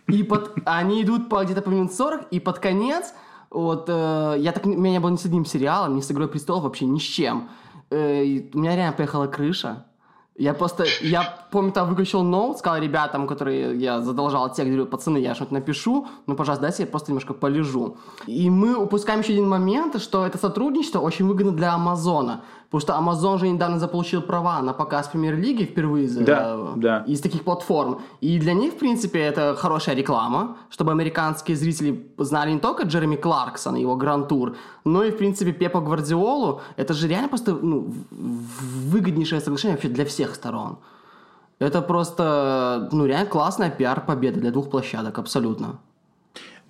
И 0.09 0.23
под, 0.23 0.53
они 0.65 1.03
идут 1.03 1.29
по 1.29 1.45
где-то 1.45 1.63
по 1.63 1.69
минут 1.69 1.93
40, 1.93 2.29
и 2.33 2.41
под 2.41 2.59
конец, 2.59 3.15
вот, 3.51 3.85
э, 3.89 4.37
я 4.39 4.53
так, 4.53 4.67
у 4.67 4.69
меня 4.69 4.93
не 4.93 5.01
было 5.01 5.11
ни 5.11 5.17
с 5.17 5.25
одним 5.25 5.45
сериалом, 5.45 5.97
ни 5.97 6.01
с 6.01 6.11
«Игрой 6.11 6.29
престолов», 6.29 6.65
вообще 6.65 6.87
ни 6.87 6.99
с 6.99 7.03
чем. 7.03 7.49
Э, 7.91 8.23
у 8.53 8.59
меня 8.59 8.75
реально 8.75 8.97
поехала 8.97 9.27
крыша. 9.27 9.87
Я 10.37 10.55
просто, 10.55 10.87
я 11.03 11.47
помню, 11.51 11.71
там 11.71 11.89
выключил 11.89 12.23
ноут, 12.23 12.59
сказал 12.59 12.81
ребятам, 12.81 13.27
которые 13.27 13.79
я 13.79 14.01
задолжал 14.01 14.49
текст, 14.49 14.71
говорю, 14.71 14.87
пацаны, 14.87 15.19
я 15.19 15.35
что-то 15.35 15.53
напишу, 15.53 16.07
ну, 16.27 16.35
пожалуйста, 16.35 16.63
дайте 16.63 16.85
я 16.85 16.87
просто 16.89 17.11
немножко 17.11 17.35
полежу. 17.35 17.99
И 18.27 18.49
мы 18.49 18.75
упускаем 18.75 19.21
еще 19.21 19.33
один 19.33 19.49
момент, 19.49 20.01
что 20.01 20.25
это 20.25 20.39
сотрудничество 20.39 21.01
очень 21.01 21.27
выгодно 21.27 21.53
для 21.53 21.75
Амазона, 21.75 22.43
потому 22.71 22.81
что 22.81 22.97
Амазон 22.97 23.39
же 23.39 23.49
недавно 23.49 23.79
заполучил 23.81 24.23
права 24.23 24.63
на 24.63 24.73
показ 24.73 25.09
премьер-лиги 25.09 25.65
впервые 25.65 26.09
за- 26.09 26.25
Да, 26.25 26.57
да. 26.77 27.05
из 27.09 27.21
таких 27.21 27.43
платформ. 27.43 27.99
И 28.21 28.39
для 28.39 28.53
них, 28.55 28.75
в 28.75 28.79
принципе, 28.79 29.19
это 29.19 29.57
хорошая 29.57 29.97
реклама, 29.97 30.57
чтобы 30.71 30.93
американские 30.93 31.57
зрители 31.57 32.07
знали 32.19 32.53
не 32.53 32.61
только 32.61 32.85
Джереми 32.85 33.17
Кларксона, 33.17 33.77
его 33.77 33.97
гран-тур, 33.97 34.55
но 34.85 35.03
и, 35.03 35.11
в 35.11 35.17
принципе, 35.19 35.53
Пепа 35.53 35.81
Гвардиолу. 35.81 36.61
Это 36.77 36.95
же 36.95 37.09
реально 37.09 37.29
просто 37.29 37.53
ну, 37.53 37.93
выгоднейшее 38.93 39.41
соглашение 39.41 39.75
вообще 39.77 39.89
для 39.89 40.05
всех 40.05 40.35
сторон. 40.35 40.77
Это 41.59 41.83
просто, 41.83 42.89
ну, 42.93 43.05
реально 43.07 43.27
классная 43.27 43.71
пиар-победа 43.71 44.41
для 44.41 44.51
двух 44.51 44.71
площадок, 44.71 45.19
абсолютно. 45.19 45.79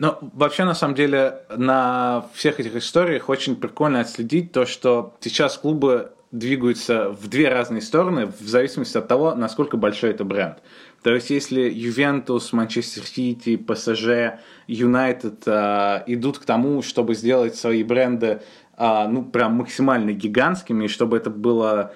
Ну, 0.01 0.17
вообще, 0.33 0.65
на 0.65 0.75
самом 0.75 0.95
деле, 0.95 1.43
на 1.55 2.25
всех 2.33 2.59
этих 2.59 2.75
историях 2.75 3.29
очень 3.29 3.55
прикольно 3.55 4.01
отследить 4.01 4.51
то, 4.51 4.65
что 4.65 5.15
сейчас 5.21 5.59
клубы 5.59 6.13
двигаются 6.33 7.11
в 7.11 7.29
две 7.29 7.51
разные 7.51 7.83
стороны 7.83 8.25
в 8.25 8.49
зависимости 8.49 8.97
от 8.97 9.09
того, 9.09 9.35
насколько 9.35 9.77
большой 9.77 10.11
это 10.11 10.25
бренд. 10.25 10.57
То 11.03 11.15
есть, 11.15 11.29
если 11.29 11.69
Ювентус, 11.69 12.55
Манчестер 12.55 13.05
Сити, 13.05 13.59
ПСЖ, 13.59 14.41
Юнайтед 14.67 15.43
а, 15.47 16.03
идут 16.07 16.39
к 16.39 16.47
тому, 16.47 16.81
чтобы 16.81 17.15
сделать 17.15 17.57
свои 17.57 17.83
бренды 17.83 18.41
а, 18.79 19.07
ну, 19.07 19.23
прям 19.23 19.57
максимально 19.57 20.13
гигантскими, 20.13 20.87
и 20.87 20.89
чтобы 20.89 21.19
это 21.19 21.29
было 21.29 21.93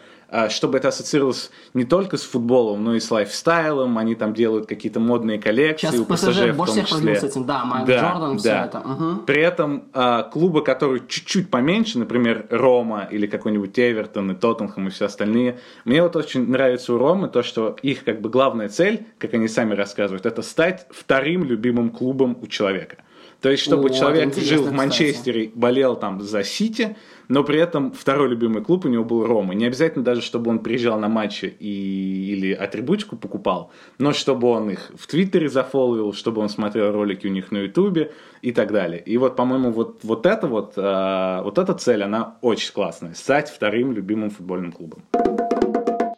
чтобы 0.49 0.79
это 0.79 0.89
ассоциировалось 0.89 1.51
не 1.75 1.85
только 1.85 2.17
с 2.17 2.23
футболом, 2.23 2.83
но 2.85 2.95
и 2.95 3.01
с 3.01 3.11
лайфстайлом, 3.11 3.99
они 3.99 4.15
там 4.15 4.35
делают 4.35 4.67
какие-то 4.67 5.01
модные 5.01 5.39
коллекции, 5.39 5.87
Сейчас 5.89 6.01
у 6.01 6.05
ПСЖ 6.05 6.29
ПСЖ 6.29 6.57
больше 6.57 6.73
всех 6.73 6.87
числе. 6.87 6.99
продвинулся 6.99 7.27
этим, 7.27 7.45
да, 7.45 7.65
Майкл 7.65 7.91
Джордан, 7.91 8.39
всё 8.39 8.51
это, 8.51 8.79
мгм. 8.81 9.19
При 9.27 9.43
этом 9.43 9.85
а, 9.93 10.23
клубы, 10.25 10.63
которые 10.63 11.03
чуть-чуть 11.07 11.51
поменьше, 11.51 11.99
например, 11.99 12.47
Рома 12.51 13.09
или 13.11 13.27
какой-нибудь 13.27 13.79
Эвертон 13.79 14.33
и 14.33 14.35
Тоттенхэм 14.35 14.89
и 14.89 14.91
все 14.91 15.07
остальные, 15.07 15.59
мне 15.85 16.03
вот 16.03 16.17
очень 16.17 16.49
нравится 16.49 16.95
у 16.95 16.99
Ромы 16.99 17.29
то, 17.29 17.43
что 17.43 17.77
их 17.83 18.05
как 18.05 18.21
бы 18.21 18.29
главная 18.29 18.69
цель, 18.69 19.07
как 19.19 19.35
они 19.35 19.49
сами 19.49 19.75
рассказывают, 19.75 20.27
это 20.27 20.43
стать 20.43 20.87
вторым 20.91 21.45
любимым 21.45 21.91
клубом 21.91 22.37
у 22.41 22.47
человека. 22.47 22.99
То 23.41 23.51
есть, 23.51 23.63
чтобы 23.63 23.91
О, 23.91 23.93
человек 23.93 24.35
жил 24.37 24.63
в 24.63 24.65
кстати. 24.65 24.75
Манчестере, 24.75 25.51
болел 25.55 25.97
там 25.97 26.23
за 26.23 26.43
Сити, 26.43 26.97
но 27.29 27.45
при 27.45 27.59
этом 27.59 27.93
второй 27.93 28.29
любимый 28.29 28.63
клуб 28.63 28.85
у 28.85 28.89
него 28.89 29.05
был 29.05 29.27
Рома. 29.27 29.55
Не 29.55 29.67
обязательно 29.67 30.05
даже, 30.05 30.21
чтобы 30.23 30.51
он 30.51 30.59
приезжал 30.61 30.99
на 30.99 31.09
матчи 31.09 31.55
и, 31.59 32.33
или 32.33 32.53
атрибутику 32.53 33.17
покупал, 33.17 33.73
но 33.99 34.13
чтобы 34.13 34.49
он 34.49 34.71
их 34.71 34.91
в 34.95 35.07
Твиттере 35.07 35.49
зафоловил, 35.49 36.13
чтобы 36.13 36.41
он 36.41 36.49
смотрел 36.49 36.93
ролики 36.93 37.27
у 37.27 37.31
них 37.31 37.51
на 37.51 37.59
Ютубе 37.59 38.13
и 38.43 38.53
так 38.53 38.73
далее. 38.73 39.01
И 39.01 39.17
вот, 39.17 39.37
по-моему, 39.37 39.71
вот, 39.73 40.01
вот 40.03 40.27
эта 40.27 40.47
вот, 40.47 40.75
а, 40.77 41.43
вот 41.43 41.59
эта 41.59 41.75
цель, 41.75 42.03
она 42.03 42.37
очень 42.41 42.73
классная. 42.73 43.15
Стать 43.15 43.51
вторым 43.51 43.93
любимым 43.93 44.31
футбольным 44.31 44.73
клубом. 44.73 45.05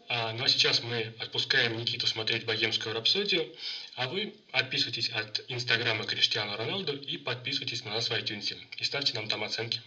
А, 0.09 0.33
ну 0.33 0.45
а 0.45 0.49
сейчас 0.49 0.83
мы 0.83 1.13
отпускаем 1.21 1.77
Никиту 1.77 2.07
смотреть 2.07 2.47
богемскую 2.47 2.95
рапсодию, 2.95 3.45
а 3.97 4.09
вы 4.09 4.35
отписывайтесь 4.53 5.11
от 5.11 5.45
инстаграма 5.49 6.05
Криштиану 6.05 6.57
Роналду 6.57 6.95
и 6.95 7.17
подписывайтесь 7.17 7.85
на 7.85 7.93
нас 7.93 8.09
в 8.09 8.13
iTunes 8.13 8.55
и 8.79 8.85
ставьте 8.85 9.15
нам 9.15 9.29
там 9.29 9.45
оценки. 9.45 9.81